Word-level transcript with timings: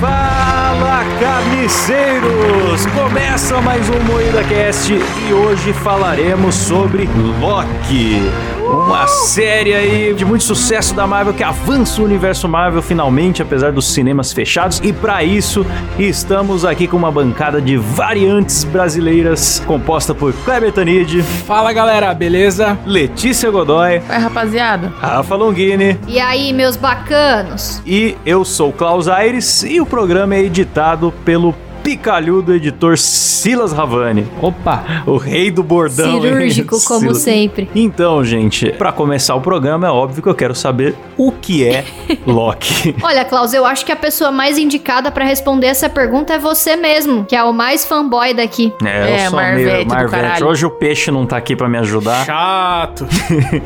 Fala, 0.00 1.04
carniceiros! 1.20 2.86
Começa 2.86 3.60
mais 3.60 3.88
um 3.88 4.00
Moída 4.04 4.42
Cast 4.44 4.92
e 4.92 5.32
hoje 5.32 5.72
falaremos 5.72 6.54
sobre 6.54 7.08
Loki. 7.40 8.53
Uma 8.64 9.06
série 9.06 9.74
aí 9.74 10.14
de 10.14 10.24
muito 10.24 10.42
sucesso 10.42 10.94
da 10.94 11.06
Marvel 11.06 11.34
que 11.34 11.42
avança 11.44 12.00
o 12.00 12.04
universo 12.04 12.48
Marvel 12.48 12.80
finalmente, 12.82 13.42
apesar 13.42 13.72
dos 13.72 13.92
cinemas 13.92 14.32
fechados. 14.32 14.80
E 14.82 14.92
para 14.92 15.22
isso, 15.22 15.64
estamos 15.98 16.64
aqui 16.64 16.86
com 16.88 16.96
uma 16.96 17.10
bancada 17.12 17.60
de 17.60 17.76
variantes 17.76 18.64
brasileiras, 18.64 19.62
composta 19.66 20.14
por 20.14 20.32
Kleber 20.32 20.72
Tanid, 20.72 21.22
Fala 21.22 21.72
galera, 21.72 22.12
beleza? 22.14 22.78
Letícia 22.86 23.50
Godoy, 23.50 23.98
Vai, 24.00 24.18
rapaziada. 24.18 24.92
Rafa 24.98 25.34
Longini 25.34 25.98
E 26.08 26.18
aí, 26.18 26.52
meus 26.52 26.76
bacanos? 26.76 27.82
e 27.86 28.16
eu 28.24 28.44
sou 28.44 28.72
Klaus 28.72 29.08
Aires 29.08 29.62
e 29.62 29.80
o 29.80 29.86
programa 29.86 30.34
é 30.34 30.40
editado 30.42 31.12
pelo 31.24 31.54
picalhudo 31.84 32.54
editor 32.54 32.96
Silas 32.96 33.72
Ravani, 33.72 34.26
Opa! 34.40 34.82
o 35.06 35.18
rei 35.18 35.50
do 35.50 35.62
bordão. 35.62 36.14
hein? 36.16 36.22
Cirúrgico, 36.22 36.76
como 36.88 37.00
Silas. 37.00 37.18
sempre. 37.18 37.70
Então, 37.74 38.24
gente, 38.24 38.70
pra 38.72 38.90
começar 38.90 39.34
o 39.34 39.40
programa, 39.40 39.86
é 39.86 39.90
óbvio 39.90 40.22
que 40.22 40.28
eu 40.28 40.34
quero 40.34 40.54
saber 40.54 40.94
o 41.16 41.30
que 41.30 41.62
é 41.68 41.84
Loki. 42.26 42.96
Olha, 43.02 43.22
Klaus, 43.24 43.52
eu 43.52 43.66
acho 43.66 43.84
que 43.84 43.92
a 43.92 43.96
pessoa 43.96 44.32
mais 44.32 44.56
indicada 44.56 45.10
pra 45.12 45.24
responder 45.26 45.66
essa 45.66 45.88
pergunta 45.88 46.32
é 46.32 46.38
você 46.38 46.74
mesmo, 46.74 47.24
que 47.26 47.36
é 47.36 47.44
o 47.44 47.52
mais 47.52 47.84
fanboy 47.84 48.32
daqui. 48.32 48.72
É, 48.84 49.26
eu 49.26 49.30
sou 49.30 49.38
Marvete 49.38 49.64
meio 49.76 49.86
Marvete. 49.86 50.10
caralho. 50.22 50.46
Hoje 50.48 50.64
o 50.66 50.70
peixe 50.70 51.10
não 51.10 51.26
tá 51.26 51.36
aqui 51.36 51.54
pra 51.54 51.68
me 51.68 51.76
ajudar. 51.78 52.24
Chato! 52.24 53.06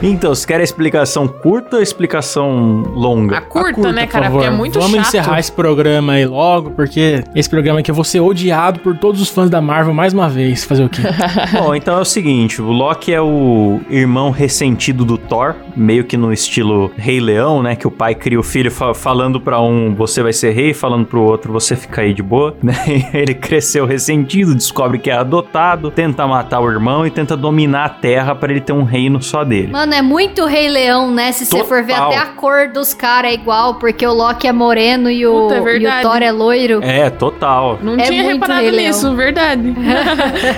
Então, 0.03 0.35
você 0.35 0.47
quer 0.47 0.61
a 0.61 0.65
explicação 0.65 1.29
curta 1.29 1.77
ou 1.77 1.81
a 1.81 1.83
explicação 1.83 2.83
longa? 2.95 3.39
A 3.39 3.41
curta, 3.41 3.75
Curta, 3.75 3.93
né, 3.93 4.07
por 4.07 4.13
cara? 4.13 4.25
favor. 4.25 4.39
Porque 4.41 4.53
é 4.53 4.57
muito 4.57 4.79
Vamos 4.81 4.97
chato. 4.97 5.07
encerrar 5.09 5.39
esse 5.39 5.53
programa 5.53 6.15
aí 6.15 6.27
logo, 6.27 6.71
porque 6.73 7.23
esse 7.35 7.49
programa 7.49 7.81
aqui 7.81 7.91
eu 7.91 7.95
vou 7.95 8.05
ser 8.09 8.21
odiado 8.21 8.81
por 8.81 8.97
todos 8.97 9.21
os 9.21 9.29
fãs 9.29 9.49
da 9.51 9.61
Marvel 9.61 9.93
mais 9.95 10.13
uma 10.13 10.29
vez. 10.29 10.65
Fazer 10.65 10.85
o 10.85 10.89
quê? 10.89 11.03
Bom, 11.53 11.75
então 11.75 11.97
é 11.99 12.01
o 12.01 12.05
seguinte, 12.05 12.61
o 12.61 12.71
Loki 12.71 13.13
é 13.13 13.21
o 13.21 13.81
irmão 13.91 14.31
ressentido 14.31 15.05
do 15.05 15.17
Thor, 15.19 15.55
meio 15.77 16.05
que 16.05 16.17
no 16.17 16.33
estilo 16.33 16.91
Rei 16.97 17.21
Leão, 17.21 17.63
né, 17.63 17.77
que 17.77 17.87
o 17.87 17.91
pai 17.91 18.15
cria 18.15 18.39
o 18.39 18.43
filho 18.43 18.71
fa- 18.71 18.95
falando 18.95 19.41
pra 19.41 19.61
um, 19.61 19.95
você 19.95 20.23
vai 20.23 20.33
ser 20.33 20.51
rei, 20.53 20.73
falando 20.75 21.07
pro 21.07 21.21
outro, 21.23 21.53
você 21.53 21.77
fica 21.77 22.01
aí 22.03 22.13
de 22.15 22.23
boa, 22.23 22.57
né? 22.63 22.75
Ele 23.13 23.35
cresceu 23.35 23.85
ressentido, 23.87 24.55
descobre 24.55 24.99
que 24.99 25.11
é 25.11 25.15
adotado, 25.15 25.91
tenta 25.91 26.27
matar 26.27 26.61
o 26.61 26.71
irmão 26.71 27.07
e 27.07 27.11
tenta 27.11 27.37
dominar 27.37 27.85
a 27.85 27.89
terra 27.89 28.35
pra 28.35 28.51
ele 28.51 28.61
ter 28.61 28.73
um 28.73 28.83
reino 28.85 29.23
só 29.23 29.45
dele. 29.45 29.73
Mano, 29.73 29.95
é 29.95 30.03
muito 30.03 30.45
Rei 30.47 30.69
Leão, 30.69 31.11
né? 31.13 31.33
Se 31.33 31.45
você 31.47 31.65
for 31.65 31.83
ver 31.83 31.95
até 31.95 32.17
a 32.17 32.27
cor 32.27 32.69
dos 32.69 32.95
caras 32.95 33.31
é 33.31 33.35
igual, 33.35 33.75
porque 33.75 34.07
o 34.07 34.13
Loki 34.13 34.47
é 34.47 34.53
moreno 34.53 35.11
e 35.11 35.27
o, 35.27 35.49
Puta, 35.49 35.55
é 35.57 35.79
e 35.79 35.87
o. 35.87 36.03
Thor 36.03 36.23
é 36.23 36.33
loiro. 36.33 36.81
É, 36.83 37.11
total. 37.11 37.79
Não 37.83 37.98
É 37.99 38.05
tinha 38.05 38.23
reparado 38.23 38.71
nisso, 38.71 39.15
verdade. 39.15 39.75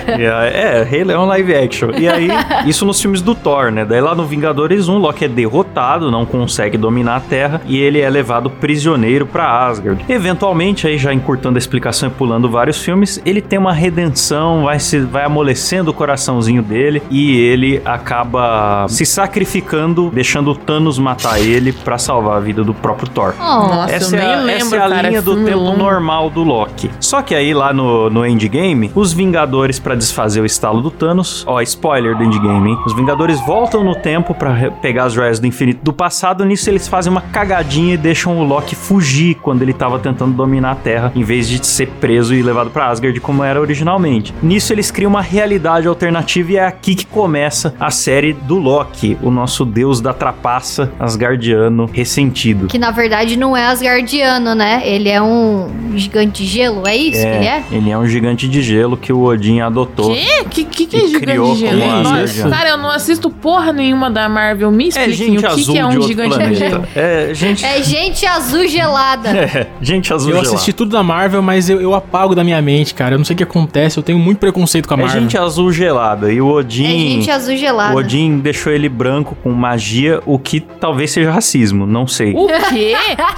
É, 0.07 0.79
é, 0.79 0.83
Rei 0.83 1.03
Leão 1.03 1.25
live 1.25 1.55
action. 1.55 1.91
E 1.97 2.07
aí, 2.07 2.29
isso 2.65 2.85
nos 2.85 3.01
filmes 3.01 3.21
do 3.21 3.33
Thor, 3.33 3.71
né? 3.71 3.85
Daí 3.85 4.01
lá 4.01 4.13
no 4.13 4.25
Vingadores 4.25 4.87
1, 4.87 4.97
Loki 4.97 5.25
é 5.25 5.27
derrotado, 5.27 6.11
não 6.11 6.25
consegue 6.25 6.77
dominar 6.77 7.17
a 7.17 7.19
Terra 7.19 7.61
e 7.65 7.77
ele 7.77 7.99
é 7.99 8.09
levado 8.09 8.49
prisioneiro 8.49 9.25
pra 9.25 9.65
Asgard. 9.67 10.03
Eventualmente, 10.07 10.87
aí 10.87 10.97
já 10.97 11.13
encurtando 11.13 11.57
a 11.57 11.59
explicação 11.59 12.09
e 12.09 12.11
pulando 12.11 12.49
vários 12.49 12.81
filmes, 12.81 13.21
ele 13.25 13.41
tem 13.41 13.57
uma 13.59 13.73
redenção, 13.73 14.63
vai 14.65 14.79
se 14.79 14.99
vai 14.99 15.23
amolecendo 15.23 15.91
o 15.91 15.93
coraçãozinho 15.93 16.61
dele 16.61 17.01
e 17.09 17.39
ele 17.39 17.81
acaba 17.85 18.85
se 18.87 19.05
sacrificando, 19.05 20.09
deixando 20.13 20.51
o 20.51 20.55
Thanos 20.55 20.99
matar 20.99 21.39
ele 21.39 21.71
pra 21.71 21.97
salvar 21.97 22.37
a 22.37 22.39
vida 22.39 22.63
do 22.63 22.73
próprio 22.73 23.09
Thor. 23.09 23.33
Oh, 23.39 23.43
Nossa, 23.43 23.93
Essa 23.93 24.15
eu 24.15 24.19
é, 24.19 24.25
nem 24.25 24.33
a, 24.33 24.39
lembro, 24.41 24.51
essa 24.67 24.75
é 24.75 24.79
a 24.79 24.89
cara. 24.89 25.09
linha 25.09 25.21
do 25.21 25.43
tempo 25.43 25.57
longo. 25.57 25.77
normal 25.77 26.29
do 26.29 26.43
Loki. 26.43 26.89
Só 26.99 27.21
que 27.21 27.30
aí 27.35 27.53
lá 27.53 27.73
no, 27.73 28.09
no 28.09 28.25
Endgame, 28.25 28.91
os 28.95 29.13
Vingadores, 29.13 29.79
pra 29.79 29.95
desfazer 29.95 30.41
o 30.41 30.45
estalo 30.45 30.81
do 30.81 30.91
Thanos, 30.91 31.43
ó, 31.47 31.61
spoiler 31.61 32.15
do 32.17 32.23
Endgame, 32.23 32.71
hein? 32.71 32.77
Os 32.85 32.93
Vingadores 32.93 33.39
voltam 33.45 33.83
no 33.83 33.95
tempo 33.95 34.33
pra 34.33 34.53
re- 34.53 34.71
pegar 34.81 35.05
as 35.05 35.13
joias 35.13 35.39
do 35.39 35.47
infinito 35.47 35.83
do 35.83 35.93
passado. 35.93 36.43
Nisso 36.45 36.69
eles 36.69 36.87
fazem 36.87 37.11
uma 37.11 37.21
cagadinha 37.21 37.93
e 37.93 37.97
deixam 37.97 38.37
o 38.39 38.43
Loki 38.43 38.75
fugir 38.75 39.35
quando 39.35 39.61
ele 39.61 39.73
tava 39.73 39.99
tentando 39.99 40.33
dominar 40.33 40.71
a 40.71 40.75
Terra, 40.75 41.11
em 41.15 41.23
vez 41.23 41.47
de 41.47 41.65
ser 41.65 41.87
preso 41.99 42.33
e 42.33 42.41
levado 42.41 42.69
pra 42.69 42.87
Asgard 42.87 43.19
como 43.19 43.43
era 43.43 43.59
originalmente. 43.59 44.33
Nisso 44.41 44.73
eles 44.73 44.89
criam 44.91 45.09
uma 45.09 45.21
realidade 45.21 45.87
alternativa 45.87 46.51
e 46.51 46.57
é 46.57 46.65
aqui 46.65 46.95
que 46.95 47.05
começa 47.05 47.73
a 47.79 47.91
série 47.91 48.33
do 48.33 48.57
Loki, 48.57 49.17
o 49.21 49.29
nosso 49.31 49.63
deus 49.65 50.01
da 50.01 50.13
trapaça 50.13 50.91
asgardiano 50.99 51.89
ressentido. 51.91 52.67
que 52.67 52.77
na 52.79 52.91
verdade 52.91 53.37
não 53.37 53.55
é 53.55 53.65
Asgardiano, 53.67 54.55
né? 54.55 54.81
Ele 54.85 55.09
é 55.09 55.21
um 55.21 55.67
gigante 55.95 56.43
de 56.43 56.45
gelo, 56.49 56.87
é 56.87 56.95
isso 56.95 57.20
que 57.23 57.35
ele 57.37 57.45
é? 57.47 57.63
ele 57.71 57.89
é 57.91 57.97
um 57.97 58.05
gigante 58.07 58.47
de 58.47 58.61
gelo 58.61 58.95
que 58.97 59.11
o 59.13 59.23
Odin 59.23 59.59
adotou. 59.61 60.13
Quê? 60.13 60.43
Que, 60.49 60.63
que, 60.65 60.85
que 60.85 60.95
é 60.97 60.99
gigante 61.07 61.25
criou 61.25 61.53
de 61.53 61.59
gelo? 61.61 61.81
como 61.81 61.91
Nossa, 62.03 62.21
Asgard. 62.23 62.55
cara, 62.55 62.69
eu 62.69 62.77
não 62.77 62.89
assisto 62.89 63.29
porra 63.29 63.71
nenhuma 63.73 64.09
da 64.11 64.27
Marvel. 64.29 64.71
Me 64.71 64.85
É 64.85 64.87
expliquem 64.87 65.13
gente 65.13 65.37
o 65.37 65.39
que, 65.41 65.45
azul 65.45 65.73
que 65.73 65.79
é 65.79 65.81
de 65.81 65.87
um 65.87 65.91
outro 65.91 66.07
gigante 66.07 66.37
de 66.37 66.55
gelo. 66.55 66.69
planeta. 66.81 66.89
É 66.99 67.33
gente, 67.33 67.65
É 67.65 67.83
gente 67.83 68.25
azul 68.25 68.67
gelada. 68.67 69.29
é, 69.37 69.67
gente 69.81 70.13
azul 70.13 70.29
Eu 70.31 70.35
gelada. 70.37 70.55
assisti 70.55 70.73
tudo 70.73 70.91
da 70.91 71.03
Marvel, 71.03 71.41
mas 71.41 71.69
eu, 71.69 71.79
eu 71.81 71.93
apago 71.95 72.33
da 72.35 72.43
minha 72.43 72.61
mente, 72.61 72.93
cara. 72.93 73.15
Eu 73.15 73.17
não 73.17 73.25
sei 73.25 73.33
o 73.33 73.37
que 73.37 73.43
acontece, 73.43 73.97
eu 73.97 74.03
tenho 74.03 74.19
muito 74.19 74.37
preconceito 74.39 74.87
com 74.87 74.93
a 74.93 74.97
É 74.97 75.01
Marvel. 75.01 75.21
gente 75.21 75.37
azul 75.37 75.71
gelada. 75.71 76.31
E 76.31 76.41
o 76.41 76.49
É 76.49 76.53
Odin. 76.61 76.85
gente 77.13 77.31
azul 77.31 77.53
o 77.53 77.57
gelada. 77.57 77.95
Odin 77.95 78.39
deixou 78.39 78.71
ele 78.71 78.89
branco 78.89 79.35
com 79.43 79.51
magia, 79.51 80.21
o 80.25 80.37
que 80.39 80.59
talvez 80.59 81.11
seja 81.11 81.31
racismo, 81.31 81.85
não 81.85 82.05
sei. 82.07 82.33
O 82.35 82.47
quê? 82.69 82.95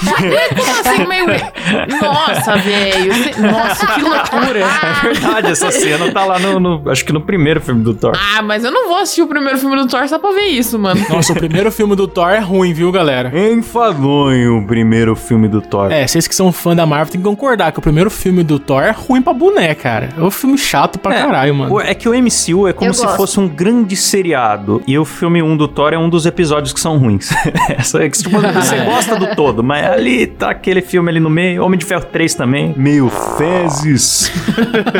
Como 0.55 0.71
assim, 0.79 1.07
meio... 1.07 1.25
Nossa, 2.01 2.55
velho. 2.57 3.13
Cê- 3.13 3.33
Nossa, 3.67 3.87
que 3.87 4.01
loucura. 4.01 4.63
É 5.03 5.07
verdade, 5.13 5.51
essa 5.51 5.71
cena 5.71 6.11
tá 6.11 6.25
lá 6.25 6.39
no, 6.39 6.59
no- 6.59 6.89
Acho 6.89 7.03
que 7.05 7.11
no 7.13 7.21
primeiro 7.21 7.59
filme 7.61 7.83
do 7.83 7.93
Thor. 7.93 8.13
Ah, 8.35 8.41
mas 8.41 8.63
eu 8.63 8.71
não 8.71 8.87
vou 8.87 8.97
assistir 8.97 9.21
o 9.21 9.27
primeiro 9.27 9.57
filme 9.57 9.75
do 9.75 9.87
Thor 9.87 10.07
só 10.07 10.17
pra 10.19 10.31
ver 10.31 10.45
isso, 10.45 10.77
mano. 10.79 11.03
Nossa, 11.09 11.33
o 11.33 11.35
primeiro 11.35 11.71
filme 11.71 11.95
do 11.95 12.07
Thor 12.07 12.29
é 12.29 12.39
ruim, 12.39 12.73
viu, 12.73 12.91
galera? 12.91 13.31
Enfadonho 13.51 14.59
o 14.59 14.67
primeiro 14.67 15.15
filme 15.15 15.47
do 15.47 15.61
Thor. 15.61 15.91
É, 15.91 16.05
vocês 16.07 16.27
que 16.27 16.35
são 16.35 16.51
fã 16.51 16.75
da 16.75 16.85
Marvel 16.85 17.11
tem 17.11 17.21
que 17.21 17.27
concordar 17.27 17.71
que 17.71 17.79
o 17.79 17.81
primeiro 17.81 18.09
filme 18.09 18.43
do 18.43 18.59
Thor 18.59 18.83
é 18.83 18.91
ruim 18.91 19.21
pra 19.21 19.33
boné, 19.33 19.73
cara. 19.75 20.09
É 20.17 20.21
um 20.21 20.31
filme 20.31 20.57
chato 20.57 20.99
pra 20.99 21.13
É, 21.15 21.21
caralho, 21.21 21.55
mano. 21.55 21.79
É 21.81 21.93
que 21.93 22.07
o 22.07 22.13
MCU 22.13 22.67
é 22.67 22.73
como 22.73 22.89
Eu 22.89 22.93
se 22.93 23.03
gosto. 23.03 23.17
fosse 23.17 23.39
um 23.39 23.47
grande 23.47 23.95
seriado. 23.95 24.81
E 24.87 24.97
o 24.97 25.05
filme 25.05 25.41
1 25.41 25.57
do 25.57 25.67
Thor 25.67 25.93
é 25.93 25.97
um 25.97 26.09
dos 26.09 26.25
episódios 26.25 26.71
que 26.73 26.79
são 26.79 26.97
ruins. 26.97 27.29
Essa 27.77 28.03
é 28.03 28.09
que 28.09 28.17
tipo, 28.17 28.39
você 28.39 28.77
gosta 28.85 29.15
do 29.17 29.35
todo, 29.35 29.63
mas 29.63 29.85
ali 29.85 30.27
tá 30.27 30.51
aquele 30.51 30.81
filme 30.81 31.09
ali 31.09 31.19
no 31.19 31.29
meio. 31.29 31.63
Homem 31.63 31.77
de 31.79 31.85
Ferro 31.85 32.05
3 32.11 32.33
também. 32.35 32.73
Meio 32.77 33.09
fezes. 33.53 34.31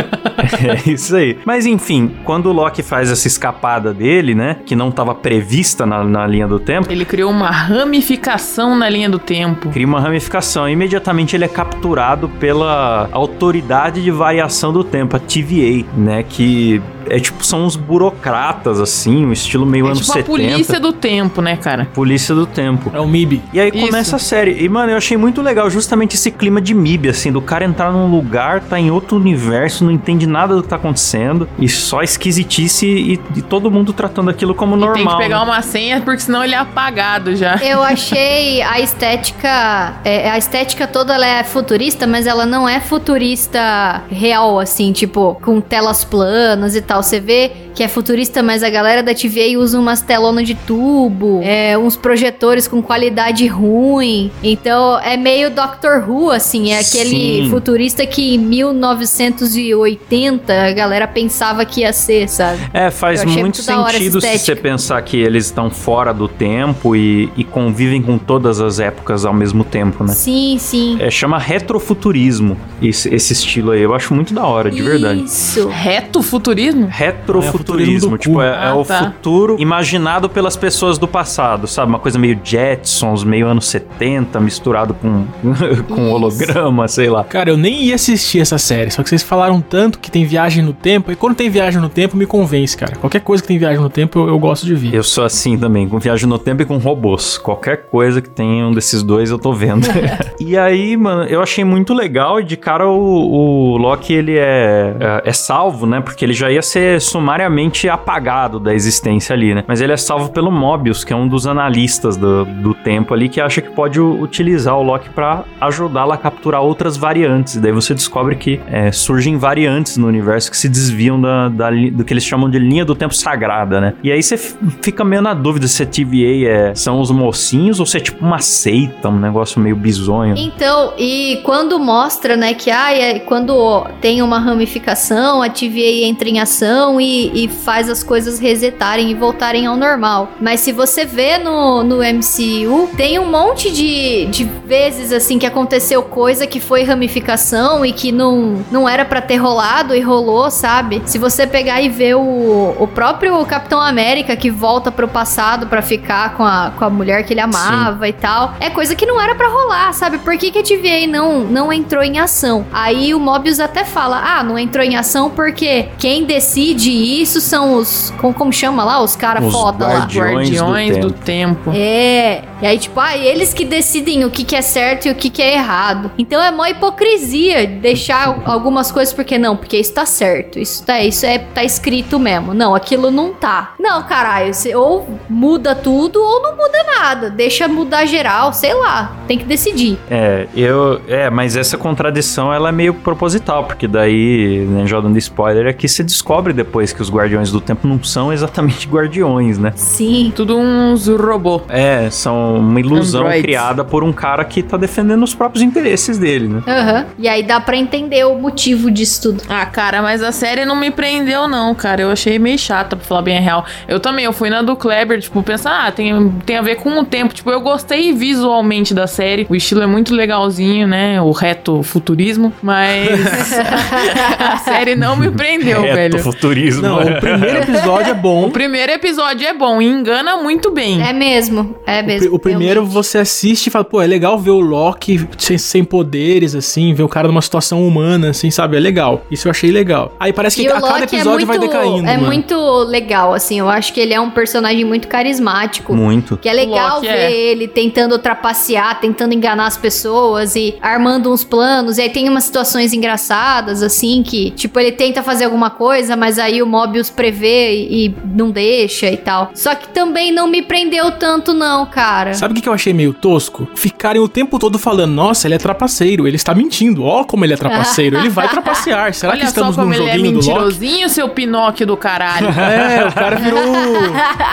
é 0.87 0.89
isso 0.89 1.15
aí. 1.15 1.37
Mas 1.45 1.65
enfim, 1.65 2.11
quando 2.23 2.47
o 2.47 2.53
Loki 2.53 2.83
faz 2.83 3.11
essa 3.11 3.27
escapada 3.27 3.93
dele, 3.93 4.35
né? 4.35 4.57
Que 4.65 4.75
não 4.75 4.91
tava 4.91 5.15
prevista 5.15 5.85
na, 5.85 6.03
na 6.03 6.27
linha 6.27 6.47
do 6.47 6.59
tempo. 6.59 6.91
Ele 6.91 7.05
criou 7.05 7.31
uma 7.31 7.49
ramificação 7.51 8.77
na 8.77 8.89
linha 8.89 9.09
do 9.09 9.19
tempo. 9.19 9.69
Cria 9.69 9.87
uma 9.87 9.99
ramificação. 9.99 10.67
Imediatamente 10.69 11.35
ele 11.35 11.45
é 11.45 11.47
capturado 11.47 12.29
pela 12.29 13.07
Autoridade 13.11 14.01
de 14.03 14.11
Variação 14.11 14.71
do 14.71 14.83
Tempo, 14.83 15.15
a 15.15 15.19
TVA, 15.19 15.85
né? 15.95 16.23
Que 16.23 16.81
é 17.09 17.19
tipo, 17.19 17.45
são 17.45 17.65
uns 17.65 17.75
burocratas, 17.75 18.79
assim, 18.79 19.25
um 19.25 19.31
estilo 19.31 19.65
meio 19.65 19.85
É 19.85 19.89
anos 19.89 19.99
tipo 19.99 20.11
a 20.11 20.15
70. 20.15 20.31
polícia 20.31 20.79
do 20.79 20.93
tempo, 20.93 21.41
né, 21.41 21.57
cara? 21.57 21.87
Polícia 21.93 22.33
do 22.33 22.45
tempo. 22.45 22.91
É 22.93 22.99
o 22.99 23.07
MIB. 23.07 23.41
E 23.53 23.59
aí 23.59 23.71
Isso. 23.73 23.85
começa 23.85 24.15
a 24.15 24.19
série. 24.19 24.63
E, 24.63 24.69
mano, 24.69 24.91
eu 24.91 24.97
achei 24.97 25.17
muito 25.17 25.41
legal 25.41 25.69
justamente 25.69 26.15
esse 26.15 26.31
clima 26.31 26.61
de 26.61 26.73
MIB, 26.73 27.09
assim, 27.09 27.31
do 27.31 27.41
cara 27.41 27.65
entrar 27.65 27.91
num 27.91 28.09
lugar, 28.09 28.42
tá 28.69 28.79
em 28.79 28.91
outro 28.91 29.17
universo, 29.17 29.83
não 29.83 29.91
entende 29.91 30.27
nada 30.27 30.55
do 30.55 30.63
que 30.63 30.69
tá 30.69 30.75
acontecendo, 30.75 31.47
e 31.57 31.67
só 31.67 32.01
esquisitice 32.01 32.85
e, 32.85 33.19
e 33.35 33.41
todo 33.41 33.69
mundo 33.69 33.93
tratando 33.93 34.29
aquilo 34.29 34.53
como 34.53 34.75
normal. 34.75 34.95
Tem 34.95 35.07
que 35.07 35.23
pegar 35.23 35.39
né? 35.39 35.51
uma 35.51 35.61
senha, 35.61 36.01
porque 36.01 36.21
senão 36.21 36.43
ele 36.43 36.55
é 36.55 36.57
apagado 36.57 37.35
já. 37.35 37.55
Eu 37.57 37.81
achei 37.81 38.61
a 38.61 38.79
estética. 38.79 39.95
é, 40.03 40.29
a 40.29 40.38
estética 40.38 40.88
toda 40.88 41.13
ela 41.13 41.25
é 41.25 41.44
futurista, 41.44 42.07
mas 42.07 42.27
ela 42.27 42.45
não 42.45 42.68
é 42.68 42.79
futurista 42.79 44.03
real, 44.09 44.59
assim, 44.59 44.91
tipo, 44.91 45.38
com 45.41 45.59
telas 45.62 46.03
planas 46.03 46.75
e 46.75 46.81
tal. 46.81 47.01
Você 47.01 47.19
vê 47.19 47.51
que 47.73 47.83
é 47.83 47.88
futurista, 47.88 48.44
mas 48.44 48.63
a 48.63 48.69
galera 48.69 49.01
da 49.01 49.13
TVA 49.13 49.57
usa 49.57 49.79
umas 49.79 50.01
telonas 50.01 50.45
de 50.45 50.56
tubo, 50.56 51.41
é, 51.44 51.77
uns 51.77 51.95
projetores 51.95 52.68
com 52.68 52.81
qualidade 52.81 53.47
ruim. 53.47 54.31
Então 54.44 55.00
é 55.00 55.18
meio 55.18 55.50
Doctor 55.50 56.07
Who, 56.07 56.29
assim, 56.29 56.71
é 56.71 56.79
aquele 56.79 57.44
Sim. 57.44 57.50
futurista 57.50 58.06
que 58.06 58.32
em 58.35 58.39
1980 58.39 60.53
a 60.53 60.71
galera 60.74 61.07
pensava 61.07 61.65
que 61.65 61.81
ia 61.81 61.94
ser, 61.94 62.27
sabe? 62.30 62.59
É, 62.74 62.89
faz 62.91 63.24
muito 63.24 63.62
sentido 63.62 64.21
se 64.21 64.38
você 64.39 64.56
pensar 64.56 65.01
que 65.01 65.18
eles 65.18 65.45
estão 65.45 65.69
fora 65.69 66.13
do 66.13 66.27
tempo 66.27 66.95
e, 66.95 67.30
e 67.35 67.44
convivem 67.44 68.01
com 68.01 68.18
todas 68.18 68.59
as 68.59 68.80
épocas 68.80 69.25
ao 69.25 69.33
mesmo 69.33 69.63
tempo, 69.63 70.03
né? 70.03 70.13
Sim, 70.13 70.57
sim. 70.59 70.97
É, 71.00 71.09
chama 71.09 71.38
retrofuturismo 71.38 72.57
esse, 72.81 73.13
esse 73.13 73.33
estilo 73.33 73.71
aí. 73.71 73.81
Eu 73.81 73.94
acho 73.94 74.13
muito 74.13 74.33
da 74.33 74.45
hora, 74.45 74.69
de 74.71 74.81
verdade. 74.81 75.24
Isso. 75.24 75.68
Reto 75.69 76.21
futurismo? 76.21 76.88
Retrofuturismo? 76.89 78.12
Retrofuturismo, 78.12 78.15
É, 78.15 78.18
tipo, 78.18 78.41
é, 78.41 78.50
Ah, 78.50 78.69
é 78.69 78.74
o 78.74 78.85
tá. 78.85 79.06
futuro 79.06 79.56
imaginado 79.59 80.30
pelas 80.30 80.56
pessoas 80.56 80.97
do 80.97 81.07
passado, 81.07 81.68
sabe? 81.68 81.89
Uma 81.89 82.00
coisa 82.00 82.18
meio 82.18 82.39
Jetsons, 82.44 83.24
meio 83.24 83.47
anos 83.47 83.68
70, 83.68 84.39
misturado 84.39 84.94
com, 84.94 85.25
com 85.94 86.12
holograma, 86.12 86.88
sei 86.88 87.09
lá. 87.09 87.24
Cara, 87.24 87.50
eu 87.50 87.57
nem 87.57 87.83
ia 87.85 87.95
assistir 87.95 88.22
essa 88.39 88.57
série, 88.57 88.91
só 88.91 89.03
que 89.03 89.09
vocês 89.09 89.23
falaram 89.23 89.61
tanto 89.61 89.99
que 89.99 90.09
tem 90.09 90.25
viagem 90.25 90.63
no 90.63 90.73
tempo, 90.73 91.11
e 91.11 91.15
quando 91.15 91.35
tem 91.35 91.49
viagem 91.49 91.81
no 91.81 91.89
tempo, 91.89 92.15
me 92.17 92.25
convence, 92.25 92.75
cara. 92.75 92.95
Qualquer 92.95 93.21
coisa 93.21 93.41
que 93.41 93.47
tem 93.47 93.57
viagem 93.57 93.81
no 93.81 93.89
tempo, 93.89 94.19
eu, 94.19 94.27
eu 94.29 94.39
gosto 94.39 94.65
de 94.65 94.75
ver. 94.75 94.93
Eu 94.93 95.03
sou 95.03 95.23
assim 95.23 95.57
também, 95.57 95.87
com 95.87 95.99
viagem 95.99 96.27
no 96.27 96.39
tempo 96.39 96.61
e 96.61 96.65
com 96.65 96.77
robôs. 96.77 97.37
Qualquer 97.37 97.85
coisa 97.85 98.21
que 98.21 98.29
tenha 98.29 98.67
um 98.67 98.71
desses 98.71 99.03
dois, 99.03 99.29
eu 99.29 99.37
tô 99.37 99.53
vendo. 99.53 99.87
e 100.39 100.57
aí, 100.57 100.97
mano, 100.97 101.23
eu 101.23 101.41
achei 101.41 101.63
muito 101.63 101.93
legal 101.93 102.39
e 102.39 102.43
de 102.43 102.57
cara 102.57 102.87
o, 102.87 103.73
o 103.73 103.77
Loki, 103.77 104.13
ele 104.13 104.37
é, 104.37 104.95
é, 104.99 105.29
é 105.29 105.33
salvo, 105.33 105.85
né? 105.85 106.01
Porque 106.01 106.25
ele 106.25 106.33
já 106.33 106.49
ia 106.49 106.61
ser 106.61 106.99
sumariamente 107.01 107.87
apagado 107.89 108.59
da 108.59 108.73
existência 108.73 109.33
ali, 109.33 109.53
né? 109.53 109.63
Mas 109.67 109.81
ele 109.81 109.93
é 109.93 109.97
salvo 109.97 110.29
pelo 110.29 110.51
Mobius, 110.51 111.03
que 111.03 111.13
é 111.13 111.15
um 111.15 111.27
dos 111.27 111.45
analistas 111.45 112.17
do, 112.17 112.45
do 112.45 112.73
tempo 112.73 113.13
ali, 113.13 113.29
que 113.29 113.39
acha 113.39 113.61
que 113.61 113.69
pode 113.69 113.99
utilizar 113.99 114.75
o 114.77 114.83
Loki 114.83 115.09
pra 115.09 115.43
ajudá-la 115.59 116.15
a 116.15 116.17
capturar 116.17 116.61
outras 116.61 116.97
variantes. 116.97 117.55
E 117.55 117.59
daí 117.59 117.71
você 117.71 117.93
descobre 117.93 118.12
que 118.39 118.60
é, 118.68 118.92
surgem 118.92 119.38
variantes 119.38 119.98
no 119.98 120.07
universo 120.07 120.51
que 120.51 120.57
se 120.57 120.69
desviam 120.69 121.19
da, 121.19 121.50
da 121.50 121.71
do 121.71 122.04
que 122.04 122.13
eles 122.13 122.24
chamam 122.24 122.50
de 122.50 122.60
linha 122.60 122.86
do 122.86 122.95
tempo 122.95 123.15
sagrada, 123.15 123.81
né? 123.81 123.94
E 124.04 124.12
aí 124.12 124.21
você 124.21 124.38
fica 124.38 125.04
meio 125.04 125.21
na 125.21 125.33
dúvida 125.33 125.68
se 125.68 125.81
a 125.83 125.86
TVA 125.86 126.48
é, 126.48 126.75
são 126.75 127.00
os 127.00 127.10
mocinhos 127.12 127.80
ou 127.80 127.86
se 127.86 127.98
é 127.98 128.00
tipo 128.00 128.24
uma 128.24 128.39
seita, 128.39 129.10
um 129.10 129.19
negócio 129.19 129.60
meio 129.60 129.75
bizonho. 129.75 130.36
Então, 130.38 130.94
e 130.98 131.42
quando 131.44 131.80
mostra, 131.80 132.36
né, 132.36 132.54
que 132.54 132.69
ah, 132.69 132.94
é, 132.94 133.19
quando 133.19 133.86
tem 134.01 134.21
uma 134.21 134.39
ramificação, 134.39 135.42
a 135.42 135.50
TVA 135.50 136.06
entra 136.06 136.30
em 136.30 136.39
ação 136.39 137.00
e, 137.00 137.45
e 137.45 137.48
faz 137.48 137.89
as 137.89 138.04
coisas 138.04 138.39
resetarem 138.39 139.09
e 139.09 139.13
voltarem 139.13 139.66
ao 139.66 139.75
normal. 139.75 140.31
Mas 140.39 140.59
se 140.59 140.71
você 140.71 141.06
vê 141.06 141.38
no, 141.38 141.83
no 141.83 141.98
MCU, 141.98 142.89
tem 142.95 143.19
um 143.19 143.30
monte 143.30 143.71
de, 143.71 144.25
de 144.27 144.44
vezes, 144.66 145.12
assim, 145.12 145.39
que 145.39 145.45
aconteceu 145.45 146.04
coisa 146.04 146.45
que 146.45 146.59
foi 146.59 146.83
ramificação 146.83 147.86
e 147.86 147.92
que 147.92 148.02
não, 148.11 148.63
não 148.71 148.88
era 148.88 149.05
pra 149.05 149.21
ter 149.21 149.38
rolado 149.38 149.95
e 149.95 150.01
rolou, 150.01 150.50
sabe? 150.50 151.01
Se 151.05 151.17
você 151.17 151.45
pegar 151.47 151.81
e 151.81 151.89
ver 151.89 152.15
o, 152.15 152.75
o 152.79 152.88
próprio 152.88 153.44
Capitão 153.45 153.79
América 153.79 154.35
que 154.35 154.50
volta 154.50 154.91
pro 154.91 155.07
passado 155.07 155.67
pra 155.67 155.81
ficar 155.81 156.35
com 156.35 156.44
a, 156.44 156.71
com 156.77 156.85
a 156.85 156.89
mulher 156.89 157.23
que 157.23 157.33
ele 157.33 157.41
amava 157.41 158.07
e 158.07 158.13
tal, 158.13 158.53
é 158.59 158.69
coisa 158.69 158.95
que 158.95 159.05
não 159.05 159.19
era 159.19 159.35
pra 159.35 159.47
rolar, 159.47 159.94
sabe? 159.94 160.17
Por 160.17 160.38
que, 160.38 160.51
que 160.51 160.59
a 160.59 160.63
TVA 160.63 161.07
não, 161.07 161.41
não 161.41 161.71
entrou 161.71 162.03
em 162.03 162.19
ação? 162.19 162.65
Aí 162.71 163.13
o 163.13 163.19
Mobius 163.19 163.59
até 163.59 163.83
fala: 163.83 164.21
ah, 164.23 164.44
não 164.44 164.57
entrou 164.57 164.83
em 164.83 164.95
ação 164.95 165.29
porque 165.29 165.88
quem 165.97 166.25
decide 166.25 166.91
isso 166.91 167.39
são 167.39 167.75
os. 167.75 168.13
Como, 168.17 168.33
como 168.33 168.53
chama 168.53 168.83
lá? 168.83 169.01
Os 169.01 169.15
caras 169.15 169.51
foda 169.51 169.88
lá. 169.88 169.94
guardiões 169.99 170.49
do 170.49 170.56
Guardiões 170.56 170.97
do 170.97 171.11
tempo. 171.11 171.71
tempo. 171.71 171.71
É, 171.73 172.44
e 172.61 172.65
aí, 172.65 172.79
tipo, 172.79 172.99
ah, 172.99 173.17
eles 173.17 173.53
que 173.53 173.65
decidem 173.65 174.25
o 174.25 174.31
que, 174.31 174.44
que 174.44 174.56
é 174.56 174.61
certo 174.61 175.07
e 175.07 175.11
o 175.11 175.15
que, 175.15 175.29
que 175.29 175.41
é 175.41 175.56
errado. 175.56 176.11
Então 176.17 176.41
é 176.41 176.51
mó 176.51 176.65
hipocrisia 176.65 177.67
deixar 177.94 178.42
algumas 178.45 178.92
coisas 178.92 179.13
porque 179.13 179.38
não, 179.38 179.56
porque 179.56 179.78
isso 179.78 179.94
tá 179.94 180.06
certo. 180.06 180.60
Isso 180.60 180.84
tá, 180.86 181.01
isso 181.01 181.25
é 181.25 181.38
tá 181.38 181.63
escrito 181.63 182.19
mesmo. 182.19 182.54
Não, 182.54 182.74
aquilo 182.74 183.12
não 183.12 183.34
tá. 183.34 183.74
Não, 183.80 184.01
caralho, 184.04 184.54
você 184.54 184.75
ou 184.75 185.07
muda 185.30 185.75
tudo 185.75 186.22
ou 186.22 186.42
não 186.42 186.56
muda 186.56 186.84
nada. 187.00 187.30
Deixa 187.30 187.68
mudar 187.68 188.06
geral, 188.06 188.51
sei 188.54 188.74
lá. 188.74 189.16
Tem 189.28 189.38
que 189.38 189.45
decidir. 189.45 189.98
É, 190.10 190.48
eu. 190.56 191.01
É, 191.07 191.30
mas 191.30 191.56
essa 191.56 191.78
contradição 191.78 192.54
ela 192.54 192.69
é 192.69 192.72
meio 192.72 192.94
proposital, 192.94 193.66
porque 193.66 193.88
daí, 193.88 194.66
né, 194.69 194.86
já 194.88 195.00
dando 195.00 195.18
spoiler, 195.18 195.68
aqui 195.68 195.88
você 195.88 196.04
descobre 196.04 196.54
depois 196.54 196.92
que 196.92 197.01
os 197.01 197.10
Guardiões 197.12 197.51
do 197.51 197.62
Tempo 197.62 197.88
não 197.88 198.04
são 198.04 198.34
exatamente 198.34 198.88
guardiões, 198.90 199.57
né? 199.57 199.72
Sim. 199.75 200.31
Tudo 200.36 200.57
uns 200.57 201.07
robô. 201.07 201.62
É, 201.69 202.10
são 202.10 202.57
uma 202.57 202.80
ilusão 202.80 203.22
Androids. 203.22 203.44
criada 203.44 203.84
por 203.84 204.04
um 204.04 204.12
cara 204.12 204.44
que 204.44 204.63
tá 204.63 204.78
defendendo 204.78 205.24
os 205.24 205.36
próprios 205.36 205.62
interesses 205.63 206.18
dele, 206.18 206.48
né? 206.48 206.63
Aham. 206.68 207.06
E 207.18 207.28
aí 207.28 207.44
dá 207.44 207.60
pra 207.60 207.72
entender 207.77 208.23
o 208.25 208.35
motivo 208.35 208.89
disso 208.91 209.21
tudo. 209.23 209.43
Ah, 209.49 209.65
cara, 209.65 210.01
mas 210.01 210.21
a 210.23 210.31
série 210.31 210.65
não 210.65 210.75
me 210.75 210.91
prendeu, 210.91 211.47
não, 211.47 211.73
cara. 211.75 212.01
Eu 212.01 212.11
achei 212.11 212.37
meio 212.39 212.57
chata, 212.57 212.95
pra 212.95 213.05
falar 213.05 213.21
bem 213.21 213.37
a 213.37 213.41
real. 213.41 213.65
Eu 213.87 213.99
também, 213.99 214.25
eu 214.25 214.33
fui 214.33 214.49
na 214.49 214.61
do 214.61 214.75
Kleber, 214.75 215.19
tipo, 215.21 215.41
pensar, 215.43 215.87
ah, 215.87 215.91
tem, 215.91 216.29
tem 216.45 216.57
a 216.57 216.61
ver 216.61 216.75
com 216.75 216.89
o 216.99 217.03
tempo. 217.05 217.33
Tipo, 217.33 217.49
eu 217.51 217.61
gostei 217.61 218.13
visualmente 218.13 218.93
da 218.93 219.07
série. 219.07 219.45
O 219.49 219.55
estilo 219.55 219.81
é 219.81 219.87
muito 219.87 220.13
legalzinho, 220.13 220.87
né? 220.87 221.21
O 221.21 221.31
reto 221.31 221.81
futurismo. 221.83 222.51
Mas 222.61 223.09
a 224.39 224.57
série 224.57 224.95
não 224.95 225.15
me 225.15 225.29
prendeu, 225.31 225.81
velho. 225.81 226.19
futurismo. 226.19 226.81
Não, 226.83 227.01
o 227.01 227.19
primeiro 227.19 227.57
episódio 227.63 228.11
é 228.11 228.13
bom. 228.13 228.45
O 228.47 228.51
primeiro 228.51 228.91
episódio 228.91 229.47
é 229.47 229.53
bom 229.53 229.81
e 229.81 229.85
engana 229.85 230.37
muito 230.37 230.71
bem. 230.71 231.01
É 231.01 231.13
mesmo. 231.13 231.75
É 231.85 232.01
O, 232.01 232.05
mesmo. 232.05 232.27
pri- 232.27 232.35
o 232.35 232.39
primeiro 232.39 232.73
realmente. 232.81 232.93
você 232.93 233.17
assiste 233.19 233.67
e 233.67 233.69
fala, 233.69 233.85
pô, 233.85 234.01
é 234.01 234.07
legal 234.07 234.37
ver 234.37 234.51
o 234.51 234.59
Loki 234.59 235.27
sem, 235.37 235.57
sem 235.57 235.83
poderes, 235.83 236.55
assim, 236.55 236.93
ver 236.93 237.03
o 237.03 237.09
cara 237.09 237.27
numa 237.27 237.41
situação 237.41 237.62
humana, 237.71 238.30
assim, 238.30 238.51
sabe? 238.51 238.77
É 238.77 238.80
legal. 238.80 239.24
Isso 239.31 239.48
eu 239.48 239.51
achei 239.51 239.71
legal. 239.71 240.13
Aí 240.19 240.31
parece 240.33 240.56
que 240.57 240.63
E 240.63 240.68
a 240.68 240.74
cada 240.74 240.88
Loki 240.88 241.15
episódio 241.15 241.44
é 241.44 241.45
vai 241.45 241.57
muito, 241.57 241.71
decaindo. 241.71 242.07
é 242.07 242.15
mano. 242.15 242.25
muito 242.27 242.83
legal, 242.83 243.33
assim. 243.33 243.60
Eu 243.60 243.69
acho 243.69 243.94
que 243.94 244.00
ele 244.00 244.13
é 244.13 244.19
um 244.19 244.30
personagem 244.30 244.83
muito 244.86 245.07
carismático. 245.07 245.94
Muito. 245.95 246.38
Que 246.38 246.50
é 246.50 246.54
legal 246.54 246.95
Loki 246.95 247.07
ver 247.07 247.13
é. 247.13 247.31
ele 247.31 247.68
tentando 247.68 248.18
trapacear, 248.19 249.00
tentando 249.00 249.33
enganar 249.33 249.68
as 249.68 249.77
pessoas 249.77 250.56
e 250.56 250.75
armando 250.81 251.31
uns 251.31 251.44
planos. 251.44 251.98
E 251.98 252.01
aí 252.01 252.10
tem 252.10 252.27
umas 252.30 252.44
situações 252.45 252.94
engraçadas, 252.94 253.81
assim, 253.81 254.24
que, 254.24 254.51
tipo, 254.51 254.80
ele 254.80 254.92
tenta 254.92 255.24
fazer 255.24 255.45
alguma 255.45 255.69
coisa, 255.69 256.16
mas 256.16 256.38
aí 256.39 256.62
o 256.62 256.66
Mobius 256.66 257.09
prevê 257.09 257.75
e, 257.75 258.07
e 258.07 258.16
não 258.25 258.51
deixa 258.51 259.07
e 259.09 259.18
tal. 259.18 259.51
Só 259.54 259.74
que 259.75 259.88
também 259.89 260.31
não 260.31 260.48
me 260.48 260.62
prendeu 260.62 261.12
tanto, 261.12 261.54
não, 261.54 261.86
cara. 261.86 262.33
Sabe 262.33 262.54
o 262.54 262.56
que 262.56 262.62
que 262.62 262.69
eu 262.69 262.74
achei 262.74 262.94
meio 262.94 263.13
tosco? 263.13 263.68
Ficarem 263.75 264.21
o 264.21 264.27
tempo 264.27 264.59
todo 264.59 264.77
falando, 264.80 265.12
nossa, 265.13 265.48
ele 265.48 265.56
é 265.56 265.57
trapaceiro, 265.57 266.27
ele 266.27 266.36
está 266.36 266.54
mentindo. 266.54 267.04
Ó 267.04 267.24
como 267.24 267.45
ele 267.45 267.52
é 267.53 267.57
trapaceiro, 267.57 268.17
ele 268.17 268.29
vai 268.29 268.47
trapacear. 268.47 269.13
Será 269.15 269.33
que 269.33 269.39
Olha 269.39 269.45
só 269.47 269.69
estamos 269.69 269.77
num 269.77 269.94
ele 269.94 270.03
é 270.03 270.07
joguinho 270.13 270.31
do 270.31 270.38
Loki? 270.38 270.47
mentirosinho, 270.50 271.09
seu 271.09 271.29
Pinóquio 271.29 271.88
do 271.88 271.97
caralho. 271.97 272.47
É, 272.73 273.05
o 273.07 273.11
cara 273.11 273.35
virou. 273.38 273.61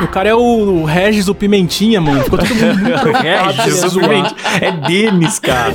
o 0.02 0.08
cara 0.08 0.29
é 0.29 0.35
o 0.35 0.85
Regis 0.85 1.29
o 1.29 1.35
Pimentinha, 1.35 2.00
mano. 2.00 2.23
Ficou 2.25 2.38
todo 2.38 2.55
mundo 2.55 2.79
muito 2.79 3.00
preocupado 3.00 3.26
É, 3.26 3.43
em 3.69 3.70
zoar. 3.70 3.91
simplesmente. 3.91 4.35
É 4.61 4.73
Denis, 4.73 5.38
cara. 5.38 5.73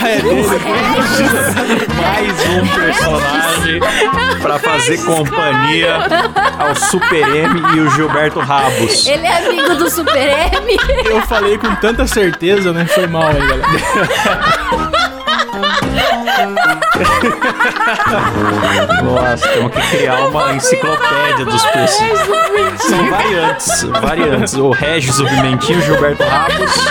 Ah, 0.00 0.08
é 0.08 0.16
dele. 0.20 0.42
Mais 1.96 2.32
um 2.48 2.66
personagem 2.74 3.80
pra 4.40 4.58
fazer 4.58 4.98
companhia 5.04 5.96
ao 6.58 6.74
Super 6.74 7.28
M 7.36 7.60
e 7.76 7.80
o 7.80 7.90
Gilberto 7.90 8.40
Rabos. 8.40 9.06
Ele 9.06 9.26
é 9.26 9.46
amigo 9.46 9.74
do 9.76 9.90
Super 9.90 10.16
M. 10.16 10.76
Eu 11.04 11.22
falei 11.22 11.58
com 11.58 11.74
tanta 11.76 12.06
certeza, 12.06 12.72
né? 12.72 12.84
Foi 12.86 13.06
mal 13.06 13.26
aí, 13.28 13.34
galera. 13.38 14.91
Nossa, 19.04 19.48
temos 19.48 19.72
que 19.72 19.80
criar 19.96 20.26
uma 20.28 20.54
enciclopédia 20.54 21.44
dos 21.44 21.64
personagens. 21.66 22.80
São 22.82 23.10
variantes, 23.10 23.82
variantes. 23.82 24.54
O 24.54 24.70
Regis, 24.70 25.18
o 25.20 25.26
Pimentinho, 25.26 25.78
o 25.78 25.82
Gilberto 25.82 26.22
Rabos. 26.24 26.72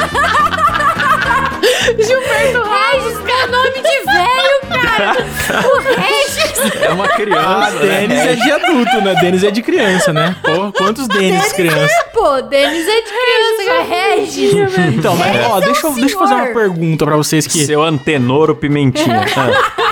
Gilberto 1.97 2.61
Regis, 2.63 3.17
que 3.25 3.31
é 3.31 3.47
nome 3.47 3.73
de 3.75 3.81
velho, 4.05 4.61
cara. 4.69 5.17
O 5.67 5.79
Regis. 5.79 6.61
É 6.81 6.89
uma 6.89 7.05
Ah, 7.05 7.09
criança, 7.09 7.77
Denis 7.79 8.09
né? 8.09 8.31
é 8.31 8.35
de 8.35 8.51
adulto, 8.51 9.01
né? 9.01 9.15
Denis 9.19 9.43
é 9.43 9.49
de 9.51 9.61
criança, 9.63 10.13
né? 10.13 10.35
Pô, 10.43 10.71
quantos 10.71 11.07
Denis 11.07 11.51
criança? 11.53 11.91
É, 11.93 12.03
pô, 12.13 12.39
Denis 12.43 12.87
é 12.87 13.01
de 13.01 13.09
criança, 13.09 13.63
cara. 13.65 13.81
Regis. 13.83 14.53
Então, 14.95 15.15
mas 15.15 15.35
ó, 15.45 15.59
deixa, 15.59 15.87
eu- 15.87 15.93
deixa 15.95 16.15
eu 16.15 16.19
fazer 16.19 16.33
uma 16.35 16.45
pergunta 16.47 17.03
pra 17.05 17.15
vocês 17.15 17.47
que. 17.47 17.65
Seu 17.65 17.81
antenoro 17.83 18.55
Pimentinha. 18.55 19.25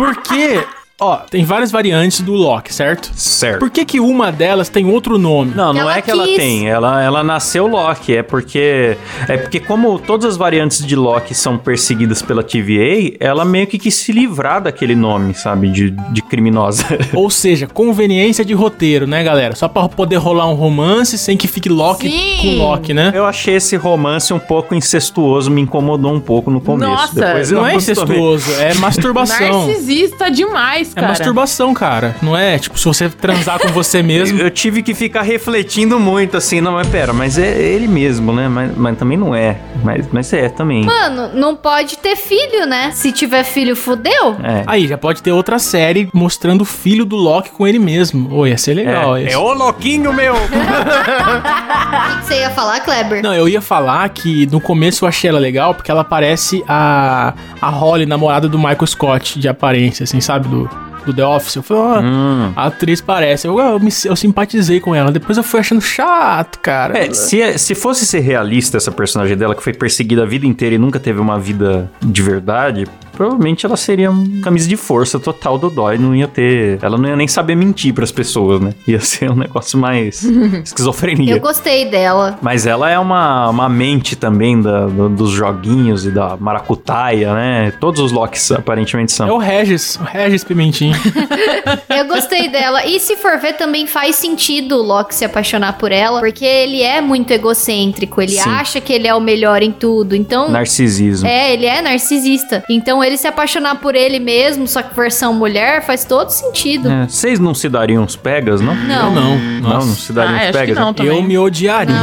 Por 0.00 0.16
que. 0.22 0.79
Ó, 1.00 1.16
tem 1.16 1.44
várias 1.44 1.70
variantes 1.70 2.20
do 2.20 2.32
Loki, 2.34 2.72
certo? 2.74 3.10
certo. 3.14 3.58
Por 3.58 3.70
que 3.70 3.84
que 3.84 3.98
uma 4.00 4.30
delas 4.30 4.68
tem 4.68 4.86
outro 4.86 5.16
nome? 5.18 5.52
Não, 5.54 5.72
não 5.72 5.80
Ela 5.80 5.96
é 5.96 6.02
que 6.02 6.10
ela 6.10 6.24
quis. 6.24 6.36
tem, 6.36 6.68
ela, 6.68 7.02
ela 7.02 7.22
nasceu 7.24 7.66
Loki, 7.66 8.14
é 8.16 8.22
porque 8.22 8.96
é 9.28 9.36
porque 9.36 9.58
como 9.60 9.98
todas 9.98 10.26
as 10.26 10.36
variantes 10.36 10.84
de 10.84 10.94
Loki 10.94 11.34
são 11.34 11.56
perseguidas 11.56 12.20
pela 12.22 12.42
TVA, 12.42 13.16
ela 13.18 13.44
meio 13.44 13.66
que 13.66 13.78
quis 13.78 13.94
se 13.94 14.12
livrar 14.12 14.62
daquele 14.62 14.94
nome, 14.94 15.34
sabe, 15.34 15.68
de, 15.70 15.90
de 15.90 16.22
criminosa. 16.22 16.84
Ou 17.14 17.30
seja, 17.30 17.66
conveniência 17.66 18.44
de 18.44 18.52
roteiro, 18.52 19.06
né, 19.06 19.22
galera? 19.24 19.54
Só 19.56 19.68
pra 19.68 19.88
poder 19.88 20.16
rolar 20.16 20.48
um 20.48 20.54
romance 20.54 21.16
sem 21.16 21.36
que 21.36 21.48
fique 21.48 21.68
Loki 21.68 22.10
Sim. 22.10 22.36
com 22.58 22.64
Loki, 22.64 22.92
né? 22.94 23.12
Eu 23.14 23.24
achei 23.26 23.54
esse 23.56 23.76
romance 23.76 24.32
um 24.32 24.38
pouco 24.38 24.74
incestuoso, 24.74 25.50
me 25.50 25.60
incomodou 25.62 26.12
um 26.12 26.20
pouco 26.20 26.50
no 26.50 26.60
começo. 26.60 26.90
Nossa, 26.90 27.14
Depois 27.14 27.50
eu 27.52 27.58
Não 27.58 27.66
é 27.66 27.70
acostumei. 27.72 28.02
incestuoso, 28.18 28.52
é 28.60 28.74
masturbação. 28.80 29.66
Narcisista 29.66 30.30
demais, 30.30 30.89
É 30.92 31.00
cara? 31.00 31.08
masturbação, 31.08 31.72
cara. 31.74 32.16
Não 32.22 32.36
é, 32.36 32.58
tipo, 32.58 32.78
se 32.78 32.84
você 32.84 33.08
transar 33.08 33.58
com 33.58 33.68
você 33.68 34.02
mesmo. 34.02 34.38
Eu 34.40 34.50
tive 34.50 34.82
que 34.82 34.94
ficar 34.94 35.22
refletindo 35.22 35.98
muito, 35.98 36.36
assim, 36.36 36.60
não, 36.60 36.72
mas 36.72 36.88
pera, 36.88 37.12
mas 37.12 37.38
é 37.38 37.60
ele 37.60 37.88
mesmo, 37.88 38.32
né? 38.32 38.48
Mas, 38.48 38.76
mas 38.76 38.98
também 38.98 39.16
não 39.16 39.34
é. 39.34 39.58
Mas, 39.82 40.06
mas 40.12 40.32
é 40.32 40.48
também. 40.48 40.84
Mano, 40.84 41.30
não 41.34 41.54
pode 41.56 41.98
ter 41.98 42.16
filho, 42.16 42.66
né? 42.66 42.90
Se 42.92 43.12
tiver 43.12 43.44
filho, 43.44 43.76
fudeu. 43.76 44.36
É. 44.42 44.64
Aí, 44.66 44.86
já 44.86 44.98
pode 44.98 45.22
ter 45.22 45.32
outra 45.32 45.58
série 45.58 46.08
mostrando 46.12 46.62
o 46.62 46.64
filho 46.64 47.04
do 47.04 47.16
Loki 47.16 47.50
com 47.50 47.66
ele 47.66 47.78
mesmo. 47.78 48.32
Ô, 48.34 48.46
ia 48.46 48.58
ser 48.58 48.74
legal. 48.74 49.16
É, 49.16 49.24
esse. 49.24 49.34
é 49.34 49.38
o 49.38 49.52
louquinho 49.52 50.12
meu! 50.12 50.34
O 50.34 50.38
que 52.20 52.26
você 52.26 52.40
ia 52.40 52.50
falar, 52.50 52.80
Kleber? 52.80 53.22
Não, 53.22 53.34
eu 53.34 53.48
ia 53.48 53.60
falar 53.60 54.08
que 54.10 54.46
no 54.46 54.60
começo 54.60 55.04
eu 55.04 55.08
achei 55.08 55.30
ela 55.30 55.38
legal 55.38 55.74
porque 55.74 55.90
ela 55.90 56.04
parece 56.04 56.64
a, 56.68 57.34
a 57.60 57.68
Holly, 57.68 58.06
namorada 58.06 58.48
do 58.48 58.58
Michael 58.58 58.86
Scott, 58.86 59.38
de 59.38 59.48
aparência, 59.48 60.04
assim, 60.04 60.20
sabe? 60.20 60.48
Do, 60.48 60.68
do 61.04 61.12
The 61.14 61.24
Office. 61.24 61.56
Eu 61.56 61.62
falei, 61.62 61.82
ó, 61.82 62.00
Hum. 62.00 62.52
a 62.56 62.66
atriz 62.66 63.00
parece. 63.00 63.46
Eu, 63.46 63.58
eu, 63.58 63.78
me- 63.80 63.90
eu 64.04 64.16
simpatizei 64.16 64.80
com 64.80 64.94
ela. 64.94 65.10
Depois 65.10 65.36
eu 65.38 65.44
fui 65.44 65.60
achando 65.60 65.80
chato, 65.80 66.58
cara. 66.60 66.98
É, 66.98 67.12
se, 67.12 67.58
se 67.58 67.74
fosse 67.74 68.04
ser 68.06 68.20
realista 68.20 68.76
essa 68.76 68.90
personagem 68.92 69.36
dela, 69.36 69.54
que 69.54 69.62
foi 69.62 69.72
perseguida 69.72 70.22
a 70.22 70.26
vida 70.26 70.46
inteira 70.46 70.74
e 70.74 70.78
nunca 70.78 70.98
teve 71.00 71.20
uma 71.20 71.38
vida 71.38 71.90
de 72.02 72.22
verdade, 72.22 72.86
provavelmente 73.20 73.66
ela 73.66 73.76
seria 73.76 74.10
um 74.10 74.40
camisa 74.40 74.66
de 74.66 74.78
força 74.78 75.20
total 75.20 75.58
do 75.58 75.68
Dói. 75.68 75.98
Não 75.98 76.16
ia 76.16 76.26
ter. 76.26 76.78
Ela 76.80 76.96
não 76.96 77.06
ia 77.06 77.14
nem 77.16 77.28
saber 77.28 77.54
mentir 77.54 77.92
pras 77.92 78.10
pessoas, 78.10 78.62
né? 78.62 78.72
Ia 78.88 78.98
ser 78.98 79.30
um 79.30 79.34
negócio 79.36 79.78
mais 79.78 80.22
esquizofrenia. 80.64 81.34
Eu 81.34 81.40
gostei 81.40 81.84
dela. 81.84 82.38
Mas 82.40 82.64
ela 82.64 82.88
é 82.88 82.98
uma, 82.98 83.50
uma 83.50 83.68
mente 83.68 84.16
também 84.16 84.58
da- 84.62 84.86
do- 84.86 85.10
dos 85.10 85.28
joguinhos 85.30 86.06
e 86.06 86.10
da 86.10 86.34
maracutaia, 86.38 87.34
né? 87.34 87.72
Todos 87.78 88.00
os 88.00 88.10
Locks 88.10 88.52
aparentemente 88.52 89.12
É 89.12 89.16
são. 89.16 89.28
o 89.28 89.36
Regis, 89.38 89.96
o 90.00 90.04
Regis 90.04 90.42
Pimentinho. 90.42 90.96
Eu 91.94 92.06
gostei 92.06 92.48
dela. 92.48 92.86
E 92.86 92.98
se 92.98 93.16
for 93.16 93.38
ver, 93.38 93.52
também 93.54 93.86
faz 93.86 94.16
sentido 94.16 94.76
o 94.76 94.82
Loki 94.82 95.14
se 95.14 95.26
apaixonar 95.26 95.74
por 95.76 95.92
ela, 95.92 96.20
porque 96.20 96.44
ele 96.46 96.80
é 96.82 97.02
muito 97.02 97.30
egocêntrico. 97.32 98.22
Ele 98.22 98.32
Sim. 98.32 98.48
acha 98.48 98.80
que 98.80 98.94
ele 98.94 99.06
é 99.06 99.14
o 99.14 99.20
melhor 99.20 99.62
em 99.62 99.72
tudo. 99.72 100.16
Então. 100.16 100.48
Narcisismo. 100.50 101.26
É, 101.28 101.52
ele 101.52 101.66
é 101.66 101.82
narcisista. 101.82 102.64
Então 102.70 103.04
ele 103.04 103.09
se 103.16 103.26
apaixonar 103.26 103.76
por 103.76 103.94
ele 103.94 104.18
mesmo, 104.18 104.66
só 104.66 104.82
que 104.82 104.94
versão 104.94 105.32
mulher, 105.32 105.82
faz 105.84 106.04
todo 106.04 106.30
sentido. 106.30 106.90
É, 106.90 107.06
Vocês 107.06 107.38
não 107.38 107.54
se 107.54 107.68
dariam 107.68 108.02
uns 108.04 108.16
pegas, 108.16 108.60
não? 108.60 108.74
Eu 108.74 108.80
Não, 108.86 109.10
não. 109.14 109.38
Não, 109.38 109.60
Nossa. 109.70 109.86
não 109.86 109.94
se 109.94 110.12
dariam 110.12 110.34
Ah, 110.38 110.48
uns 110.48 110.52
pegas. 110.56 110.76
não 110.78 110.90
né? 110.90 110.94
Eu 111.00 111.22
me 111.22 111.38
odiaria. 111.38 111.94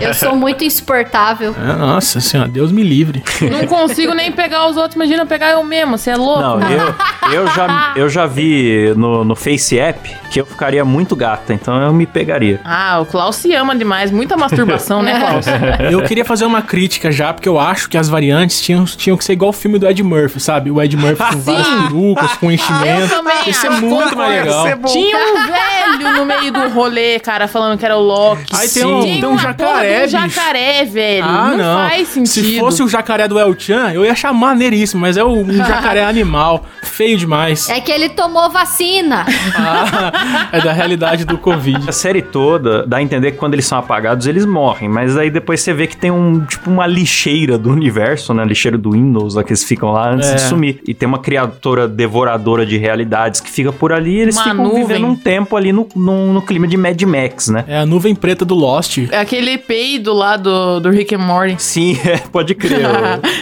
eu 0.00 0.14
sou 0.14 0.34
muito 0.36 0.64
insuportável. 0.64 1.54
É, 1.60 1.72
Nossa 1.76 2.20
senhora, 2.20 2.48
Deus 2.48 2.72
me 2.72 2.82
livre. 2.82 3.22
Não 3.50 3.66
consigo 3.66 4.14
nem 4.14 4.32
pegar 4.32 4.66
os 4.68 4.76
outros, 4.76 4.94
imagina 4.96 5.24
pegar 5.26 5.50
eu 5.50 5.62
mesmo, 5.64 5.96
você 5.98 6.10
é 6.10 6.16
louco? 6.16 6.40
Não, 6.40 6.60
eu, 6.70 6.94
eu, 7.32 7.46
já, 7.48 7.92
eu 7.96 8.08
já 8.08 8.26
vi 8.26 8.92
no, 8.96 9.24
no 9.24 9.34
Face 9.36 9.78
App 9.78 10.14
que 10.30 10.40
eu 10.40 10.46
ficaria 10.46 10.84
muito 10.84 11.16
gata, 11.16 11.52
então 11.54 11.80
eu 11.80 11.92
me 11.92 12.06
pegaria. 12.06 12.60
Ah, 12.64 12.98
o 13.00 13.06
Klaus 13.06 13.36
se 13.36 13.52
ama 13.54 13.74
demais. 13.74 14.10
Muita 14.10 14.36
masturbação, 14.36 15.02
né, 15.02 15.18
Klaus? 15.20 15.46
Eu 15.90 16.02
queria 16.02 16.24
fazer 16.24 16.44
uma 16.44 16.62
crítica 16.62 17.10
já, 17.10 17.32
porque 17.32 17.48
eu 17.48 17.58
acho 17.58 17.88
que 17.88 17.96
as 17.96 18.08
variantes 18.08 18.60
tinham, 18.60 18.84
tinham 18.84 19.16
que 19.16 19.24
ser 19.24 19.32
igual 19.32 19.50
o 19.50 19.52
filme 19.52 19.78
do 19.78 19.86
Ed 19.88 20.02
Murphy, 20.02 20.27
sabe? 20.38 20.70
O 20.70 20.82
Ed 20.82 20.96
Murphy 20.96 21.22
com 21.32 21.40
várias 21.40 21.68
perucas, 21.68 22.32
com 22.34 22.50
enchimento. 22.52 23.08
também 23.08 23.34
Isso 23.46 23.66
é 23.66 23.70
muito 23.70 24.16
mais 24.16 24.44
legal. 24.44 24.66
Tinha 24.86 25.16
um 25.16 25.46
velho 25.46 26.18
no 26.18 26.24
meio 26.26 26.52
do 26.52 26.68
rolê, 26.68 27.18
cara, 27.18 27.48
falando 27.48 27.78
que 27.78 27.84
era 27.84 27.96
o 27.96 28.00
Loki. 28.00 28.44
Aí 28.54 28.68
tem 28.68 28.84
um- 28.84 29.00
tem 29.00 29.24
um 29.26 29.38
jacaré, 29.38 30.04
um 30.04 30.08
jacaré, 30.08 30.84
velho. 30.84 31.24
Ah, 31.24 31.50
não, 31.50 31.56
não. 31.56 31.88
faz 31.88 32.08
sentido. 32.08 32.44
Se 32.44 32.58
fosse 32.58 32.82
o 32.82 32.88
jacaré 32.88 33.26
do 33.28 33.38
El 33.38 33.54
Chan, 33.58 33.92
eu 33.92 34.04
ia 34.04 34.12
achar 34.12 34.32
maneiríssimo, 34.32 35.00
mas 35.00 35.16
é 35.16 35.24
um 35.24 35.38
um 35.38 35.52
jacaré 35.52 36.04
animal. 36.08 36.64
Feio 36.82 37.16
demais. 37.16 37.68
É 37.68 37.80
que 37.80 37.92
ele 37.92 38.08
tomou 38.10 38.50
vacina. 38.50 39.24
Ah, 39.56 40.48
é 40.52 40.60
da 40.60 40.72
realidade 40.72 41.24
do 41.24 41.36
Covid. 41.38 41.88
A 41.88 41.92
série 41.92 42.22
toda 42.22 42.86
dá 42.86 42.98
a 42.98 43.02
entender 43.02 43.32
que 43.32 43.38
quando 43.38 43.54
eles 43.54 43.66
são 43.66 43.78
apagados, 43.78 44.26
eles 44.26 44.44
morrem. 44.44 44.88
Mas 44.88 45.16
aí 45.16 45.30
depois 45.30 45.60
você 45.60 45.72
vê 45.72 45.86
que 45.86 45.96
tem 45.96 46.10
um 46.10 46.44
tipo 46.44 46.70
uma 46.70 46.86
lixeira 46.86 47.58
do 47.58 47.70
universo, 47.70 48.32
né? 48.34 48.44
Lixeira 48.44 48.76
do 48.78 48.92
Windows, 48.92 49.34
lá 49.34 49.42
que 49.44 49.50
eles 49.50 49.64
ficam 49.64 49.90
lá 49.92 50.14
antes 50.18 50.30
É. 50.30 50.34
de 50.36 50.40
sumir. 50.42 50.80
E 50.86 50.94
tem 50.94 51.08
uma 51.08 51.18
criatura 51.18 51.88
devoradora 51.88 52.64
de 52.66 52.76
realidades 52.76 53.40
que 53.40 53.50
fica 53.50 53.72
por 53.72 53.92
ali 53.92 54.16
e 54.16 54.20
eles 54.20 54.36
Uma 54.36 54.44
ficam 54.44 54.64
nuvem. 54.64 54.86
vivendo 54.86 55.06
um 55.06 55.16
tempo 55.16 55.56
ali 55.56 55.72
no, 55.72 55.86
no, 55.96 56.32
no 56.32 56.42
clima 56.42 56.66
de 56.66 56.76
Mad 56.76 57.00
Max, 57.02 57.48
né? 57.48 57.64
É 57.66 57.78
a 57.78 57.86
nuvem 57.86 58.14
preta 58.14 58.44
do 58.44 58.54
Lost. 58.54 58.98
É 59.10 59.18
aquele 59.18 59.56
peido 59.58 60.12
lá 60.12 60.36
do, 60.36 60.80
do 60.80 60.90
Rick 60.90 61.14
and 61.14 61.18
Morty. 61.18 61.56
Sim, 61.58 61.98
é, 62.06 62.18
pode 62.18 62.54
crer. 62.54 62.80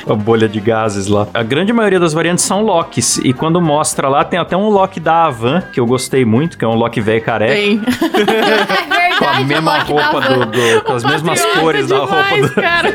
o- 0.06 0.12
a 0.12 0.14
bolha 0.16 0.48
de 0.48 0.60
gases 0.60 1.06
lá. 1.06 1.26
A 1.34 1.42
grande 1.42 1.72
maioria 1.72 1.98
das 2.00 2.12
variantes 2.12 2.44
são 2.44 2.62
Locks. 2.62 3.18
E 3.18 3.32
quando 3.32 3.60
mostra 3.60 4.08
lá, 4.08 4.24
tem 4.24 4.38
até 4.38 4.56
um 4.56 4.68
Loki 4.68 5.00
da 5.00 5.24
Avan, 5.26 5.62
que 5.72 5.80
eu 5.80 5.86
gostei 5.86 6.24
muito, 6.24 6.56
que 6.58 6.64
é 6.64 6.68
um 6.68 6.74
Loki 6.74 7.00
velho 7.00 7.22
careca. 7.22 7.54
Tem. 7.54 7.80
É 9.16 9.18
Com 9.18 9.24
a 9.28 9.40
mesma 9.40 9.78
roupa 9.78 10.20
do, 10.20 10.46
do- 10.46 10.82
com 10.84 10.92
as 10.92 11.02
mesmas 11.04 11.38
Patriota 11.40 11.60
cores 11.60 11.86
da 11.88 11.96
roupa 11.96 12.14
demais, 12.22 12.42
do 12.50 12.54
cara. 12.54 12.94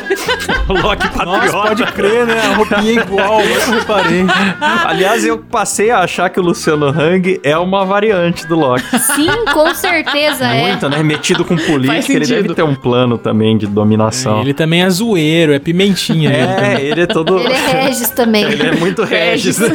o 0.70 0.74
Loki 0.82 1.08
Nossa, 1.08 1.26
patriota. 1.26 1.68
pode 1.68 1.84
crer, 1.94 2.26
né? 2.28 2.40
A 2.42 2.56
roupinha 2.56 2.92
é 2.92 2.94
igual, 3.04 3.42
eu 3.42 3.72
reparei. 3.72 4.26
Aliás, 4.86 5.26
eu 5.26 5.38
passei 5.40 5.90
a 5.90 6.00
achar 6.00 6.30
que 6.30 6.40
o 6.40 6.44
Luciano 6.44 6.88
Hang 6.88 7.40
é 7.44 7.58
uma 7.58 7.84
variante 7.86 8.46
do 8.46 8.56
Loki. 8.56 9.00
Sim, 9.00 9.30
com 9.52 9.74
certeza 9.74 10.46
é. 10.46 10.62
Muito, 10.70 10.88
né? 10.90 11.02
Metido 11.02 11.44
com 11.44 11.56
política, 11.58 12.14
ele 12.14 12.26
deve 12.28 12.54
ter 12.54 12.64
um 12.64 12.76
plano 12.76 13.18
também 13.18 13.58
de 13.58 13.66
dominação. 13.68 14.42
Ele 14.42 14.54
também 14.54 14.84
é 14.84 14.90
zoeiro, 14.90 15.54
é 15.54 15.60
pimentinha. 15.60 16.30
ele. 16.30 16.42
É, 16.52 16.82
ele 16.82 17.02
é 17.02 17.06
todo. 17.08 17.40
Ele 17.40 17.54
é 17.54 17.82
Regis 17.84 18.10
também. 18.12 18.44
Ele 18.44 18.68
é 18.68 18.72
muito 18.74 19.04
Regis. 19.04 19.60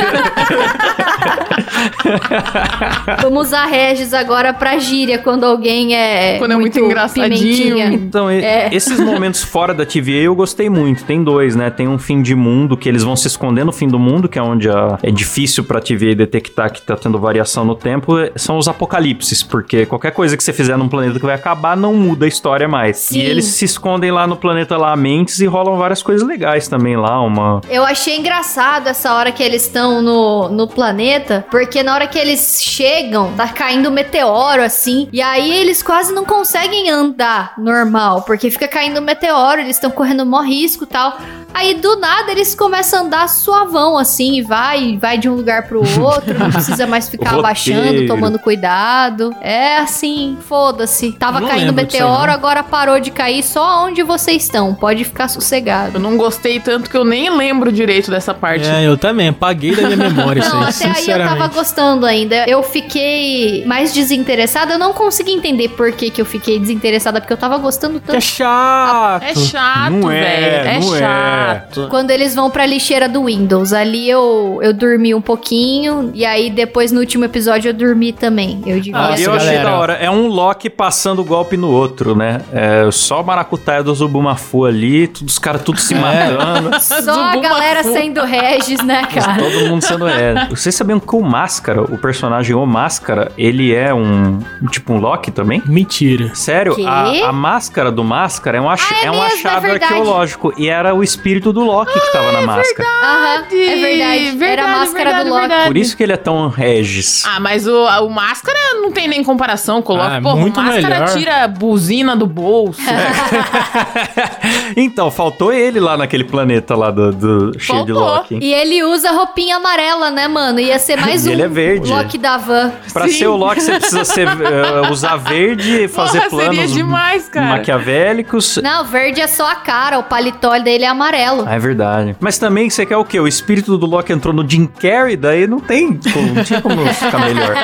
Vamos 3.22 3.48
usar 3.48 3.66
Regis 3.66 4.12
agora 4.14 4.52
pra 4.52 4.78
gíria 4.78 5.18
quando 5.18 5.44
alguém 5.44 5.94
é. 5.96 6.35
Quando 6.38 6.52
é 6.52 6.56
muito 6.56 6.78
engraçadinho. 6.78 7.38
pimentinha. 7.76 7.86
Então, 7.92 8.28
É. 8.30 8.68
esses 8.72 8.98
momentos 9.00 9.42
fora 9.42 9.72
da 9.74 9.84
TVA 9.86 10.22
eu 10.22 10.34
gostei 10.34 10.68
muito. 10.70 11.04
Tem 11.04 11.22
dois, 11.22 11.54
né? 11.56 11.70
Tem 11.70 11.88
um 11.88 11.98
fim 11.98 12.22
de 12.22 12.34
mundo 12.34 12.76
que 12.76 12.88
eles 12.88 13.02
vão 13.02 13.16
se 13.16 13.26
esconder 13.26 13.64
no 13.64 13.72
fim 13.72 13.88
do 13.88 13.98
mundo, 13.98 14.28
que 14.28 14.38
é 14.38 14.42
onde 14.42 14.68
a- 14.68 14.98
é 15.02 15.10
difícil 15.10 15.64
pra 15.64 15.80
TVA 15.80 16.14
detectar 16.14 16.72
que 16.72 16.80
tá 16.82 16.96
tendo 16.96 17.18
variação 17.18 17.64
no 17.64 17.74
tempo. 17.74 18.18
é- 18.18 18.32
São 18.36 18.58
os 18.58 18.68
apocalipses, 18.68 19.42
porque 19.42 19.86
qualquer 19.86 20.12
coisa 20.12 20.36
que 20.36 20.42
você 20.44 20.52
fizer 20.52 20.76
num 20.76 20.88
planeta 20.88 21.18
que 21.18 21.24
vai 21.26 21.34
acabar 21.34 21.76
não 21.76 21.94
muda 21.94 22.24
a 22.24 22.28
história 22.28 22.68
mais. 22.68 22.96
Sim. 22.98 23.18
E 23.18 23.22
eles 23.22 23.44
se 23.46 23.64
escondem 23.64 24.10
lá 24.10 24.26
no 24.26 24.36
planeta 24.36 24.76
lá 24.76 24.94
Mentes 24.96 25.40
e 25.40 25.46
rolam 25.46 25.76
várias 25.76 26.02
coisas 26.02 26.26
legais 26.26 26.68
também 26.68 26.96
lá. 26.96 27.20
Uma. 27.20 27.60
Eu 27.68 27.84
achei 27.84 28.16
engraçado 28.16 28.86
essa 28.88 29.14
hora 29.14 29.32
que 29.32 29.42
eles 29.42 29.62
estão 29.62 30.02
no, 30.02 30.48
no 30.48 30.68
planeta, 30.68 31.44
porque 31.50 31.82
na 31.82 31.94
hora 31.94 32.06
que 32.06 32.18
eles 32.18 32.60
chegam, 32.62 33.32
tá 33.36 33.48
caindo 33.48 33.88
um 33.88 33.92
meteoro 33.92 34.62
assim, 34.62 35.08
e 35.12 35.20
aí 35.22 35.50
eles 35.60 35.82
quase 35.82 36.12
não 36.12 36.24
conseguem 36.26 36.90
andar 36.90 37.54
normal, 37.58 38.22
porque 38.22 38.50
fica 38.50 38.68
caindo 38.68 39.00
um 39.00 39.04
meteoro, 39.04 39.60
eles 39.60 39.76
estão 39.76 39.90
correndo 39.90 40.26
mó 40.26 40.40
risco 40.40 40.84
e 40.84 40.86
tal. 40.86 41.18
Aí 41.54 41.74
do 41.74 41.96
nada 41.96 42.30
eles 42.30 42.54
começam 42.54 42.98
a 42.98 43.02
andar 43.02 43.28
suavão 43.28 43.96
assim, 43.96 44.36
e 44.36 44.42
vai, 44.42 44.98
vai 45.00 45.16
de 45.16 45.26
um 45.26 45.34
lugar 45.34 45.66
pro 45.66 45.80
outro, 46.00 46.38
não 46.38 46.50
precisa 46.52 46.86
mais 46.86 47.08
ficar 47.08 47.34
abaixando, 47.34 48.06
tomando 48.06 48.38
cuidado. 48.38 49.34
É 49.40 49.78
assim, 49.78 50.36
foda-se. 50.46 51.12
Tava 51.12 51.40
Não 51.40 51.48
caindo 51.48 51.72
meteoro, 51.72 52.30
agora 52.30 52.62
parou 52.62 53.00
de 53.00 53.10
cair 53.10 53.42
só 53.42 53.86
onde 53.86 54.02
vocês 54.02 54.42
estão. 54.42 54.74
Pode 54.74 55.04
ficar 55.04 55.28
sossegado. 55.28 55.96
Eu 55.96 56.00
não 56.00 56.18
gostei 56.18 56.60
tanto 56.60 56.90
que 56.90 56.96
eu 56.96 57.04
nem 57.04 57.30
lembro 57.30 57.72
direito 57.72 58.10
dessa 58.10 58.34
parte. 58.34 58.66
É, 58.66 58.86
eu 58.86 58.98
também. 58.98 59.32
Paguei 59.32 59.74
da 59.74 59.82
minha 59.82 59.96
memória 59.96 60.40
isso 60.40 60.54
Não, 60.54 60.62
aí, 60.62 60.68
até 60.68 60.84
aí 60.86 61.10
eu 61.10 61.26
tava 61.26 61.48
gostando 61.48 62.06
ainda. 62.06 62.44
Eu 62.46 62.62
fiquei 62.62 63.64
mais 63.64 63.92
desinteressada. 63.94 64.74
Eu 64.74 64.78
não 64.78 64.92
consegui 64.92 65.32
entender 65.32 65.70
por 65.70 65.90
que, 65.92 66.10
que 66.16 66.20
eu 66.22 66.26
fiquei 66.26 66.58
desinteressada, 66.58 67.20
porque 67.20 67.32
eu 67.32 67.36
tava 67.36 67.58
gostando 67.58 68.00
Que 68.00 68.10
é 68.10 68.12
tanto. 68.14 68.22
chato. 68.24 69.22
É 69.22 69.34
chato, 69.34 69.90
Não 69.92 70.10
é, 70.10 70.20
velho. 70.20 70.68
É, 70.68 70.80
não 70.80 70.96
é. 70.96 70.98
chato. 70.98 71.86
Quando 71.90 72.10
eles 72.10 72.34
vão 72.34 72.50
pra 72.50 72.64
lixeira 72.64 73.06
do 73.08 73.24
Windows, 73.24 73.72
ali 73.74 74.08
eu, 74.08 74.58
eu 74.62 74.72
dormi 74.72 75.14
um 75.14 75.20
pouquinho. 75.20 76.10
E 76.14 76.24
aí 76.24 76.48
depois 76.50 76.90
no 76.90 77.00
último 77.00 77.24
episódio 77.24 77.68
eu 77.68 77.74
dormi 77.74 78.12
também. 78.12 78.62
Eu 78.66 78.80
devia. 78.80 78.96
Ah, 78.98 79.14
eu 79.20 79.32
achei 79.32 79.48
galera. 79.56 79.70
da 79.70 79.76
hora. 79.76 79.92
É 79.94 80.10
um 80.10 80.26
Loki 80.28 80.70
passando 80.70 81.22
golpe 81.22 81.56
no 81.56 81.70
outro, 81.70 82.16
né? 82.16 82.40
É 82.52 82.88
só 82.90 83.20
o 83.20 83.24
maracutaia 83.24 83.82
do 83.82 83.94
Zubumafu 83.94 84.64
ali, 84.64 85.06
tudo- 85.08 85.28
os 85.28 85.38
caras 85.38 85.62
tudo 85.62 85.78
se 85.78 85.92
É. 85.94 85.98
matando. 85.98 86.70
Só 86.80 87.20
a 87.22 87.36
galera 87.36 87.82
sendo 87.82 88.22
Regis, 88.24 88.82
né, 88.82 89.02
cara? 89.12 89.42
Todo 89.42 89.68
mundo 89.68 89.82
sendo 89.82 90.08
é. 90.08 90.46
Vocês 90.50 90.74
sabiam 90.74 90.98
que 90.98 91.14
o 91.14 91.20
Máscara, 91.20 91.82
o 91.82 91.98
personagem 91.98 92.54
O 92.56 92.64
Máscara, 92.64 93.30
ele 93.36 93.74
é 93.74 93.92
um. 93.92 94.38
Tipo 94.70 94.94
um 94.94 94.98
Loki 94.98 95.30
também? 95.30 95.62
Mentira. 95.66 96.05
Sério, 96.34 96.74
Quê? 96.74 96.84
a, 96.86 97.28
a 97.28 97.32
máscara 97.32 97.90
do 97.90 98.02
Máscara 98.04 98.58
é 98.58 98.60
um, 98.60 98.68
ach- 98.70 98.88
Ah, 98.92 98.94
é 99.02 99.06
é 99.06 99.10
um 99.10 99.14
mesmo, 99.22 99.24
é 99.24 99.26
achado 99.50 99.62
verdade. 99.62 99.84
arqueológico. 99.92 100.52
E 100.56 100.68
era 100.68 100.94
o 100.94 101.02
espírito 101.02 101.52
do 101.52 101.62
Loki 101.64 101.92
que 101.92 102.12
tava 102.12 102.32
na 102.32 102.42
máscara. 102.42 102.88
Aham, 103.02 103.44
é 103.52 103.76
verdade. 103.76 104.44
Era 104.44 104.64
a 104.64 104.68
máscara 104.78 105.04
verdade, 105.04 105.24
do 105.24 105.30
Loki. 105.34 105.40
verdade. 105.48 105.66
Por 105.66 105.76
isso 105.76 105.96
que 105.96 106.02
ele 106.02 106.12
é 106.12 106.16
tão 106.16 106.48
Regis. 106.48 107.24
Ah, 107.26 107.40
mas 107.40 107.66
o, 107.66 107.84
o 108.04 108.08
Máscara 108.10 108.58
não 108.74 108.90
tem 108.92 109.08
nem 109.08 109.22
comparação 109.24 109.82
com 109.82 109.94
o 109.94 109.96
Loki. 109.96 110.08
Ah, 110.10 110.16
é 110.16 110.20
Pô, 110.20 110.32
o 110.32 110.36
muito 110.36 110.60
Máscara 110.60 110.88
melhor. 111.00 111.08
tira 111.16 111.44
a 111.44 111.48
buzina 111.48 112.16
do 112.16 112.26
bolso. 112.26 112.80
então, 114.76 115.10
faltou 115.10 115.52
ele 115.52 115.80
lá 115.80 115.96
naquele 115.96 116.24
planeta 116.24 116.74
lá 116.76 116.90
do, 116.90 117.12
do 117.12 117.58
cheio 117.58 117.84
de. 117.84 117.92
Loki. 117.92 118.34
hein? 118.34 118.40
E 118.42 118.52
ele 118.52 118.82
usa 118.84 119.10
roupinha 119.12 119.56
amarela, 119.56 120.10
né, 120.10 120.28
mano? 120.28 120.60
Ia 120.60 120.78
ser 120.78 120.96
mais 121.00 121.26
E 121.26 121.30
um 121.30 121.32
ele 121.32 121.42
é 121.42 121.48
verde. 121.48 121.90
Loki 121.90 122.18
da 122.18 122.36
van. 122.36 122.72
Pra 122.92 123.06
Sim. 123.06 123.12
ser 123.14 123.26
o 123.26 123.36
Loki, 123.36 123.60
você 123.60 123.72
precisa 123.78 124.04
ser, 124.04 124.26
eh, 124.28 124.90
usar 124.90 125.16
verde, 125.16 125.88
fazer 125.96 126.20
Porra, 126.28 126.42
seria 126.44 126.50
planos 126.54 126.72
demais, 126.72 127.28
cara. 127.28 127.46
maquiavélicos. 127.46 128.58
Não, 128.62 128.84
verde 128.84 129.20
é 129.20 129.26
só 129.26 129.50
a 129.50 129.56
cara, 129.56 129.98
o 129.98 130.02
paletó 130.04 130.58
dele 130.58 130.84
é 130.84 130.88
amarelo. 130.88 131.44
Ah, 131.46 131.54
é 131.54 131.58
verdade. 131.58 132.16
Mas 132.20 132.38
também 132.38 132.68
você 132.70 132.84
quer 132.86 132.96
o 132.96 133.04
quê? 133.04 133.18
O 133.18 133.26
espírito 133.26 133.76
do 133.76 133.86
Loki 133.86 134.12
entrou 134.12 134.32
no 134.34 134.48
Jim 134.48 134.66
Carrey, 134.66 135.16
daí 135.16 135.46
não 135.46 135.58
tem, 135.60 135.98
como- 136.12 136.34
não 136.34 136.44
tinha 136.44 136.60
como 136.60 136.86
ficar 136.86 137.18
melhor. 137.20 137.54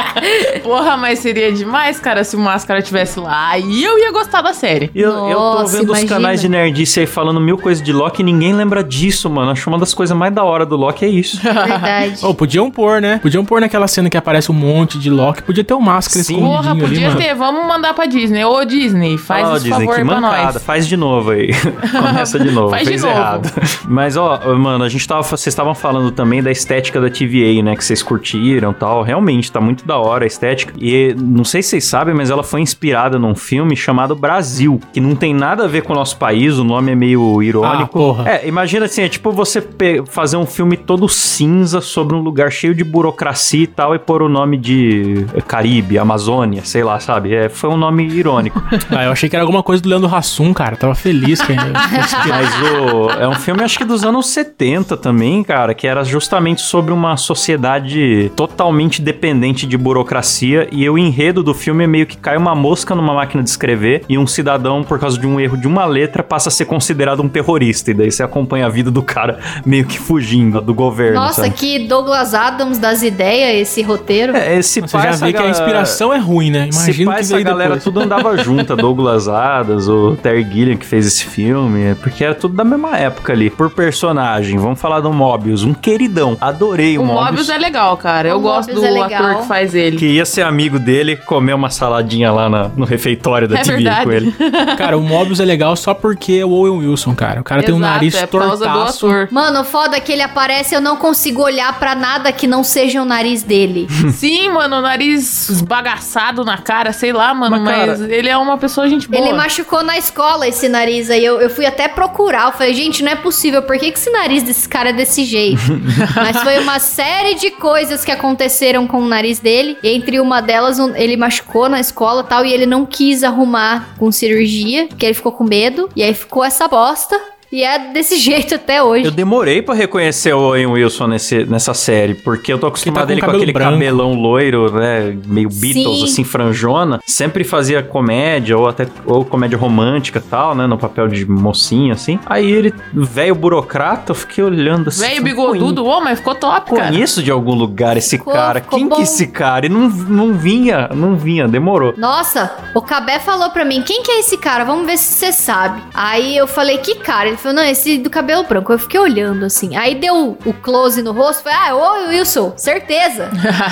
Porra, 0.62 0.96
mas 0.96 1.18
seria 1.18 1.52
demais, 1.52 1.98
cara, 2.00 2.24
se 2.24 2.36
o 2.36 2.38
Máscara 2.38 2.82
tivesse 2.82 3.18
lá. 3.18 3.50
Aí 3.50 3.82
eu 3.84 3.98
ia 3.98 4.12
gostar 4.12 4.42
da 4.42 4.52
série. 4.52 4.90
Eu, 4.94 5.10
eu 5.28 5.36
tô 5.36 5.40
Nossa, 5.60 5.72
vendo 5.78 5.92
os 5.92 5.98
imagina. 5.98 6.08
canais 6.08 6.40
de 6.40 6.48
nerdice 6.48 7.00
aí 7.00 7.06
falando 7.06 7.40
mil 7.40 7.56
coisas 7.58 7.82
de 7.82 7.92
Loki 7.92 8.22
e 8.22 8.24
ninguém 8.24 8.52
lembra 8.52 8.82
disso, 8.84 9.28
mano. 9.30 9.50
Acho 9.50 9.68
uma 9.68 9.78
das 9.78 9.94
coisas 9.94 10.16
mais 10.16 10.32
da 10.34 10.42
hora 10.44 10.64
do 10.66 10.76
Loki 10.76 11.04
é 11.04 11.08
isso. 11.08 11.40
Verdade. 11.42 12.18
Oh, 12.22 12.34
podiam 12.34 12.70
pôr, 12.70 13.00
né? 13.00 13.18
Podiam 13.22 13.44
pôr 13.44 13.60
naquela 13.60 13.88
cena 13.88 14.08
que 14.10 14.16
aparece 14.16 14.50
um 14.50 14.54
monte 14.54 14.98
de 14.98 15.10
Loki. 15.10 15.42
Podia 15.42 15.64
ter 15.64 15.74
um 15.74 15.80
máscara 15.80 16.22
Sim. 16.24 16.34
escondidinho 16.34 16.56
Porra, 16.56 16.70
ali, 16.72 16.80
podia 16.80 17.08
mano. 17.08 17.20
ter. 17.20 17.34
Vamos 17.34 17.66
mandar 17.66 17.79
pra 17.94 18.06
Disney. 18.06 18.44
Ô, 18.44 18.64
Disney, 18.64 19.18
faz 19.18 19.46
Ó, 19.48 19.56
esse 19.56 19.64
Disney, 19.64 19.78
favor 19.86 19.94
que 19.94 20.00
aí 20.00 20.06
pra 20.06 20.20
mancada. 20.20 20.52
nós. 20.54 20.62
Faz 20.62 20.86
de 20.86 20.96
novo 20.96 21.30
aí. 21.30 21.50
Começa 21.90 22.38
de 22.38 22.50
novo. 22.50 22.70
Faz 22.70 22.82
de 22.82 22.88
Fez 22.90 23.02
novo. 23.02 23.14
errado. 23.14 23.50
Mas, 23.88 24.16
ó, 24.16 24.38
mano, 24.56 24.84
a 24.84 24.88
gente 24.88 25.06
tava. 25.06 25.22
Vocês 25.22 25.46
estavam 25.48 25.74
falando 25.74 26.10
também 26.10 26.42
da 26.42 26.50
estética 26.50 27.00
da 27.00 27.08
TVA, 27.10 27.62
né? 27.62 27.74
Que 27.76 27.84
vocês 27.84 28.02
curtiram 28.02 28.70
e 28.70 28.74
tal. 28.74 29.02
Realmente, 29.02 29.50
tá 29.50 29.60
muito 29.60 29.84
da 29.86 29.96
hora 29.98 30.24
a 30.24 30.26
estética. 30.26 30.72
E 30.78 31.14
não 31.18 31.44
sei 31.44 31.62
se 31.62 31.70
vocês 31.70 31.84
sabem, 31.84 32.14
mas 32.14 32.30
ela 32.30 32.42
foi 32.42 32.60
inspirada 32.60 33.18
num 33.18 33.34
filme 33.34 33.76
chamado 33.76 34.14
Brasil, 34.14 34.80
que 34.92 35.00
não 35.00 35.14
tem 35.14 35.32
nada 35.34 35.64
a 35.64 35.66
ver 35.66 35.82
com 35.82 35.92
o 35.92 35.96
nosso 35.96 36.16
país, 36.16 36.58
o 36.58 36.64
nome 36.64 36.92
é 36.92 36.94
meio 36.94 37.42
irônico. 37.42 37.82
Ah, 37.82 37.86
porra. 37.86 38.28
É, 38.30 38.46
imagina 38.48 38.86
assim, 38.86 39.02
é 39.02 39.08
tipo 39.08 39.30
você 39.32 39.62
fazer 40.08 40.36
um 40.36 40.46
filme 40.46 40.76
todo 40.76 41.08
cinza 41.08 41.80
sobre 41.80 42.14
um 42.14 42.20
lugar 42.20 42.50
cheio 42.50 42.74
de 42.74 42.84
burocracia 42.84 43.62
e 43.62 43.66
tal 43.66 43.94
e 43.94 43.98
pôr 43.98 44.22
o 44.22 44.28
nome 44.28 44.56
de 44.56 45.24
Caribe, 45.46 45.98
Amazônia, 45.98 46.62
sei 46.64 46.82
lá, 46.84 46.98
sabe? 47.00 47.34
É, 47.34 47.48
foi 47.60 47.68
um 47.68 47.76
nome 47.76 48.06
irônico. 48.06 48.60
Ah, 48.90 49.04
eu 49.04 49.12
achei 49.12 49.28
que 49.28 49.36
era 49.36 49.42
alguma 49.44 49.62
coisa 49.62 49.80
do 49.82 49.88
Leandro 49.88 50.12
Hassum, 50.12 50.52
cara. 50.52 50.74
Tava 50.74 50.94
feliz 50.94 51.40
que 51.40 51.52
Mas 52.28 52.48
o, 52.72 53.10
é 53.10 53.28
um 53.28 53.34
filme, 53.34 53.62
acho 53.62 53.78
que 53.78 53.84
dos 53.84 54.02
anos 54.02 54.26
70 54.26 54.96
também, 54.96 55.44
cara, 55.44 55.74
que 55.74 55.86
era 55.86 56.02
justamente 56.02 56.60
sobre 56.60 56.92
uma 56.92 57.16
sociedade 57.16 58.32
totalmente 58.34 59.00
dependente 59.00 59.66
de 59.66 59.76
burocracia. 59.76 60.66
E 60.72 60.88
o 60.88 60.98
enredo 60.98 61.42
do 61.42 61.54
filme 61.54 61.84
é 61.84 61.86
meio 61.86 62.06
que 62.06 62.16
cai 62.16 62.36
uma 62.36 62.54
mosca 62.54 62.94
numa 62.94 63.14
máquina 63.14 63.42
de 63.42 63.50
escrever 63.50 64.02
e 64.08 64.18
um 64.18 64.26
cidadão, 64.26 64.82
por 64.82 64.98
causa 64.98 65.18
de 65.18 65.26
um 65.26 65.38
erro 65.38 65.56
de 65.56 65.68
uma 65.68 65.84
letra, 65.84 66.22
passa 66.22 66.48
a 66.48 66.52
ser 66.52 66.64
considerado 66.64 67.22
um 67.22 67.28
terrorista. 67.28 67.92
E 67.92 67.94
daí 67.94 68.10
você 68.10 68.22
acompanha 68.22 68.66
a 68.66 68.68
vida 68.68 68.90
do 68.90 69.02
cara 69.02 69.38
meio 69.64 69.84
que 69.84 70.00
fugindo 70.00 70.60
do 70.60 70.74
governo. 70.74 71.20
Nossa, 71.20 71.42
sabe? 71.42 71.54
que 71.54 71.86
Douglas 71.86 72.34
Adams 72.34 72.78
das 72.78 73.02
ideias, 73.02 73.68
esse 73.68 73.82
roteiro. 73.82 74.36
É, 74.36 74.58
esse 74.58 74.80
Você 74.80 74.98
já 74.98 75.12
vê 75.12 75.32
que 75.32 75.42
a 75.42 75.48
inspiração 75.48 76.12
é 76.12 76.18
ruim, 76.18 76.50
né? 76.50 76.68
Imagina 76.72 77.14
que 77.14 77.24
veio 77.24 77.49
galera 77.50 77.68
depois. 77.70 77.84
tudo 77.84 78.00
andava 78.00 78.36
junta, 78.42 78.74
Douglas 78.76 79.28
Adams, 79.28 79.88
o 79.88 80.16
Terry 80.16 80.42
Gilliam 80.50 80.76
que 80.76 80.86
fez 80.86 81.06
esse 81.06 81.24
filme, 81.24 81.94
porque 81.96 82.24
era 82.24 82.34
tudo 82.34 82.54
da 82.54 82.64
mesma 82.64 82.96
época 82.96 83.32
ali. 83.32 83.50
Por 83.50 83.70
personagem, 83.70 84.58
vamos 84.58 84.80
falar 84.80 85.00
do 85.00 85.12
Mobius, 85.12 85.62
um 85.62 85.74
queridão. 85.74 86.36
Adorei 86.40 86.96
o, 86.98 87.02
O 87.02 87.04
Mobius. 87.06 87.26
Mobius 87.30 87.48
é 87.50 87.58
legal, 87.58 87.96
cara. 87.96 88.28
Eu 88.28 88.36
O 88.38 88.40
gosto 88.40 88.74
Mobius 88.74 88.90
do 88.94 88.96
é 88.96 89.14
ator 89.14 89.36
que 89.42 89.46
faz 89.48 89.74
ele. 89.74 89.96
Que 89.96 90.06
ia 90.06 90.24
ser 90.24 90.42
amigo 90.42 90.78
dele, 90.78 91.16
comer 91.16 91.54
uma 91.54 91.70
saladinha 91.70 92.30
lá 92.32 92.48
na- 92.48 92.68
no 92.76 92.84
refeitório 92.84 93.46
da 93.48 93.58
É 93.58 93.62
TV 93.62 93.76
verdade. 93.76 94.04
com 94.04 94.12
ele. 94.12 94.34
Cara, 94.76 94.96
o 94.96 95.02
Mobius 95.02 95.40
é 95.40 95.44
legal 95.44 95.74
só 95.76 95.92
porque 95.94 96.34
é 96.34 96.44
o 96.44 96.50
Owen 96.50 96.78
Wilson, 96.88 97.14
cara. 97.14 97.40
O 97.40 97.44
cara 97.44 97.62
tem 97.62 97.74
um 97.74 97.78
Exato, 97.78 97.92
nariz 97.92 98.14
é 98.14 98.26
tortaço. 98.26 99.06
Mano, 99.30 99.60
o 99.60 99.64
foda 99.64 99.96
é 99.96 100.00
que 100.00 100.10
ele 100.12 100.22
aparece 100.22 100.74
eu 100.74 100.80
não 100.80 100.96
consigo 100.96 101.42
olhar 101.42 101.78
pra 101.78 101.94
nada 101.94 102.32
que 102.32 102.46
não 102.46 102.62
seja 102.64 103.02
o 103.02 103.04
nariz 103.04 103.42
dele. 103.42 103.86
Sim, 104.12 104.50
mano, 104.50 104.76
o 104.76 104.80
nariz 104.80 105.48
esbagaçado 105.50 106.44
na 106.44 106.58
cara, 106.58 106.92
sei 106.92 107.12
lá, 107.12 107.34
mano, 107.40 107.64
Mas, 107.64 107.76
mas, 107.88 107.98
cara, 107.98 108.14
ele 108.14 108.28
é 108.28 108.36
uma 108.36 108.56
pessoa 108.58 108.88
gente 108.88 109.08
boa. 109.08 109.20
Ele 109.24 109.32
machucou 109.36 109.82
na 109.82 109.96
escola 109.98 110.46
esse 110.46 110.68
nariz 110.68 111.10
aí. 111.10 111.24
Eu, 111.24 111.40
eu 111.40 111.50
fui 111.50 111.66
até 111.66 111.88
procurar. 111.88 112.46
Eu 112.46 112.52
falei, 112.52 112.74
gente, 112.74 113.02
não 113.02 113.10
é 113.12 113.16
possível. 113.16 113.62
Por 113.62 113.78
que, 113.78 113.90
que 113.90 113.98
esse 113.98 114.10
nariz 114.10 114.42
desse 114.42 114.68
cara 114.68 114.90
é 114.90 114.92
desse 114.92 115.24
jeito? 115.24 115.60
Mas 116.14 116.42
foi 116.42 116.58
uma 116.58 116.78
série 116.78 117.34
de 117.34 117.50
coisas 117.50 118.04
que 118.04 118.12
aconteceram 118.12 118.86
com 118.86 118.98
o 118.98 119.08
nariz 119.08 119.38
dele. 119.38 119.76
E 119.82 119.88
entre 119.88 120.20
uma 120.20 120.40
delas, 120.40 120.78
um- 120.78 120.94
ele 120.94 121.16
machucou 121.16 121.68
na 121.68 121.80
escola 121.80 122.22
e 122.22 122.28
tal. 122.28 122.44
E 122.44 122.52
ele 122.52 122.66
não 122.66 122.84
quis 122.86 123.24
arrumar 123.24 123.94
com 123.98 124.12
cirurgia, 124.12 124.86
porque 124.86 125.06
ele 125.06 125.14
ficou 125.14 125.32
com 125.32 125.44
medo. 125.44 125.88
E 125.96 126.02
aí 126.02 126.14
ficou 126.14 126.44
essa 126.44 126.68
bosta. 126.68 127.18
E 127.52 127.64
é 127.64 127.90
desse 127.92 128.16
jeito 128.16 128.54
até 128.54 128.80
hoje. 128.82 129.04
Eu 129.06 129.10
demorei 129.10 129.60
pra 129.60 129.74
reconhecer 129.74 130.32
o 130.32 130.38
Owen 130.40 130.66
Wilson 130.66 131.08
nesse, 131.08 131.44
nessa 131.44 131.74
série, 131.74 132.14
porque 132.14 132.52
eu 132.52 132.58
tô 132.58 132.66
acostumado 132.68 133.06
com 133.06 133.12
ele 133.12 133.20
com 133.20 133.30
aquele 133.30 133.52
branco. 133.52 133.72
cabelão 133.72 134.14
loiro, 134.14 134.70
né? 134.72 135.16
Meio 135.26 135.48
Beatles, 135.48 135.98
Sim. 135.98 136.04
assim, 136.04 136.24
franjona. 136.24 137.00
Sempre 137.06 137.42
fazia 137.42 137.82
comédia, 137.82 138.56
ou 138.56 138.68
até 138.68 138.86
ou 139.04 139.24
comédia 139.24 139.58
romântica 139.58 140.18
e 140.18 140.22
tal, 140.22 140.54
né? 140.54 140.66
No 140.66 140.78
papel 140.78 141.08
de 141.08 141.28
mocinho, 141.28 141.92
assim. 141.92 142.20
Aí 142.26 142.48
ele, 142.50 142.72
velho 142.92 143.34
burocrata, 143.34 144.12
eu 144.12 144.14
fiquei 144.14 144.44
olhando 144.44 144.88
assim. 144.88 145.00
Velho 145.00 145.22
bigodudo, 145.24 145.84
ô, 145.84 146.00
mas 146.00 146.18
ficou 146.20 146.36
top, 146.36 146.70
"Conhe- 146.70 146.80
cara. 146.82 146.92
Conheço 146.92 147.20
de 147.22 147.30
algum 147.32 147.54
lugar 147.54 147.96
esse 147.96 148.16
Ficou- 148.16 148.32
cara. 148.32 148.60
ficou 148.60 148.78
Quem 148.78 148.88
bom. 148.88 148.94
que 148.94 149.00
é 149.00 149.04
esse 149.04 149.26
cara? 149.26 149.66
E 149.66 149.68
não, 149.68 149.88
não 149.88 150.34
vinha, 150.34 150.88
não 150.94 151.16
vinha, 151.16 151.48
demorou. 151.48 151.94
Nossa, 151.96 152.50
o 152.76 152.80
Cabé 152.80 153.18
falou 153.18 153.50
pra 153.50 153.64
mim, 153.64 153.82
quem 153.82 154.02
que 154.04 154.10
é 154.12 154.20
esse 154.20 154.36
cara? 154.38 154.64
Vamos 154.64 154.86
ver 154.86 154.96
se 154.96 155.14
você 155.14 155.32
sabe. 155.32 155.82
Aí 155.92 156.36
eu 156.36 156.46
falei, 156.46 156.78
que 156.78 156.94
cara? 156.94 157.26
Ele 157.28 157.39
falou, 157.40 157.56
não, 157.56 157.64
esse 157.64 157.98
do 157.98 158.10
cabelo 158.10 158.44
branco. 158.44 158.72
Eu 158.72 158.78
fiquei 158.78 158.98
olhando 159.00 159.44
assim. 159.44 159.76
Aí 159.76 159.94
deu 159.94 160.38
o 160.44 160.52
close 160.52 161.02
no 161.02 161.12
rosto, 161.12 161.42
falei, 161.42 161.58
ah, 161.58 161.74
ô 161.74 162.08
Wilson, 162.08 162.52
certeza. 162.56 163.30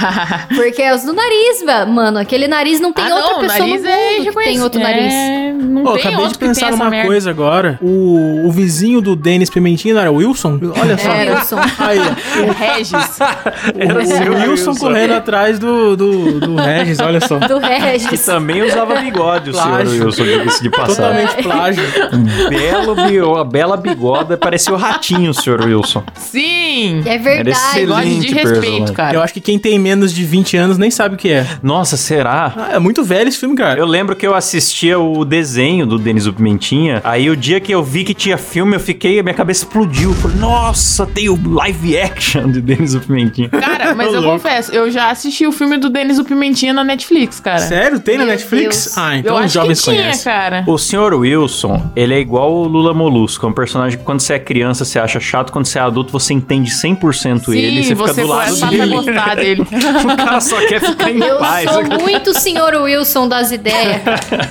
Porque 0.55 0.83
é 0.83 0.95
os 0.95 1.03
do 1.03 1.13
nariz, 1.13 1.63
mano. 1.89 2.19
Aquele 2.19 2.49
nariz 2.49 2.81
não 2.81 2.93
tem 2.93 3.05
ah, 3.05 3.15
outra 3.15 3.33
não, 3.33 3.41
pessoa 3.41 3.59
nariz 3.67 3.83
no 3.83 3.89
é 3.89 4.19
mundo 4.19 4.33
que 4.33 4.45
tem 4.45 4.63
outro 4.63 4.81
nariz. 4.81 5.13
É, 5.13 5.53
não 5.53 5.83
Pô, 5.83 5.93
tem 5.93 6.01
acabei 6.01 6.19
outro 6.19 6.33
de 6.33 6.39
que 6.39 6.45
pensar 6.47 6.71
numa 6.71 6.91
coisa 7.03 7.31
agora. 7.31 7.79
O, 7.83 8.47
o 8.47 8.51
vizinho 8.51 9.01
do 9.01 9.15
Denis 9.15 9.51
Pimentinha 9.51 9.95
não 9.95 10.01
era 10.01 10.13
o 10.13 10.17
Wilson? 10.17 10.59
Olha 10.81 10.99
só. 10.99 11.11
Era, 11.13 11.35
Wilson. 11.39 11.57
Aí. 11.79 11.99
O 11.99 12.53
Regis. 12.53 13.19
Era 13.79 14.01
o 14.01 14.07
seu 14.07 14.33
Wilson, 14.35 14.75
correndo 14.75 15.15
atrás 15.15 15.59
do, 15.59 15.97
do, 15.97 16.41
do 16.41 16.57
Regis, 16.57 16.99
olha 17.01 17.21
só. 17.21 17.39
Do 17.39 17.61
Que 17.61 17.67
Regis. 17.67 18.25
também 18.25 18.63
usava 18.63 18.97
bigode, 18.97 19.51
o 19.51 19.55
senhor 19.55 19.69
Plágio. 19.69 20.05
Wilson, 20.05 20.23
diga-se 20.25 20.63
de 20.63 20.71
passagem. 20.71 21.27
Totalmente 21.27 21.43
plágio. 21.43 21.85
Um 22.13 22.49
belo, 22.49 22.95
bi- 22.95 23.21
uma 23.21 23.45
bela 23.59 23.77
bigoda, 23.77 24.37
parecia 24.37 24.73
o 24.73 24.77
ratinho, 24.77 25.33
o 25.33 25.35
senhor 25.35 25.61
Wilson. 25.65 26.05
Sim. 26.15 27.03
É 27.05 27.15
Era 27.15 27.23
verdade. 27.25 27.51
excelente. 27.51 27.89
Gosto 27.89 28.21
de 28.21 28.35
personagem. 28.35 28.71
respeito, 28.71 28.93
cara. 28.93 29.17
Eu 29.17 29.21
acho 29.23 29.35
que 29.35 29.41
quem 29.41 29.59
tem 29.59 29.77
menos 29.81 30.13
de 30.13 30.25
20 30.25 30.57
anos 30.57 30.79
nem 30.79 30.93
sabe 30.93 31.17
o 31.17 31.19
que 31.19 31.29
é. 31.33 31.45
Nossa, 31.61 31.97
será? 31.97 32.53
Ah, 32.57 32.69
é 32.75 32.79
muito 32.79 33.03
velho 33.03 33.27
esse 33.29 33.37
filme, 33.39 33.57
cara. 33.57 33.81
Eu 33.81 33.87
lembro 33.87 34.15
que 34.15 34.25
eu 34.25 34.33
assistia 34.33 34.97
o 34.97 35.25
desenho 35.25 35.87
do 35.87 35.99
Denis 35.99 36.27
o 36.27 36.33
Pimentinha. 36.33 37.01
Aí 37.03 37.29
o 37.29 37.37
dia 37.37 37.59
que 37.59 37.73
eu 37.73 37.83
vi 37.83 38.05
que 38.05 38.15
tinha 38.15 38.39
filme, 38.39 38.77
eu 38.77 38.81
fiquei, 38.81 39.19
a 39.19 39.25
minha 39.25 39.35
cabeça 39.35 39.65
explodiu. 39.65 40.11
Eu 40.11 40.15
falei, 40.17 40.37
nossa, 40.37 41.05
tem 41.05 41.29
o 41.29 41.37
live 41.55 41.99
action 41.99 42.49
de 42.53 42.61
Denis 42.61 42.95
o 42.95 43.01
Pimentinha. 43.01 43.49
Cara, 43.49 43.93
mas 43.97 44.15
eu 44.15 44.23
confesso, 44.23 44.71
eu 44.73 44.89
já 44.89 45.11
assisti 45.11 45.45
o 45.49 45.51
filme 45.53 45.79
do 45.79 45.91
Denis 45.91 46.21
o 46.21 46.25
Pimentinha 46.25 46.73
na 46.73 46.85
Netflix, 46.85 47.41
cara. 47.41 47.59
Sério? 47.59 47.99
Tem 47.99 48.17
na 48.19 48.25
Meu 48.25 48.35
Netflix? 48.35 48.85
Deus. 48.85 48.99
Ah, 48.99 49.15
eu 49.15 49.19
então 49.19 49.35
os 49.35 49.43
acho 49.47 49.55
jovens 49.55 49.81
que 49.81 49.91
tinha, 49.91 50.03
conhecem. 50.03 50.33
cara. 50.33 50.65
O 50.65 50.79
senhor 50.79 51.13
Wilson, 51.13 51.91
ele 51.97 52.15
é 52.15 52.21
igual 52.21 52.53
o 52.55 52.69
Lula 52.69 52.95
Molusco. 52.95 53.48
É 53.49 53.51
um 53.51 53.55
personagem 53.55 53.99
que 53.99 54.05
quando 54.05 54.21
você 54.21 54.35
é 54.35 54.39
criança 54.39 54.85
você 54.85 54.99
acha 54.99 55.19
chato, 55.19 55.51
quando 55.51 55.65
você 55.65 55.79
é 55.79 55.83
adulto 55.83 56.13
você 56.13 56.35
entende 56.35 56.71
100% 56.71 57.49
ele 57.55 57.81
e 57.81 57.95
você, 57.95 58.13
fica 58.13 58.23
do 58.23 58.29
lado 58.29 58.67
dele. 58.71 58.87
gostar 58.95 59.35
dele. 59.37 59.63
o 59.63 60.17
cara 60.17 60.41
só 60.41 60.57
quer 60.67 60.81
ficar 60.81 61.11
em 61.11 61.19
Eu 61.19 61.39
paz. 61.39 61.71
sou 61.71 61.83
muito 61.85 62.39
senhor 62.39 62.75
Wilson 62.75 63.27
das 63.27 63.51
ideias. 63.51 64.03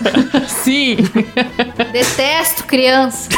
Sim. 0.47 0.97
Detesto 1.91 2.63
criança. 2.65 3.29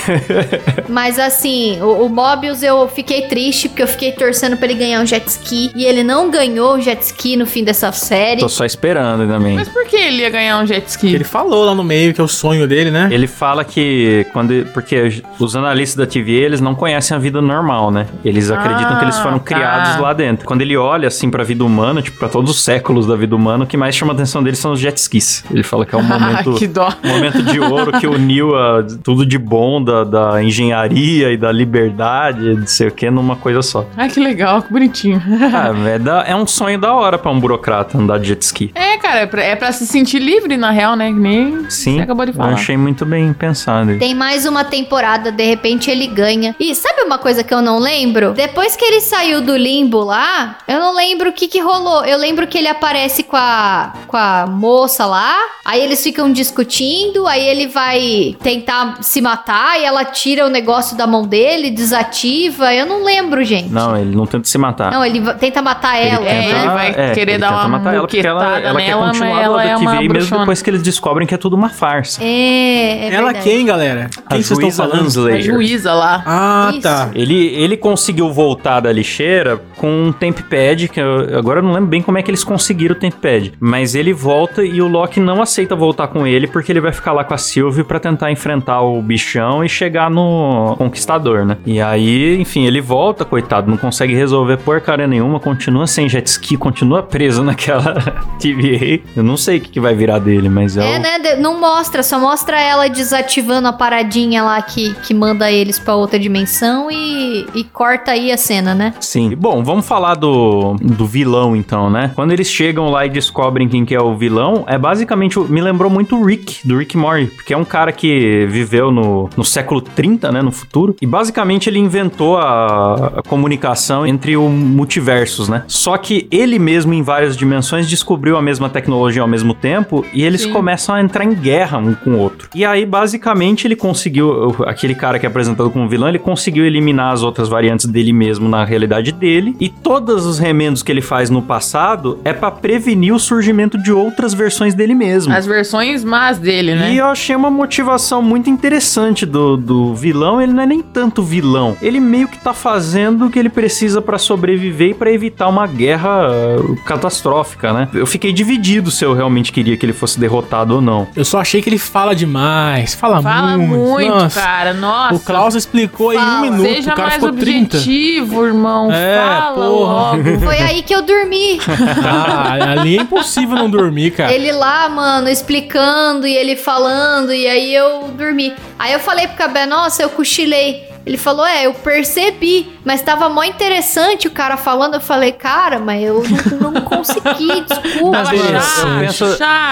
Mas 0.87 1.19
assim, 1.19 1.79
o, 1.81 2.05
o 2.05 2.09
Mobius 2.09 2.63
eu 2.63 2.87
fiquei 2.87 3.23
triste 3.27 3.67
porque 3.67 3.83
eu 3.83 3.87
fiquei 3.87 4.11
torcendo 4.13 4.55
pra 4.57 4.65
ele 4.67 4.75
ganhar 4.79 5.01
um 5.01 5.05
jet 5.05 5.27
ski. 5.27 5.71
E 5.75 5.83
ele 5.85 6.03
não 6.03 6.31
ganhou 6.31 6.75
o 6.75 6.81
jet 6.81 7.01
ski 7.01 7.35
no 7.35 7.45
fim 7.45 7.63
dessa 7.63 7.91
série. 7.91 8.39
Tô 8.39 8.49
só 8.49 8.65
esperando 8.65 9.27
também. 9.27 9.55
Mas 9.55 9.67
por 9.67 9.85
que 9.85 9.95
ele 9.97 10.21
ia 10.21 10.29
ganhar 10.29 10.61
um 10.63 10.65
jet 10.65 10.87
ski? 10.87 11.13
Ele 11.13 11.23
falou 11.23 11.65
lá 11.65 11.75
no 11.75 11.83
meio 11.83 12.13
que 12.13 12.21
é 12.21 12.23
o 12.23 12.27
sonho 12.27 12.67
dele, 12.67 12.91
né? 12.91 13.09
Ele 13.11 13.27
fala 13.27 13.63
que 13.65 14.25
quando 14.31 14.65
porque 14.73 15.21
os 15.39 15.48
analistas 15.55 15.95
da 15.95 16.05
TV 16.05 16.31
eles 16.31 16.61
não 16.61 16.73
conhecem 16.75 17.15
a 17.15 17.19
vida 17.19 17.41
normal, 17.41 17.91
né? 17.91 18.05
Eles 18.23 18.49
acreditam 18.51 18.97
que 18.97 19.05
eles 19.05 19.17
foram 19.19 19.39
tá. 19.39 19.45
criados 19.45 19.97
lá 19.99 20.13
dentro. 20.13 20.45
Quando 20.45 20.61
ele 20.61 20.75
olha 20.77 21.07
assim 21.07 21.29
pra 21.29 21.43
vida 21.43 21.63
humana, 21.63 22.01
tipo 22.01 22.17
pra 22.17 22.29
todos 22.29 22.51
os 22.51 22.63
séculos 22.63 23.05
da 23.07 23.15
vida 23.15 23.35
humana, 23.35 23.63
o 23.63 23.67
que 23.67 23.77
mais 23.77 23.95
chama 23.95 24.13
a 24.13 24.15
atenção 24.15 24.43
dele 24.43 24.55
são 24.55 24.71
os 24.73 24.79
jet 24.79 24.97
skis. 24.97 25.43
Ele 25.51 25.63
fala 25.63 25.85
que 25.85 25.95
é 25.95 25.97
um 25.97 26.03
momento 26.03 26.53
que 26.55 26.67
dó. 26.67 26.91
momento 27.03 27.41
de 27.43 27.59
ouro 27.59 27.99
que 27.99 28.07
uniu 28.07 28.55
a- 28.55 28.83
tudo 29.03 29.25
de 29.25 29.37
bom 29.37 29.83
da, 29.83 30.03
da 30.03 30.43
engenharia 30.43 31.31
e 31.31 31.37
da 31.37 31.51
liberdade, 31.51 32.55
não 32.55 32.67
sei 32.67 32.87
o 32.87 32.91
que, 32.91 33.09
numa 33.09 33.35
coisa 33.35 33.61
só. 33.61 33.85
Ai, 33.97 34.09
que 34.09 34.19
legal, 34.19 34.61
que 34.61 34.71
bonitinho. 34.71 35.21
Ah, 35.53 35.71
é, 35.89 35.99
da- 35.99 36.23
é 36.27 36.35
um 36.35 36.45
sonho 36.47 36.79
da 36.79 36.93
hora 36.93 37.17
pra 37.17 37.31
um 37.31 37.39
burocrata 37.39 37.97
andar 37.97 38.19
de 38.19 38.27
jet 38.29 38.41
ski. 38.41 38.71
É, 38.75 38.97
cara, 38.97 39.19
é 39.21 39.25
pra, 39.25 39.41
é 39.43 39.55
pra 39.55 39.71
se 39.71 39.85
sentir 39.87 40.19
livre, 40.19 40.57
na 40.57 40.71
real, 40.71 40.95
né? 40.95 41.07
Que 41.07 41.19
nem 41.19 41.69
Sim, 41.69 41.95
você 41.97 42.01
acabou 42.01 42.25
de 42.25 42.31
eu 42.31 42.35
falar. 42.35 42.53
achei 42.53 42.77
muito 42.77 43.05
bem 43.05 43.31
pensado. 43.33 43.97
Tem 43.97 44.13
mais 44.13 44.45
uma 44.45 44.63
temporada, 44.63 45.31
de 45.39 45.45
repente 45.45 45.89
ele 45.89 46.05
ganha. 46.05 46.53
E 46.59 46.75
sabe 46.75 47.01
uma 47.03 47.17
coisa 47.17 47.45
que 47.45 47.53
eu 47.53 47.61
não 47.61 47.79
lembro? 47.79 48.33
Depois 48.33 48.75
que 48.75 48.83
ele 48.83 48.99
saiu 48.99 49.39
do 49.41 49.55
limbo 49.55 50.01
lá, 50.03 50.57
eu 50.67 50.79
não 50.79 50.93
lembro 50.93 51.29
o 51.29 51.33
que 51.33 51.47
que 51.47 51.61
rolou. 51.61 52.03
Eu 52.03 52.17
lembro 52.17 52.45
que 52.45 52.57
ele 52.57 52.67
aparece 52.67 53.23
com 53.23 53.37
a, 53.37 53.93
com 54.05 54.17
a 54.17 54.45
moça 54.45 55.05
lá, 55.05 55.37
aí 55.63 55.81
eles 55.81 56.03
ficam 56.03 56.29
discutindo, 56.29 57.25
aí 57.25 57.47
ele 57.47 57.67
vai 57.67 58.35
tentar 58.43 58.97
se 59.01 59.21
matar 59.21 59.79
e 59.79 59.85
ela 59.85 60.03
tira 60.03 60.45
o 60.45 60.49
negócio 60.49 60.97
da 60.97 61.07
mão 61.07 61.23
dele, 61.25 61.71
desativa. 61.71 62.73
Eu 62.73 62.85
não 62.85 63.05
lembro, 63.05 63.41
gente. 63.45 63.69
Não, 63.69 63.95
ele 63.95 64.13
não 64.13 64.25
tenta 64.25 64.45
se 64.47 64.57
matar. 64.57 64.91
Não, 64.91 65.05
ele 65.05 65.21
tenta 65.35 65.61
matar 65.61 65.97
Ele 66.01 66.09
ela, 66.09 66.25
É, 66.25 66.33
né? 66.33 66.49
ele 66.49 66.67
vai 66.67 66.89
é, 66.89 67.13
querer 67.13 67.31
ele 67.31 67.37
dar 67.39 67.47
tenta 67.49 67.61
uma 67.61 67.69
matar 67.69 67.93
ela 67.93 68.01
porque 68.01 68.19
ela, 68.19 68.59
ela 68.59 68.79
quer 68.79 68.87
nela, 68.87 69.07
continuar 69.07 69.29
mas 69.29 69.37
do 69.37 69.43
ela 69.43 69.63
é 69.63 69.75
que 69.75 69.81
uma 69.81 70.01
mesmo 70.01 70.39
depois 70.39 70.61
que 70.61 70.69
eles 70.69 70.83
descobrem 70.83 71.25
que 71.25 71.33
é 71.33 71.37
tudo 71.37 71.55
uma 71.55 71.69
farsa. 71.69 72.21
É, 72.21 73.07
é 73.07 73.13
Ela 73.13 73.27
verdade. 73.27 73.43
quem, 73.45 73.65
galera? 73.65 74.09
Quem 74.29 74.41
vocês 74.41 74.59
estão 74.59 74.89
juíza 74.89 75.18
falando? 75.23 75.35
A 75.35 75.41
juíza 75.41 75.93
lá. 75.93 76.23
Ah, 76.25 76.69
Isso. 76.71 76.81
tá. 76.81 77.09
Ele, 77.13 77.47
ele 77.55 77.77
conseguiu 77.77 78.31
voltar 78.31 78.79
da 78.79 78.91
lixeira 78.91 79.61
com 79.77 79.89
um 80.07 80.11
tempad, 80.11 80.87
que 80.89 80.99
eu, 80.99 81.37
agora 81.37 81.59
eu 81.59 81.63
não 81.63 81.73
lembro 81.73 81.87
bem 81.89 82.01
como 82.01 82.17
é 82.17 82.21
que 82.23 82.29
eles 82.29 82.43
conseguiram 82.43 82.95
o 82.95 82.99
tempad, 82.99 83.53
mas 83.59 83.95
ele 83.95 84.13
volta 84.13 84.63
e 84.63 84.81
o 84.81 84.87
Loki 84.87 85.19
não 85.19 85.41
aceita 85.41 85.75
voltar 85.75 86.07
com 86.07 86.25
ele 86.27 86.47
porque 86.47 86.71
ele 86.71 86.81
vai 86.81 86.91
ficar 86.91 87.11
lá 87.13 87.23
com 87.23 87.33
a 87.33 87.37
Sylvie 87.37 87.83
pra 87.83 87.99
tentar 87.99 88.31
enfrentar 88.31 88.81
o 88.81 89.01
bichão 89.01 89.63
e 89.63 89.69
chegar 89.69 90.09
no 90.09 90.75
Conquistador, 90.77 91.45
né? 91.45 91.57
E 91.65 91.81
aí, 91.81 92.39
enfim, 92.39 92.65
ele 92.65 92.81
volta, 92.81 93.23
coitado, 93.25 93.69
não 93.69 93.77
consegue 93.77 94.13
resolver 94.13 94.57
porcaria 94.57 95.07
nenhuma, 95.07 95.39
continua 95.39 95.87
sem 95.87 96.07
jet 96.09 96.27
ski, 96.27 96.57
continua 96.57 97.01
preso 97.03 97.41
naquela 97.43 97.93
TVA. 98.39 98.99
Eu 99.15 99.23
não 99.23 99.37
sei 99.37 99.57
o 99.57 99.61
que, 99.61 99.69
que 99.69 99.79
vai 99.79 99.95
virar 99.95 100.19
dele, 100.19 100.49
mas 100.49 100.77
é, 100.77 100.95
É, 100.95 100.97
o... 100.97 101.01
né? 101.01 101.35
Não 101.37 101.59
mostra, 101.59 102.03
só 102.03 102.19
mostra 102.19 102.59
ela 102.59 102.87
desativando 102.89 103.67
a 103.67 103.73
paradinha 103.73 104.43
lá 104.43 104.61
que, 104.61 104.93
que 105.09 105.13
manda 105.15 105.51
eles 105.51 105.79
pra 105.79 105.95
outra 105.95 106.19
dimensão 106.19 106.87
e, 106.91 107.43
e 107.55 107.63
corta 107.63 108.11
aí 108.11 108.31
a 108.31 108.37
cena, 108.37 108.75
né? 108.75 108.93
Sim. 108.99 109.35
Bom, 109.35 109.63
vamos 109.63 109.87
falar 109.87 110.13
do, 110.13 110.75
do 110.79 111.03
vilão 111.07 111.55
então, 111.55 111.89
né? 111.89 112.11
Quando 112.13 112.31
eles 112.31 112.45
chegam 112.47 112.91
lá 112.91 113.07
e 113.07 113.09
descobrem 113.09 113.67
quem 113.67 113.83
que 113.83 113.95
é 113.95 113.99
o 113.99 114.15
vilão, 114.15 114.65
é 114.67 114.77
basicamente. 114.77 115.39
o- 115.39 115.45
Me 115.49 115.61
lembrou 115.61 115.89
muito 115.89 116.15
o 116.15 116.23
Rick, 116.23 116.67
do 116.67 116.77
Rick 116.77 116.95
Mori, 116.95 117.25
porque 117.25 117.55
é 117.55 117.57
um 117.57 117.65
cara 117.65 117.91
que 117.91 118.45
viveu 118.51 118.91
no, 118.91 119.27
no 119.35 119.43
século 119.43 119.81
30, 119.81 120.31
né? 120.31 120.43
No 120.43 120.51
futuro. 120.51 120.95
E 121.01 121.07
basicamente 121.07 121.67
ele 121.71 121.79
inventou 121.79 122.37
a, 122.37 123.13
a 123.17 123.23
comunicação 123.27 124.05
entre 124.05 124.37
o 124.37 124.47
multiversos, 124.47 125.49
né? 125.49 125.63
Só 125.67 125.97
que 125.97 126.27
ele 126.29 126.59
mesmo, 126.59 126.93
em 126.93 127.01
várias 127.01 127.35
dimensões, 127.35 127.89
descobriu 127.89 128.37
a 128.37 128.43
mesma 128.43 128.69
tecnologia 128.69 129.23
ao 129.23 129.27
mesmo 129.27 129.55
tempo 129.55 130.05
e 130.13 130.23
eles 130.23 130.41
Sim. 130.41 130.53
começam 130.53 130.93
a 130.93 131.01
entrar 131.01 131.23
em 131.23 131.33
guerra 131.33 131.79
um 131.79 131.95
com 131.95 132.11
o 132.11 132.19
outro. 132.19 132.47
E 132.53 132.63
aí, 132.63 132.85
basicamente, 132.85 133.65
ele 133.65 133.75
conseguiu. 133.75 134.55
Aquele 134.67 134.98
cara 134.99 135.17
que 135.17 135.25
é 135.25 135.29
apresentado 135.29 135.69
como 135.71 135.87
vilão, 135.87 136.09
ele 136.09 136.19
conseguiu 136.19 136.65
eliminar 136.65 137.13
as 137.13 137.23
outras 137.23 137.47
variantes 137.49 137.85
dele 137.85 138.13
mesmo 138.13 138.47
na 138.49 138.63
realidade 138.65 139.11
dele. 139.11 139.55
E 139.59 139.69
todos 139.69 140.25
os 140.25 140.37
remendos 140.37 140.83
que 140.83 140.91
ele 140.91 141.01
faz 141.01 141.29
no 141.29 141.41
passado 141.41 142.19
é 142.23 142.33
pra 142.33 142.51
prevenir 142.51 143.13
o 143.13 143.19
surgimento 143.19 143.77
de 143.81 143.91
outras 143.91 144.33
versões 144.33 144.73
dele 144.73 144.93
mesmo. 144.93 145.33
As 145.33 145.45
versões 145.45 146.03
más 146.03 146.37
dele, 146.37 146.75
né? 146.75 146.93
E 146.93 146.97
eu 146.97 147.05
achei 147.05 147.35
uma 147.35 147.49
motivação 147.49 148.21
muito 148.21 148.49
interessante 148.49 149.25
do, 149.25 149.55
do 149.57 149.95
vilão. 149.95 150.41
Ele 150.41 150.53
não 150.53 150.63
é 150.63 150.65
nem 150.65 150.81
tanto 150.81 151.23
vilão. 151.23 151.75
Ele 151.81 151.99
meio 151.99 152.27
que 152.27 152.37
tá 152.37 152.53
fazendo 152.53 153.25
o 153.25 153.29
que 153.29 153.39
ele 153.39 153.49
precisa 153.49 154.01
pra 154.01 154.17
sobreviver 154.17 154.89
e 154.89 154.93
pra 154.93 155.11
evitar 155.11 155.47
uma 155.47 155.65
guerra 155.65 156.27
uh, 156.29 156.75
catastrófica, 156.83 157.71
né? 157.73 157.87
Eu 157.93 158.05
fiquei 158.05 158.33
dividido 158.33 158.91
se 158.91 159.03
eu 159.05 159.13
realmente 159.13 159.51
queria 159.51 159.77
que 159.77 159.85
ele 159.85 159.93
fosse 159.93 160.19
derrotado 160.19 160.75
ou 160.75 160.81
não. 160.81 161.07
Eu 161.15 161.23
só 161.25 161.39
achei 161.39 161.61
que 161.61 161.69
ele 161.69 161.77
fala 161.77 162.13
demais. 162.13 162.93
Fala, 162.93 163.21
Fala 163.21 163.57
muito. 163.57 163.77
muito, 163.79 164.09
Nossa. 164.09 164.39
cara. 164.41 164.73
Nossa. 164.73 164.88
O 165.13 165.19
Klaus 165.19 165.55
explicou 165.55 166.13
em 166.13 166.17
um 166.17 166.19
Fala. 166.19 166.41
minuto. 166.41 166.67
Seja 166.75 166.91
o 166.91 166.95
cara 166.95 167.09
mais 167.09 167.13
ficou 167.15 167.31
30. 167.33 167.77
objetivo, 167.77 168.45
irmão. 168.45 168.91
É, 168.91 169.17
Fala 169.17 169.55
porra. 169.55 169.93
logo. 169.93 170.39
Foi 170.41 170.57
aí 170.57 170.81
que 170.83 170.93
eu 170.93 171.01
dormi. 171.01 171.59
Ah, 172.05 172.53
ali 172.71 172.97
é 172.97 173.01
impossível 173.01 173.55
não 173.55 173.69
dormir, 173.69 174.11
cara. 174.11 174.31
Ele 174.33 174.51
lá, 174.51 174.89
mano, 174.89 175.29
explicando 175.29 176.25
e 176.27 176.35
ele 176.35 176.55
falando, 176.55 177.33
e 177.33 177.47
aí 177.47 177.73
eu 177.73 178.09
dormi. 178.17 178.53
Aí 178.77 178.93
eu 178.93 178.99
falei 178.99 179.27
pro 179.27 179.37
Cabé, 179.37 179.65
nossa, 179.65 180.01
eu 180.03 180.09
cochilei. 180.09 180.88
Ele 181.09 181.17
falou, 181.17 181.43
é, 181.45 181.65
eu 181.65 181.73
percebi, 181.73 182.69
mas 182.85 183.01
tava 183.01 183.27
mó 183.29 183.43
interessante 183.43 184.27
o 184.27 184.31
cara 184.31 184.57
falando. 184.57 184.93
Eu 184.93 185.01
falei, 185.01 185.31
cara, 185.31 185.79
mas 185.79 186.03
eu 186.03 186.23
não, 186.61 186.69
não 186.71 186.81
consegui, 186.81 187.61
desculpa. 187.67 188.25
Chato, 188.25 188.87
Eu 188.87 188.99
penso-. 188.99 189.25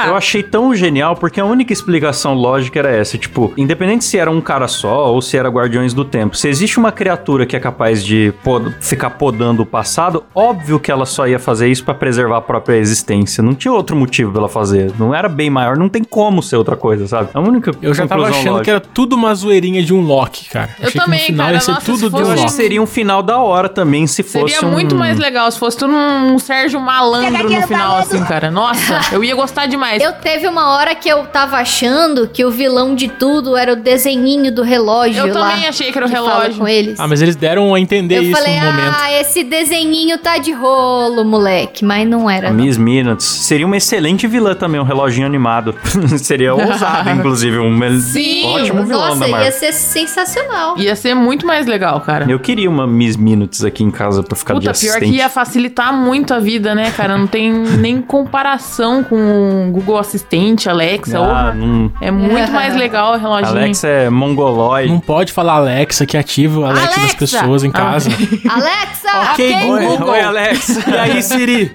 Eu 0.07 0.15
achei 0.15 0.41
tão 0.41 0.73
genial 0.73 1.15
porque 1.15 1.39
a 1.39 1.45
única 1.45 1.71
explicação 1.71 2.33
lógica 2.33 2.79
era 2.79 2.89
essa. 2.89 3.17
Tipo, 3.17 3.53
independente 3.55 4.03
se 4.03 4.17
era 4.17 4.31
um 4.31 4.41
cara 4.41 4.67
só 4.67 5.13
ou 5.13 5.21
se 5.21 5.37
era 5.37 5.47
Guardiões 5.49 5.93
do 5.93 6.03
Tempo, 6.03 6.35
se 6.35 6.47
existe 6.49 6.79
uma 6.79 6.91
criatura 6.91 7.45
que 7.45 7.55
é 7.55 7.59
capaz 7.59 8.03
de 8.03 8.33
pod- 8.43 8.75
ficar 8.81 9.11
podando 9.11 9.61
o 9.61 9.65
passado, 9.65 10.23
óbvio 10.33 10.79
que 10.79 10.91
ela 10.91 11.05
só 11.05 11.27
ia 11.27 11.37
fazer 11.37 11.67
isso 11.69 11.83
pra 11.83 11.93
preservar 11.93 12.37
a 12.37 12.41
própria 12.41 12.77
existência. 12.77 13.43
Não 13.43 13.53
tinha 13.53 13.71
outro 13.71 13.95
motivo 13.95 14.31
pra 14.31 14.39
ela 14.41 14.49
fazer. 14.49 14.91
Não 14.97 15.13
era 15.13 15.29
bem 15.29 15.49
maior, 15.51 15.77
não 15.77 15.87
tem 15.87 16.03
como 16.03 16.41
ser 16.41 16.55
outra 16.55 16.75
coisa, 16.75 17.07
sabe? 17.07 17.29
A 17.33 17.39
única 17.39 17.71
Eu 17.81 17.93
já 17.93 18.07
tava 18.07 18.23
achando 18.27 18.45
lógica. 18.53 18.63
que 18.63 18.69
era 18.71 18.79
tudo 18.79 19.15
uma 19.15 19.35
zoeirinha 19.35 19.83
de 19.83 19.93
um 19.93 20.01
Loki, 20.01 20.49
cara. 20.49 20.69
Eu 20.79 20.87
Achei 20.87 20.99
também, 21.01 21.26
final 21.27 21.45
cara. 21.45 21.57
ia 21.57 21.61
ser 21.61 21.71
Nossa, 21.71 21.85
tudo 21.85 21.97
se 21.97 22.03
de 22.05 22.09
fosse 22.11 22.23
um 22.23 22.27
Eu 22.27 22.33
acho 22.33 22.45
que 22.45 22.51
seria 22.51 22.81
um 22.81 22.85
final 22.87 23.23
da 23.23 23.37
hora 23.39 23.69
também 23.69 24.05
se 24.07 24.23
fosse 24.23 24.53
Seria 24.55 24.67
um... 24.67 24.71
muito 24.71 24.95
mais 24.95 25.17
legal 25.17 25.49
se 25.51 25.59
fosse 25.59 25.77
tudo 25.77 25.93
um 25.93 26.37
Sérgio 26.39 26.79
Malandro 26.79 27.49
no 27.49 27.67
final, 27.67 27.97
assim, 27.97 28.23
cara. 28.25 28.49
Nossa, 28.51 28.99
eu 29.11 29.23
ia 29.23 29.35
gostar 29.35 29.65
demais. 29.67 30.01
Eu 30.01 30.13
teve 30.13 30.47
uma 30.47 30.75
hora 30.75 30.95
que 30.95 31.07
eu 31.09 31.25
tava 31.27 31.57
achando 31.57 32.27
que 32.27 32.43
o 32.45 32.51
vilão 32.51 32.95
de 32.95 33.07
tudo 33.07 33.55
era 33.55 33.73
o 33.73 33.75
desenhinho 33.75 34.51
do 34.51 34.61
relógio 34.63 35.27
Eu 35.27 35.33
lá. 35.33 35.51
também 35.51 35.67
achei 35.67 35.91
que 35.91 35.97
era 35.97 36.07
o 36.07 36.09
relógio. 36.09 36.55
com 36.57 36.67
eles. 36.67 36.99
Ah, 36.99 37.07
mas 37.07 37.21
eles 37.21 37.35
deram 37.35 37.73
a 37.73 37.79
entender 37.79 38.17
eu 38.17 38.23
isso 38.23 38.31
falei, 38.31 38.59
no 38.59 38.65
momento. 38.65 38.95
ah, 38.99 39.11
esse 39.13 39.43
desenhinho 39.43 40.17
tá 40.17 40.37
de 40.37 40.51
rolo, 40.51 41.23
moleque. 41.23 41.83
Mas 41.85 42.07
não 42.07 42.29
era, 42.29 42.49
não. 42.51 42.63
Miss 42.63 42.77
Minutes. 42.77 43.25
Seria 43.25 43.65
uma 43.65 43.77
excelente 43.77 44.27
vilã 44.27 44.55
também, 44.55 44.79
um 44.79 44.83
reloginho 44.83 45.25
animado. 45.25 45.75
Seria 46.19 46.53
ousado, 46.53 47.09
inclusive. 47.17 47.57
Um 47.59 47.77
Sim. 47.99 48.45
ótimo 48.45 48.83
vilão 48.85 49.07
Nossa, 49.09 49.19
da 49.19 49.27
ia 49.27 49.31
Marvel. 49.31 49.51
ser 49.51 49.73
sensacional. 49.73 50.77
Ia 50.77 50.95
ser 50.95 51.06
muito 51.13 51.45
mais 51.45 51.65
legal, 51.67 52.01
cara. 52.01 52.25
Eu 52.29 52.39
queria 52.39 52.69
uma 52.69 52.85
Miss 52.87 53.15
Minutes 53.15 53.63
aqui 53.63 53.83
em 53.83 53.91
casa 53.91 54.23
pra 54.23 54.35
ficar 54.35 54.53
de 54.55 54.59
Puta, 54.61 54.71
pior 54.79 54.89
assistente. 54.91 55.11
que 55.11 55.17
ia 55.17 55.29
facilitar 55.29 55.93
muito 55.93 56.33
a 56.33 56.39
vida, 56.39 56.73
né, 56.75 56.91
cara? 56.91 57.17
Não 57.17 57.27
tem 57.27 57.51
nem 57.79 58.01
comparação 58.01 59.03
com 59.03 59.67
o 59.67 59.71
Google 59.71 59.97
Assistente, 59.97 60.69
Alexa. 60.69 61.19
Ah. 61.19 61.53
É 62.01 62.11
muito 62.11 62.51
mais 62.51 62.75
legal 62.75 63.13
o 63.13 63.17
reloginho. 63.17 63.49
Alex 63.49 63.83
é 63.83 64.09
mongoloide. 64.09 64.91
Não 64.91 64.99
pode 64.99 65.31
falar 65.33 65.53
Alexa, 65.53 66.05
que 66.05 66.17
ativa 66.17 66.59
o 66.59 66.65
Alexa, 66.65 66.87
das 66.87 66.97
Alexa! 66.97 67.17
pessoas 67.17 67.63
em 67.63 67.69
Ah. 67.69 67.71
casa. 67.71 68.09
Alexa! 68.49 69.31
Ok, 69.33 69.55
Oi, 69.71 69.85
Google. 69.85 70.09
oi, 70.09 70.21
Alex. 70.21 70.79
E 70.87 70.93
aí, 70.97 71.21
Siri? 71.23 71.71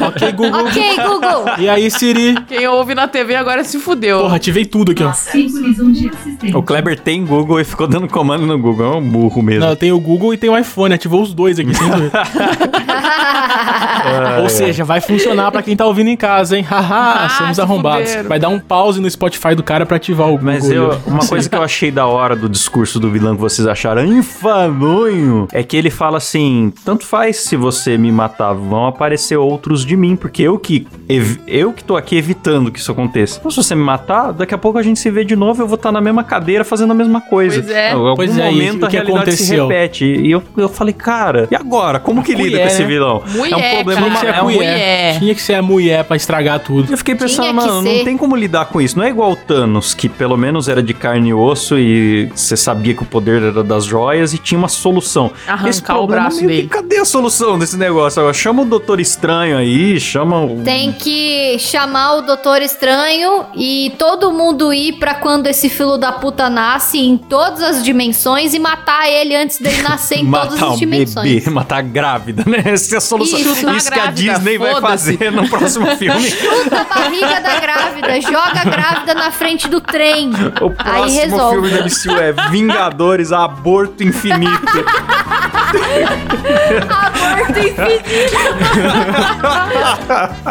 ok, 0.00 0.32
Google. 0.32 0.64
Ok, 0.66 0.96
Google. 0.96 1.44
E 1.58 1.68
aí, 1.68 1.90
Siri? 1.90 2.34
Quem 2.46 2.66
ouve 2.68 2.94
na 2.94 3.06
TV 3.08 3.34
agora 3.34 3.64
se 3.64 3.78
fudeu. 3.78 4.20
Porra, 4.20 4.36
ativei 4.36 4.64
tudo 4.64 4.92
aqui, 4.92 5.02
ó. 5.02 5.08
De 5.10 5.10
assistente. 5.10 6.56
o 6.56 6.62
Kleber 6.62 6.98
tem 6.98 7.24
Google 7.24 7.60
e 7.60 7.64
ficou 7.64 7.86
dando 7.86 8.08
comando 8.08 8.46
no 8.46 8.58
Google. 8.58 8.73
É 8.82 8.96
um 8.96 9.08
burro 9.08 9.42
mesmo. 9.42 9.64
Não, 9.66 9.76
tem 9.76 9.92
o 9.92 10.00
Google 10.00 10.34
e 10.34 10.36
tem 10.36 10.50
o 10.50 10.58
iPhone, 10.58 10.94
ativou 10.94 11.22
os 11.22 11.32
dois 11.32 11.58
aqui, 11.58 11.74
sem 11.74 11.88
dúvida. 11.88 12.10
Ah, 12.14 12.24
Ou 14.40 14.46
é. 14.46 14.48
seja, 14.48 14.84
vai 14.84 15.00
funcionar 15.00 15.50
pra 15.50 15.62
quem 15.62 15.76
tá 15.76 15.86
ouvindo 15.86 16.08
em 16.08 16.16
casa, 16.16 16.56
hein? 16.56 16.64
Haha, 16.68 17.24
Ah, 17.24 17.28
somos 17.30 17.58
arrombados. 17.58 18.10
fuderam. 18.10 18.28
Vai 18.28 18.38
dar 18.38 18.48
um 18.48 18.58
pause 18.60 19.00
no 19.00 19.10
Spotify 19.10 19.54
do 19.54 19.62
cara 19.62 19.86
pra 19.86 19.96
ativar 19.96 20.28
o 20.28 20.32
Google. 20.32 20.44
Mas 20.44 20.70
eu, 20.70 20.90
ali, 20.92 21.00
ó. 21.06 21.10
uma 21.10 21.26
coisa 21.26 21.48
que 21.48 21.56
eu 21.56 21.62
achei 21.62 21.90
da 21.90 22.06
hora 22.06 22.36
do 22.36 22.48
discurso 22.48 23.00
do 23.00 23.10
vilão 23.10 23.34
que 23.34 23.40
vocês 23.40 23.66
acharam 23.66 24.04
infamões 24.04 25.48
é 25.52 25.62
que 25.62 25.76
ele 25.76 25.90
fala 25.90 26.18
assim: 26.18 26.72
tanto 26.84 27.04
faz 27.04 27.36
se 27.38 27.56
você 27.56 27.96
me 27.96 28.10
matar, 28.12 28.52
vão 28.52 28.86
aparecer 28.86 29.36
outros 29.36 29.84
de 29.84 29.96
mim, 29.96 30.16
porque 30.16 30.42
eu 30.42 30.58
que 30.58 30.86
eu 31.46 31.72
que 31.72 31.82
tô 31.84 31.96
aqui 31.96 32.16
evitando 32.16 32.70
que 32.70 32.78
isso 32.78 32.90
aconteça. 32.92 33.38
Então, 33.38 33.50
se 33.50 33.56
você 33.56 33.74
me 33.74 33.82
matar, 33.82 34.32
daqui 34.32 34.54
a 34.54 34.58
pouco 34.58 34.78
a 34.78 34.82
gente 34.82 34.98
se 34.98 35.10
vê 35.10 35.24
de 35.24 35.36
novo, 35.36 35.62
eu 35.62 35.66
vou 35.66 35.76
estar 35.76 35.92
na 35.92 36.00
mesma 36.00 36.24
cadeira 36.24 36.64
fazendo 36.64 36.90
a 36.92 36.94
mesma 36.94 37.20
coisa. 37.20 37.62
Pois 37.62 37.74
é. 37.74 37.92
Algum 37.92 38.14
Pois 38.14 38.38
é, 38.38 38.50
e 38.50 38.52
momento 38.52 38.63
momento 38.66 38.86
o 38.86 38.88
que 38.88 38.96
a 38.96 39.02
realidade 39.02 39.36
se 39.36 39.42
aconteceu? 39.44 39.68
repete. 39.68 40.04
E 40.04 40.30
eu, 40.30 40.42
eu 40.56 40.68
falei, 40.68 40.92
cara, 40.94 41.48
e 41.50 41.54
agora? 41.56 41.98
Como 41.98 42.22
que 42.22 42.32
lida 42.34 42.44
mulher, 42.50 42.60
com 42.62 42.66
esse 42.68 42.82
né? 42.82 42.86
vilão? 42.88 43.22
Mulher, 43.28 43.52
é 43.52 43.56
um 43.56 43.74
problema. 43.76 44.00
Tinha 44.02 44.10
que 44.14 44.18
ser 44.20 44.26
é 44.26 44.40
um- 44.40 44.44
mulher. 44.44 45.18
Tinha 45.18 45.34
que 45.34 45.42
ser 45.42 45.54
a 45.54 45.62
mulher 45.62 46.04
pra 46.04 46.16
estragar 46.16 46.60
tudo. 46.60 46.92
Eu 46.92 46.98
fiquei 46.98 47.14
pensando, 47.14 47.52
mano, 47.54 47.82
ser. 47.82 47.98
não 47.98 48.04
tem 48.04 48.16
como 48.16 48.36
lidar 48.36 48.66
com 48.66 48.80
isso. 48.80 48.98
Não 48.98 49.04
é 49.04 49.08
igual 49.10 49.32
o 49.32 49.36
Thanos, 49.36 49.94
que 49.94 50.08
pelo 50.08 50.36
menos 50.36 50.68
era 50.68 50.82
de 50.82 50.94
carne 50.94 51.30
e 51.30 51.34
osso 51.34 51.78
e 51.78 52.26
você 52.34 52.56
sabia 52.56 52.94
que 52.94 53.02
o 53.02 53.06
poder 53.06 53.42
era 53.42 53.62
das 53.64 53.84
joias 53.84 54.32
e 54.34 54.38
tinha 54.38 54.58
uma 54.58 54.68
solução. 54.68 55.30
Arrancar 55.46 55.68
Esse 55.68 55.80
o 55.80 55.84
problema 55.84 56.22
braço 56.22 56.36
meio 56.38 56.48
que, 56.48 56.56
dele. 56.56 56.68
cadê 56.68 56.98
a 56.98 57.04
solução 57.04 57.58
desse 57.58 57.76
negócio? 57.76 58.20
Agora, 58.20 58.34
chama 58.34 58.62
o 58.62 58.64
Doutor 58.64 59.00
Estranho 59.00 59.56
aí, 59.56 59.98
chama 60.00 60.42
o... 60.44 60.62
Tem 60.62 60.92
que 60.92 61.56
chamar 61.58 62.16
o 62.16 62.22
Doutor 62.22 62.62
Estranho 62.62 63.44
e 63.54 63.92
todo 63.98 64.30
mundo 64.32 64.72
ir 64.72 64.94
pra 64.94 65.14
quando 65.14 65.46
esse 65.46 65.68
filho 65.68 65.96
da 65.96 66.12
puta 66.12 66.48
nasce 66.48 66.98
em 66.98 67.16
todas 67.16 67.62
as 67.62 67.82
dimensões 67.84 68.53
e 68.54 68.58
matar 68.58 69.08
ele 69.08 69.34
antes 69.36 69.58
dele 69.58 69.82
nascer 69.82 70.18
em 70.18 70.30
todas 70.30 70.52
matar 70.52 70.66
as 70.68 70.72
um 70.74 70.76
dimensões. 70.76 71.34
bebê, 71.34 71.50
matar 71.50 71.76
a 71.78 71.82
grávida, 71.82 72.44
né? 72.46 72.62
Essa 72.64 72.94
é 72.94 72.98
a 72.98 73.00
solução. 73.00 73.38
Isso. 73.38 73.50
Isso, 73.50 73.60
Chutar 73.80 73.92
que 73.92 74.00
a 74.00 74.10
Disney 74.10 74.58
vai 74.58 74.80
fazer 74.80 75.30
no 75.32 75.46
próximo 75.50 75.86
filme. 75.96 76.30
Chuta 76.30 76.80
a 76.80 76.84
barriga 76.84 77.40
da 77.40 77.60
grávida, 77.60 78.20
joga 78.20 78.60
a 78.60 78.64
grávida 78.64 79.14
na 79.14 79.30
frente 79.30 79.68
do 79.68 79.80
trem. 79.80 80.30
O 80.60 80.66
Aí 80.68 80.74
próximo 80.74 81.20
resolve. 81.20 81.68
filme 81.68 81.70
da 81.70 81.84
MCU 81.84 82.20
é 82.20 82.50
Vingadores 82.50 83.32
Aborto 83.32 84.02
Infinito. 84.02 84.84
Aborto 86.88 87.58
infinito. 87.58 88.04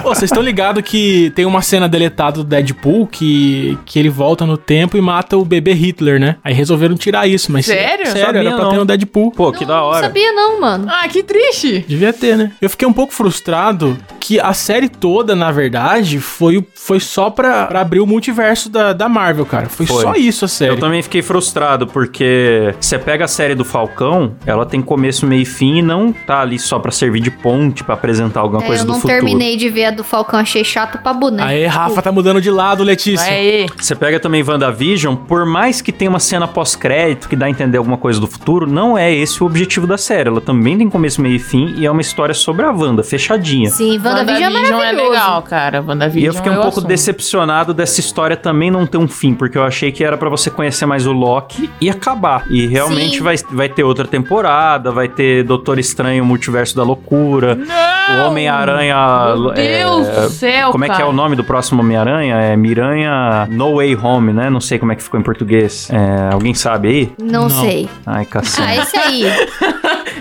Pô, 0.01 0.09
vocês 0.09 0.23
estão 0.23 0.41
ligados 0.43 0.83
que 0.83 1.31
tem 1.35 1.45
uma 1.45 1.61
cena 1.61 1.87
deletada 1.87 2.37
do 2.37 2.43
Deadpool 2.43 3.07
que, 3.07 3.77
que 3.85 3.99
ele 3.99 4.09
volta 4.09 4.45
no 4.45 4.57
tempo 4.57 4.97
e 4.97 5.01
mata 5.01 5.37
o 5.37 5.45
bebê 5.45 5.73
Hitler, 5.73 6.19
né? 6.19 6.37
Aí 6.43 6.53
resolveram 6.53 6.95
tirar 6.95 7.27
isso, 7.27 7.51
mas. 7.51 7.65
Sério? 7.65 7.92
Sério, 7.97 8.25
Sabia 8.25 8.39
era 8.41 8.51
pra 8.55 8.63
não. 8.65 8.71
ter 8.71 8.77
no 8.77 8.85
Deadpool. 8.85 9.31
Pô, 9.31 9.51
que 9.51 9.65
da 9.65 9.77
Não 9.77 9.83
hora. 9.83 10.01
sabia 10.05 10.31
não, 10.33 10.59
mano. 10.59 10.87
Ah, 10.89 11.07
que 11.07 11.23
triste. 11.23 11.85
Devia 11.87 12.11
ter, 12.13 12.35
né? 12.37 12.51
Eu 12.61 12.69
fiquei 12.69 12.87
um 12.87 12.93
pouco 12.93 13.13
frustrado 13.13 13.97
que 14.19 14.39
a 14.39 14.53
série 14.53 14.87
toda, 14.89 15.35
na 15.35 15.51
verdade, 15.51 16.19
foi, 16.19 16.65
foi 16.75 16.99
só 16.99 17.29
pra, 17.29 17.65
pra 17.67 17.81
abrir 17.81 17.99
o 17.99 18.07
multiverso 18.07 18.69
da, 18.69 18.93
da 18.93 19.07
Marvel, 19.09 19.45
cara. 19.45 19.67
Foi, 19.69 19.85
Foi. 19.85 20.01
só 20.01 20.13
isso 20.15 20.45
a 20.45 20.47
série. 20.47 20.71
Eu 20.71 20.79
também 20.79 21.01
fiquei 21.01 21.21
frustrado, 21.21 21.87
porque 21.87 22.73
você 22.79 22.97
pega 22.97 23.25
a 23.25 23.27
série 23.27 23.55
do 23.55 23.65
Falcão, 23.65 24.35
ela 24.45 24.65
tem 24.65 24.81
começo, 24.81 25.25
meio 25.25 25.41
e 25.41 25.45
fim, 25.45 25.77
e 25.77 25.81
não 25.81 26.11
tá 26.13 26.41
ali 26.41 26.57
só 26.59 26.79
pra 26.79 26.91
servir 26.91 27.19
de 27.19 27.31
ponte, 27.31 27.83
pra 27.83 27.95
apresentar 27.95 28.39
alguma 28.39 28.63
É, 28.63 28.67
coisa 28.67 28.81
eu 28.83 28.85
do 28.85 28.93
não 28.93 28.99
futuro. 28.99 29.13
terminei 29.19 29.57
de 29.57 29.69
ver 29.69 29.85
a 29.85 29.91
do 29.91 30.03
Falcão, 30.03 30.39
achei 30.39 30.63
chato 30.63 30.97
pra 30.99 31.13
boneco. 31.13 31.47
Aê, 31.49 31.65
Rafa 31.65 32.01
tá 32.01 32.11
mudando 32.11 32.39
de 32.41 32.49
lado, 32.49 32.83
Letícia. 32.83 33.31
Aí. 33.31 33.67
Você 33.77 33.95
pega 33.95 34.19
também 34.19 34.41
WandaVision, 34.43 35.15
por 35.15 35.45
mais 35.45 35.81
que 35.81 35.91
tenha 35.91 36.09
uma 36.09 36.19
cena 36.19 36.47
pós-crédito 36.47 37.27
que 37.27 37.35
dá 37.35 37.45
a 37.47 37.49
entender 37.49 37.77
alguma 37.83 37.97
coisa 37.97 38.19
do 38.19 38.27
futuro, 38.27 38.65
não 38.65 38.97
é 38.97 39.13
esse 39.13 39.43
o 39.43 39.45
objetivo 39.45 39.85
da 39.85 39.97
série. 39.97 40.29
Ela 40.29 40.41
também 40.41 40.77
tem 40.77 40.89
começo, 40.89 41.21
meio 41.21 41.35
e 41.35 41.39
fim, 41.39 41.73
e 41.77 41.85
é 41.85 41.91
uma 41.91 42.01
história 42.01 42.33
sobre 42.33 42.65
a 42.65 42.71
Wanda, 42.71 43.03
fechadinha. 43.03 43.69
Sim, 43.69 43.97
WandaVision 43.99 44.41
é 44.41 44.45
WandaVision 44.47 44.73
é 44.73 44.77
maravilhoso. 44.77 45.09
legal, 45.11 45.41
cara. 45.43 45.81
WandaVision 45.85 46.23
E 46.23 46.25
eu 46.25 46.33
fiquei 46.33 46.51
um 46.51 46.55
eu 46.55 46.61
pouco 46.61 46.77
assumo. 46.79 46.87
decepcionado 46.87 47.73
dessa 47.73 47.99
história 47.99 48.35
também 48.37 48.71
não 48.71 48.85
ter 48.85 48.97
um 48.97 49.07
fim, 49.07 49.33
porque 49.33 49.57
eu 49.57 49.63
achei 49.63 49.91
que 49.91 50.03
era 50.03 50.17
pra 50.17 50.29
você 50.29 50.49
conhecer 50.49 50.85
mais 50.85 51.05
o 51.05 51.11
Loki 51.11 51.69
e 51.81 51.89
acabar. 51.89 52.45
E 52.49 52.65
realmente 52.67 53.17
Sim. 53.17 53.23
vai, 53.23 53.35
vai 53.51 53.69
ter 53.69 53.83
outra 53.83 54.05
temporada, 54.07 54.91
vai 54.91 55.07
ter 55.07 55.43
Doutor 55.43 55.77
Estranho, 55.79 56.23
Multiverso 56.25 56.75
da 56.75 56.83
Loucura, 56.83 57.57
o 57.59 58.13
Não! 58.17 58.27
Homem-Aranha. 58.29 58.95
Meu 59.35 59.51
Deus 59.53 60.07
é, 60.07 60.21
do 60.21 60.29
céu, 60.29 60.71
Como 60.71 60.85
é 60.85 60.89
que 60.89 61.01
é 61.01 61.05
o 61.05 61.13
nome 61.13 61.35
do 61.35 61.43
próximo 61.43 61.81
Homem-Aranha? 61.81 62.35
É 62.35 62.55
Miranha 62.55 63.47
No 63.49 63.75
Way 63.75 63.95
Home, 63.95 64.33
né? 64.33 64.49
Não 64.49 64.59
sei 64.61 64.77
como 64.79 64.91
é 64.91 64.95
que 64.95 65.03
ficou 65.03 65.19
em 65.19 65.23
português. 65.23 65.89
É, 65.91 66.33
alguém 66.33 66.53
sabe 66.53 66.87
aí? 66.87 67.11
Não, 67.21 67.43
Não. 67.43 67.49
sei. 67.49 67.72
Ai, 68.05 68.25
cacete. 68.25 68.61
Ah, 68.67 68.75
esse 68.83 68.97
aí. 68.97 69.23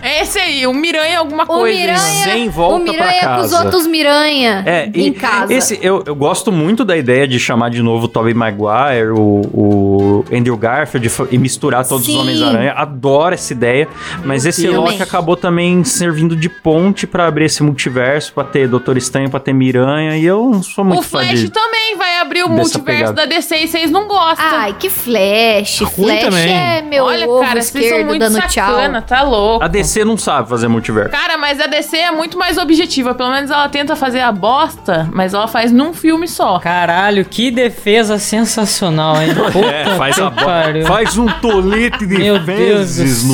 É 0.03 0.21
esse 0.23 0.39
aí, 0.39 0.67
o 0.67 0.73
Miranha 0.75 1.13
é 1.15 1.17
alguma 1.17 1.45
O 1.45 1.47
coisa. 1.47 1.79
Miranha, 1.79 1.99
Sem 2.25 2.49
volta 2.49 2.77
o 2.77 2.79
Miranha 2.85 3.21
pra 3.21 3.35
com 3.37 3.43
os 3.43 3.51
casa. 3.51 3.65
outros 3.65 3.87
Miranha 3.87 4.63
É, 4.67 4.91
em 4.95 5.07
e 5.09 5.11
casa. 5.13 5.53
esse 5.53 5.79
eu, 5.83 6.03
eu 6.07 6.15
gosto 6.15 6.51
muito 6.53 6.85
da 6.85 6.97
ideia 6.97 7.27
de 7.27 7.39
chamar 7.39 7.71
de 7.71 7.83
novo 7.83 8.07
o 8.07 8.09
Tobey 8.09 8.35
Maguire, 8.35 9.11
o, 9.13 9.41
o 9.53 10.25
Andrew 10.33 10.57
Garfield 10.57 11.11
e 11.31 11.39
misturar 11.39 11.87
todos 11.87 12.07
Sim. 12.07 12.15
os 12.17 12.21
Homens-Aranha. 12.23 12.73
Adoro 12.73 13.35
essa 13.35 13.53
ideia, 13.53 13.89
mas 14.25 14.45
esse 14.47 14.63
Deus. 14.63 14.75
Loki 14.77 14.91
Também. 14.93 15.03
acabou 15.03 15.37
também 15.37 15.85
servindo 15.85 16.35
de 16.37 16.49
ponte 16.49 17.07
pra 17.07 17.27
abrir 17.27 17.45
esse 17.47 17.63
multiverso, 17.63 18.33
pra 18.33 18.45
ter 18.45 18.69
Doutor 18.69 18.97
Estranho, 18.97 19.31
pra 19.31 19.41
ter 19.41 19.53
Miranha, 19.53 20.17
e 20.17 20.25
eu 20.25 20.51
não 20.51 20.63
sou 20.63 20.85
muito 20.85 21.01
O 21.01 21.03
fã 21.03 21.21
Flash 21.21 21.41
de... 21.41 21.51
também 21.51 21.97
vai 21.97 22.12
abrir 22.33 22.43
o 22.45 22.49
multiverso 22.49 22.83
pegada. 22.83 23.13
da 23.13 23.27
DC 23.27 23.57
e 23.57 23.69
vocês 23.69 23.91
não 23.91 24.09
gostam. 24.09 24.47
Ai, 24.51 24.75
que 24.79 24.89
Flash. 24.89 25.81
Ruim 25.81 25.91
Flash 25.91 26.21
também. 26.25 26.53
é 26.53 26.83
meu 26.83 27.05
Olha, 27.05 27.29
ovo 27.29 27.41
cara, 27.45 27.61
vocês 27.61 27.67
são 27.71 27.81
esquerdo 27.83 28.07
muito 28.07 28.21
dando 28.21 28.41
tchau. 28.49 28.75
sacana, 28.75 29.03
tá 29.03 29.23
louco. 29.23 29.65
A 29.65 29.69
DC 29.69 30.05
não 30.05 30.17
sabe 30.17 30.49
fazer 30.49 30.69
multiverso. 30.69 31.11
Cara, 31.11 31.37
mas 31.37 31.61
a 31.61 31.67
DC 31.67 31.97
é 31.97 32.11
muito 32.11 32.39
mais 32.39 32.57
objetiva. 32.59 33.15
Pelo 33.15 33.31
menos 33.31 33.51
ela 33.51 33.69
tenta 33.69 33.95
fazer 33.95 34.21
a 34.21 34.33
bosta, 34.33 35.09
mas 35.13 35.35
ela 35.35 35.47
faz 35.47 35.71
num 35.71 35.93
filme 35.93 36.27
só. 36.27 36.59
Caralho, 36.59 37.25
que 37.25 37.51
defesa 37.51 38.19
sensacional, 38.19 39.21
hein? 39.21 39.31
Puta 39.53 39.67
É, 39.67 39.85
faz, 39.97 40.15
que 40.17 40.21
a 40.23 40.31
bo- 40.31 40.45
pariu. 40.45 40.87
faz 40.87 41.19
um 41.19 41.27
tolete 41.27 42.07
de 42.07 42.17
Meu 42.19 42.39
do 42.39 42.47
no 42.53 42.87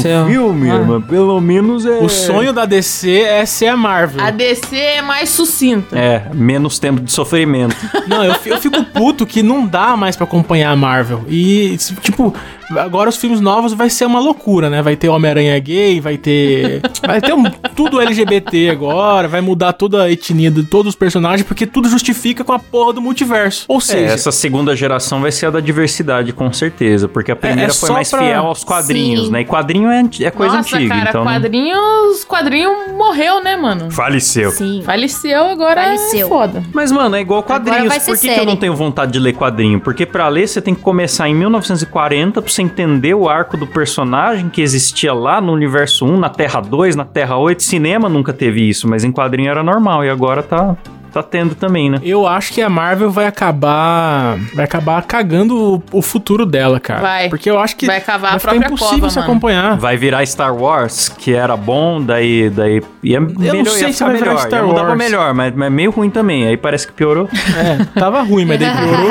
céu. 0.03 0.27
filme, 0.27 0.71
Ah. 0.71 0.79
mas 0.87 1.05
pelo 1.07 1.41
menos 1.41 1.87
é... 1.87 1.99
O 1.99 2.09
sonho 2.09 2.53
da 2.53 2.65
DC 2.65 3.21
é 3.21 3.45
ser 3.47 3.69
a 3.69 3.77
Marvel. 3.77 4.25
A 4.25 4.31
DC 4.31 4.77
é 4.77 5.03
mais 5.03 5.29
sucinta. 5.31 5.99
É, 5.99 6.27
menos 6.35 6.79
tempo 6.79 7.01
de 7.01 7.13
sofrimento. 7.13 7.77
Não, 8.07 8.25
eu 8.25 8.35
fico 8.59 8.83
puto 8.93 9.27
que 9.27 9.43
não 9.43 9.67
dá 9.67 9.97
mais 9.97 10.17
pra 10.17 10.25
acompanhar 10.25 10.71
a 10.71 10.77
Marvel. 10.77 11.25
E, 11.29 11.77
tipo, 12.01 12.35
agora 12.77 13.09
os 13.09 13.17
filmes 13.17 13.41
novos 13.41 13.73
vai 13.73 13.89
ser 13.91 14.05
uma 14.07 14.21
loucura, 14.21 14.69
né? 14.69 14.83
Vai 14.83 14.97
ter 14.97 15.09
Homem-Aranha 15.09 15.59
gay, 15.59 16.01
vai 16.01 16.17
ter. 16.17 16.81
Vai 17.07 17.21
ter 17.21 17.33
um- 17.35 17.45
tudo 17.75 18.01
LGBT 18.01 18.71
agora, 18.71 19.29
vai 19.29 19.41
mudar 19.41 19.73
toda 19.73 20.03
a 20.03 20.11
etnia 20.11 20.51
de 20.51 20.65
todos 20.65 20.91
os 20.91 20.97
personagens, 20.97 21.47
porque 21.47 21.67
tudo 21.67 21.89
justifica 21.89 22.43
com 22.45 22.53
a 22.53 22.59
porra 22.59 22.93
do 22.93 23.01
multiverso. 23.01 23.65
Ou 23.69 23.79
É, 23.79 23.81
seja, 23.81 24.13
essa 24.15 24.33
segunda 24.33 24.75
geração 24.77 25.21
vai 25.21 25.31
ser 25.33 25.47
a 25.47 25.51
da 25.51 25.61
diversidade, 25.61 26.33
com 26.33 26.53
certeza. 26.53 27.09
Porque 27.09 27.31
a 27.33 27.37
primeira 27.37 27.71
é 27.71 27.75
foi 27.75 27.87
só 27.89 27.93
mais 27.95 28.11
pra- 28.11 28.19
fiel 28.21 28.47
aos 28.47 28.65
quadrinhos, 28.65 29.27
Sim. 29.27 29.33
né? 29.33 29.41
E 29.43 29.45
quadrinho 29.45 29.89
é, 29.91 30.03
é 30.23 30.31
coisa 30.31 30.57
Nossa, 30.57 30.77
antiga, 30.77 30.95
cara, 30.95 31.09
então. 31.11 31.25
não- 31.25 31.33
quadrinhos. 31.33 32.25
Quadrinho 32.25 32.71
morreu, 32.97 33.43
né, 33.43 33.57
mano? 33.57 33.91
Faleceu. 33.91 34.51
Sim. 34.51 34.83
Faleceu 34.85 35.45
agora. 35.47 35.83
Faleceu. 35.85 36.27
É 36.27 36.29
foda. 36.29 36.63
Mas, 36.73 36.91
mano, 36.93 37.17
é 37.17 37.21
igual 37.21 37.43
quadrinhos. 37.43 37.97
Por 37.99 38.19
que, 38.19 38.29
que 38.35 38.41
eu 38.41 38.45
não 38.47 38.57
tenho 38.57 38.75
vontade 38.75 39.13
de 39.13 39.19
ler 39.19 39.35
quadrinho? 39.35 39.81
Porque 39.81 40.05
pra 40.05 40.29
ler 40.29 40.47
você 40.49 40.61
tem 40.61 40.75
que 40.75 40.81
começar 40.83 41.29
em 41.29 41.35
1940 41.35 42.43
pra 42.43 42.51
você 42.59 42.63
entender 42.63 43.15
o 43.15 43.29
arco 43.29 43.57
do 43.57 43.67
personagem 43.67 44.49
que 44.49 44.61
existia 44.61 45.15
lá 45.15 45.41
no 45.41 45.53
universo 45.53 46.05
1, 46.05 46.19
na 46.19 46.29
Terra 46.29 46.61
2, 46.61 46.97
na 46.97 47.05
Terra 47.05 47.37
8. 47.37 47.63
Cinema 47.63 48.09
nunca 48.09 48.33
teve 48.33 48.69
isso, 48.69 48.89
mas 48.89 49.05
em 49.05 49.13
quadrinho 49.13 49.51
era 49.51 49.63
normal. 49.63 50.05
E 50.05 50.11
agora 50.11 50.43
tá, 50.43 50.77
tá 51.13 51.23
tendo 51.23 51.55
também, 51.55 51.89
né? 51.91 52.01
eu 52.03 52.27
acho 52.27 52.53
que 52.53 52.61
a 52.61 52.69
Marvel 52.69 53.11
vai 53.11 53.27
acabar. 53.27 54.37
Vai 54.55 54.65
acabar 54.65 55.03
cagando 55.03 55.83
o, 55.93 55.99
o 55.99 56.03
futuro 56.03 56.45
dela, 56.45 56.81
cara. 56.81 57.01
Vai. 57.01 57.29
Porque 57.29 57.49
eu 57.49 57.59
acho 57.61 57.77
que 57.77 57.87
Vai 57.87 58.01
cavar 58.01 58.35
a 58.35 58.39
ficar 58.39 58.53
própria 58.53 58.67
impossível 58.67 58.99
cova, 58.99 59.11
se 59.11 59.19
mano. 59.19 59.31
acompanhar. 59.31 59.77
Vai 59.77 59.97
virar 59.97 60.27
Star 60.27 60.55
Wars, 60.55 61.09
que 61.09 61.33
era 61.33 61.57
bom, 61.57 62.03
daí. 62.03 62.51
daí 62.51 62.83
ia 63.05 63.21
melhor, 63.21 63.67
sei 63.67 63.89
ia 63.89 63.93
se 63.93 64.03
vai 64.03 64.15
virar 64.15 64.31
melhor. 64.31 64.47
Star 64.47 64.61
ia 64.61 64.67
mudar 64.67 64.81
pra 64.81 64.89
Wars. 64.91 64.99
melhor, 64.99 65.35
mas, 65.35 65.55
mas 65.55 65.71
meio 65.73 65.91
ruim 65.93 66.11
também. 66.11 66.47
Aí 66.47 66.57
parece 66.57 66.87
que 66.89 66.93
piorou. 66.93 67.29
É, 67.57 67.85
tava 68.01 68.23
ruim, 68.23 68.45
mas 68.45 68.59
daí 68.59 68.71
piorou. 68.71 69.11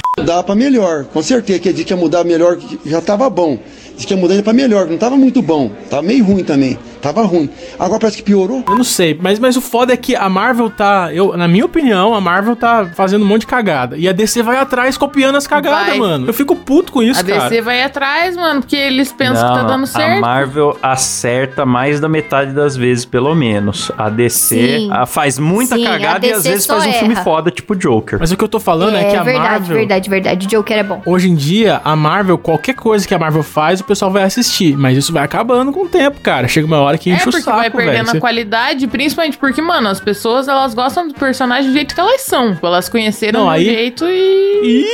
Mudar 0.19 0.43
pra 0.43 0.55
melhor, 0.55 1.05
com 1.05 1.23
certeza. 1.23 1.59
Que 1.59 1.71
disse 1.71 1.85
que 1.85 1.93
ia 1.93 1.97
mudar 1.97 2.25
melhor, 2.25 2.57
já 2.85 2.99
tava 2.99 3.29
bom. 3.29 3.57
Disse 3.95 4.05
que 4.05 4.13
ia 4.13 4.19
mudar 4.19 4.43
pra 4.43 4.51
melhor, 4.51 4.87
não 4.87 4.97
tava 4.97 5.15
muito 5.15 5.41
bom. 5.41 5.71
Tava 5.89 6.01
meio 6.01 6.23
ruim 6.25 6.43
também. 6.43 6.77
Tava 7.01 7.23
ruim. 7.23 7.49
Agora 7.79 7.99
parece 7.99 8.17
que 8.17 8.23
piorou. 8.23 8.63
Eu 8.67 8.75
não 8.75 8.83
sei, 8.83 9.17
mas, 9.19 9.39
mas 9.39 9.55
o 9.57 9.61
foda 9.61 9.93
é 9.93 9.97
que 9.97 10.15
a 10.15 10.29
Marvel 10.29 10.69
tá. 10.69 11.09
Eu, 11.13 11.35
na 11.35 11.47
minha 11.47 11.65
opinião, 11.65 12.13
a 12.13 12.21
Marvel 12.21 12.55
tá 12.55 12.89
fazendo 12.95 13.23
um 13.23 13.27
monte 13.27 13.41
de 13.41 13.47
cagada. 13.47 13.97
E 13.97 14.07
a 14.07 14.11
DC 14.11 14.43
vai 14.43 14.57
atrás 14.57 14.97
copiando 14.97 15.35
as 15.35 15.47
cagadas, 15.47 15.87
Vai. 15.89 15.97
mano. 15.97 16.27
Eu 16.27 16.33
fico 16.33 16.55
puto 16.55 16.91
com 16.91 17.01
isso, 17.01 17.19
a 17.19 17.23
DC 17.23 17.37
cara. 17.39 17.61
vai 17.61 17.83
atrás, 17.83 18.35
mano, 18.35 18.61
porque 18.61 18.75
eles 18.75 19.11
pensam 19.11 19.47
Não, 19.47 19.53
que 19.55 19.61
tá 19.61 19.67
dando 19.67 19.87
certo. 19.87 20.17
A 20.17 20.21
Marvel 20.21 20.77
acerta 20.81 21.65
mais 21.65 21.99
da 21.99 22.07
metade 22.07 22.51
das 22.53 22.75
vezes, 22.77 23.05
pelo 23.05 23.33
menos. 23.33 23.91
A 23.97 24.09
DC 24.09 24.55
Sim. 24.55 24.89
faz 25.07 25.39
muita 25.39 25.75
Sim, 25.75 25.85
a 25.85 25.91
cagada 25.91 26.25
e 26.27 26.31
às 26.31 26.37
DC 26.43 26.49
vezes 26.49 26.65
faz 26.65 26.85
um 26.85 26.93
filme 26.93 27.15
foda, 27.17 27.49
tipo 27.51 27.75
Joker. 27.75 28.19
Mas 28.19 28.31
o 28.31 28.37
que 28.37 28.43
eu 28.43 28.47
tô 28.49 28.59
falando 28.59 28.95
é, 28.95 29.01
É, 29.01 29.09
que 29.11 29.15
a 29.15 29.23
verdade, 29.23 29.49
Marvel. 29.49 29.77
verdade, 29.77 30.09
verdade. 30.09 30.47
Joker 30.47 30.77
é 30.77 30.83
bom. 30.83 31.01
Hoje 31.05 31.29
em 31.29 31.35
dia, 31.35 31.81
a 31.83 31.95
Marvel, 31.95 32.37
qualquer 32.37 32.75
coisa 32.75 33.07
que 33.07 33.13
a 33.13 33.19
Marvel 33.19 33.43
faz, 33.43 33.79
o 33.79 33.83
pessoal 33.83 34.11
vai 34.11 34.23
assistir. 34.23 34.77
Mas 34.77 34.97
isso 34.97 35.11
vai 35.11 35.23
acabando 35.23 35.71
com 35.71 35.83
o 35.83 35.87
tempo, 35.89 36.19
cara. 36.21 36.47
Chega 36.47 36.67
uma 36.67 36.79
hora 36.79 36.90
hora 36.91 36.97
que 36.97 37.09
É, 37.09 37.15
enche 37.15 37.23
o 37.27 37.31
porque 37.31 37.41
saco, 37.43 37.57
vai 37.57 37.69
perdendo 37.69 38.09
a 38.09 38.11
Você- 38.13 38.19
qualidade, 38.19 38.87
principalmente 38.87 39.37
porque, 39.37 39.61
mano, 39.61 39.89
as 39.89 39.99
pessoas, 39.99 40.47
elas 40.47 40.73
gostam 40.73 41.07
do 41.07 41.13
personagem 41.13 41.69
do 41.69 41.73
jeito 41.73 41.93
que 41.95 41.99
elas 42.01 42.21
são. 42.21 42.57
Elas 42.61 42.87
conheceram 42.89 43.41
Não, 43.41 43.45
do 43.47 43.51
aí- 43.53 43.65
jeito 43.65 44.05
e... 44.07 44.85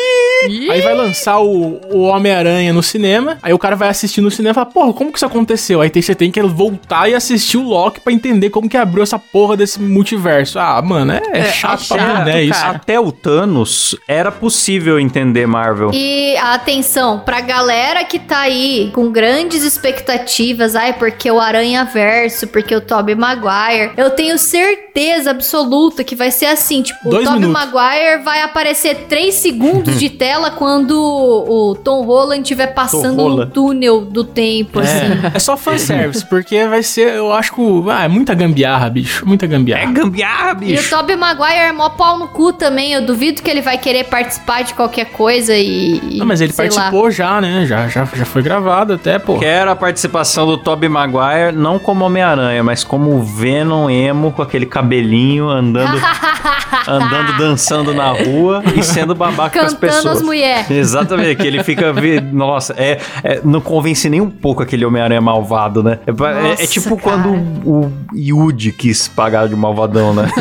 Aí 0.72 0.82
vai 0.82 0.94
lançar 0.94 1.40
o, 1.40 1.80
o 1.92 2.02
Homem-Aranha 2.04 2.72
no 2.72 2.84
cinema, 2.84 3.38
aí 3.42 3.54
o 3.54 3.60
cara 3.60 3.76
vai 3.76 3.90
assistir 3.90 4.22
no 4.22 4.30
cinema 4.32 4.52
e 4.52 4.56
fala, 4.56 4.66
porra, 4.68 4.94
como 4.94 5.12
que 5.12 5.18
isso 5.18 5.26
aconteceu? 5.26 5.82
Aí 5.82 5.90
tem- 5.90 6.02
você 6.02 6.16
tem 6.16 6.32
que 6.32 6.42
voltar 6.42 7.10
e 7.10 7.16
assistir 7.16 7.58
o 7.58 7.64
Loki 7.64 8.00
pra 8.00 8.14
entender 8.14 8.50
como 8.50 8.70
que 8.70 8.78
abriu 8.78 9.04
essa 9.04 9.18
porra 9.20 9.58
desse 9.58 9.82
multiverso. 9.82 10.60
Ah, 10.60 10.82
mano, 10.82 11.12
é, 11.14 11.22
É, 11.34 11.44
chato 11.46 11.88
pra 11.88 11.98
chato, 11.98 12.18
burro, 12.18 12.30
é 12.30 12.44
isso. 12.44 12.66
Até 12.66 13.00
o 13.00 13.12
Thanos 13.12 13.96
era 14.08 14.32
possível 14.32 15.00
entender 15.00 15.48
Marvel. 15.48 15.90
E 15.94 16.38
atenção, 16.38 17.20
pra 17.20 17.42
galera 17.42 18.04
que 18.06 18.20
tá 18.20 18.40
aí 18.42 18.92
com 18.94 19.12
grandes 19.12 19.64
expectativas, 19.64 20.76
ai, 20.76 20.94
porque 20.94 21.30
o 21.32 21.40
Aranha 21.40 21.86
Verso, 21.94 22.48
porque 22.48 22.76
o 22.76 22.82
Tobey 22.82 23.16
Maguire, 23.16 23.92
eu 23.98 24.10
tenho 24.12 24.38
certeza 24.38 25.32
absoluta 25.32 26.04
que 26.04 26.16
vai 26.16 26.32
ser 26.32 26.48
assim, 26.48 26.82
tipo, 26.82 27.10
Dois 27.10 27.28
o 27.28 27.34
Tobey. 27.34 27.48
Maguire 27.50 28.24
vai 28.24 28.42
aparecer 28.42 29.06
3 29.08 29.34
segundos 29.34 30.00
de 30.00 30.10
tela 30.12 30.52
quando 30.52 30.92
o 31.00 31.76
Tom 31.76 32.04
Holland 32.04 32.42
estiver 32.42 32.68
passando 32.74 33.28
no 33.30 33.46
túnel 33.46 34.02
do 34.02 34.24
tempo, 34.24 34.80
assim. 34.80 34.98
É, 35.34 35.38
é 35.38 35.40
só 35.40 35.56
fanservice, 35.58 36.26
porque 36.26 36.66
vai 36.68 36.84
ser, 36.84 37.14
eu 37.16 37.32
acho 37.32 37.54
que. 37.54 37.62
o- 37.62 37.90
Ah, 37.90 38.04
é 38.06 38.08
muita 38.08 38.34
gambiarra, 38.34 38.90
bicho. 38.90 39.26
Muita 39.26 39.46
É 39.46 39.48
gambiarra. 39.48 39.92
gambiarra, 39.92 40.50
E 40.52 40.54
o 40.54 40.78
bicho. 40.78 40.90
Tobey 40.90 41.16
Maguire 41.16 41.54
é 41.70 41.72
mó 41.72 41.90
pau 41.90 42.18
no 42.20 42.28
cu 42.28 42.52
também. 42.54 42.92
Eu 42.94 43.02
duvido 43.06 43.42
que 43.42 43.50
ele 43.50 43.62
vai 43.62 43.78
querer 43.78 44.06
participar 44.06 44.64
de 44.64 44.74
qualquer 44.74 45.06
coisa 45.06 45.56
e. 45.56 46.18
Não, 46.18 46.26
mas 46.26 46.42
ele 46.42 46.52
sei 46.54 46.70
lá. 46.70 46.74
participou 46.76 47.12
já, 47.12 47.40
né? 47.42 47.66
Já, 47.66 47.88
já, 47.88 48.06
já 48.06 48.26
foi 48.26 48.42
gravado 48.42 48.94
até, 48.94 49.18
pô. 49.20 49.38
Quero 49.40 49.72
a 49.72 49.76
participação 49.76 50.46
do 50.46 50.58
Tobey 50.58 50.90
Maguire, 50.90 51.52
não 51.56 51.77
como 51.80 52.06
Homem-Aranha, 52.06 52.64
mas 52.64 52.84
como 52.84 53.12
o 53.16 53.24
Venom 53.24 53.90
emo, 53.90 54.32
com 54.32 54.42
aquele 54.42 54.66
cabelinho, 54.66 55.48
andando, 55.50 55.98
andando 56.88 57.38
dançando 57.38 57.94
na 57.94 58.12
rua 58.12 58.64
e 58.76 58.84
sendo 58.84 59.14
babaca 59.16 59.60
com 59.60 59.66
as 59.66 59.74
Cantando 59.74 59.94
pessoas. 59.94 60.18
as 60.18 60.22
mulheres. 60.24 60.70
Exatamente, 60.72 61.36
que 61.36 61.48
ele 61.48 61.64
fica. 61.64 61.94
Nossa, 62.32 62.74
é, 62.78 63.00
é- 63.24 63.42
não 63.44 63.62
convence 63.62 64.10
nem 64.10 64.22
um 64.22 64.30
pouco 64.30 64.62
aquele 64.64 64.86
Homem-Aranha 64.86 65.22
malvado, 65.22 65.82
né? 65.84 66.00
É, 66.06 66.12
é- 66.12 66.14
é 66.14 66.50
Nossa, 66.50 66.68
tipo 66.68 66.98
cara. 66.98 67.02
quando 67.24 67.30
o, 67.66 67.86
o 67.86 67.92
Yuji 68.16 68.72
quis 68.72 69.08
pagar 69.08 69.48
de 69.48 69.56
malvadão, 69.56 70.14
né? 70.14 70.28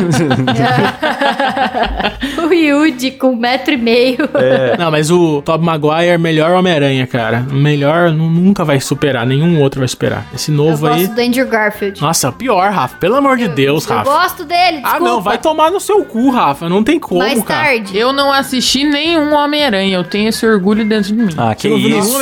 o 2.47 2.53
Yuji 2.53 3.11
com 3.11 3.29
um 3.31 3.35
metro 3.35 3.73
e 3.73 3.77
meio. 3.77 4.17
Não, 4.77 4.91
mas 4.91 5.09
o 5.11 5.41
Tobey 5.41 5.65
Maguire 5.65 6.07
é 6.11 6.17
melhor 6.17 6.51
Homem-Aranha, 6.51 7.05
cara. 7.07 7.45
Melhor, 7.51 8.11
nu- 8.11 8.29
nunca 8.29 8.63
vai 8.63 8.79
superar. 8.79 9.25
Nenhum 9.25 9.59
outro 9.61 9.79
vai 9.79 9.87
superar. 9.87 10.25
Esse 10.33 10.51
Eu 10.51 10.57
novo 10.57 10.87
aí. 10.87 11.01
gosto 11.01 11.15
do 11.15 11.21
Andrew 11.27 11.47
Garfield. 11.47 12.01
Nossa, 12.01 12.31
pior, 12.31 12.71
Rafa. 12.71 12.97
Pelo 12.97 13.15
amor 13.15 13.37
de 13.37 13.47
Deus, 13.47 13.87
eu 13.89 13.95
Rafa. 13.95 14.09
gosto 14.09 14.45
dele, 14.45 14.79
Ah, 14.83 14.91
desculpa. 14.91 14.99
não, 15.05 15.21
vai 15.21 15.37
tomar 15.37 15.71
no 15.71 15.79
seu 15.79 16.03
cu, 16.05 16.29
Rafa. 16.29 16.67
Não 16.69 16.83
tem 16.83 16.99
como, 16.99 17.19
Mais 17.19 17.41
cara. 17.43 17.65
tarde. 17.65 17.97
Eu 17.97 18.11
não 18.13 18.31
assisti 18.31 18.83
nenhum 18.83 19.33
Homem-Aranha, 19.33 19.95
eu 19.97 20.03
tenho 20.03 20.29
esse 20.29 20.45
orgulho 20.45 20.85
dentro 20.87 21.09
de 21.09 21.13
mim. 21.13 21.29
Ah, 21.37 21.53
que 21.55 21.67
isso. 21.67 22.19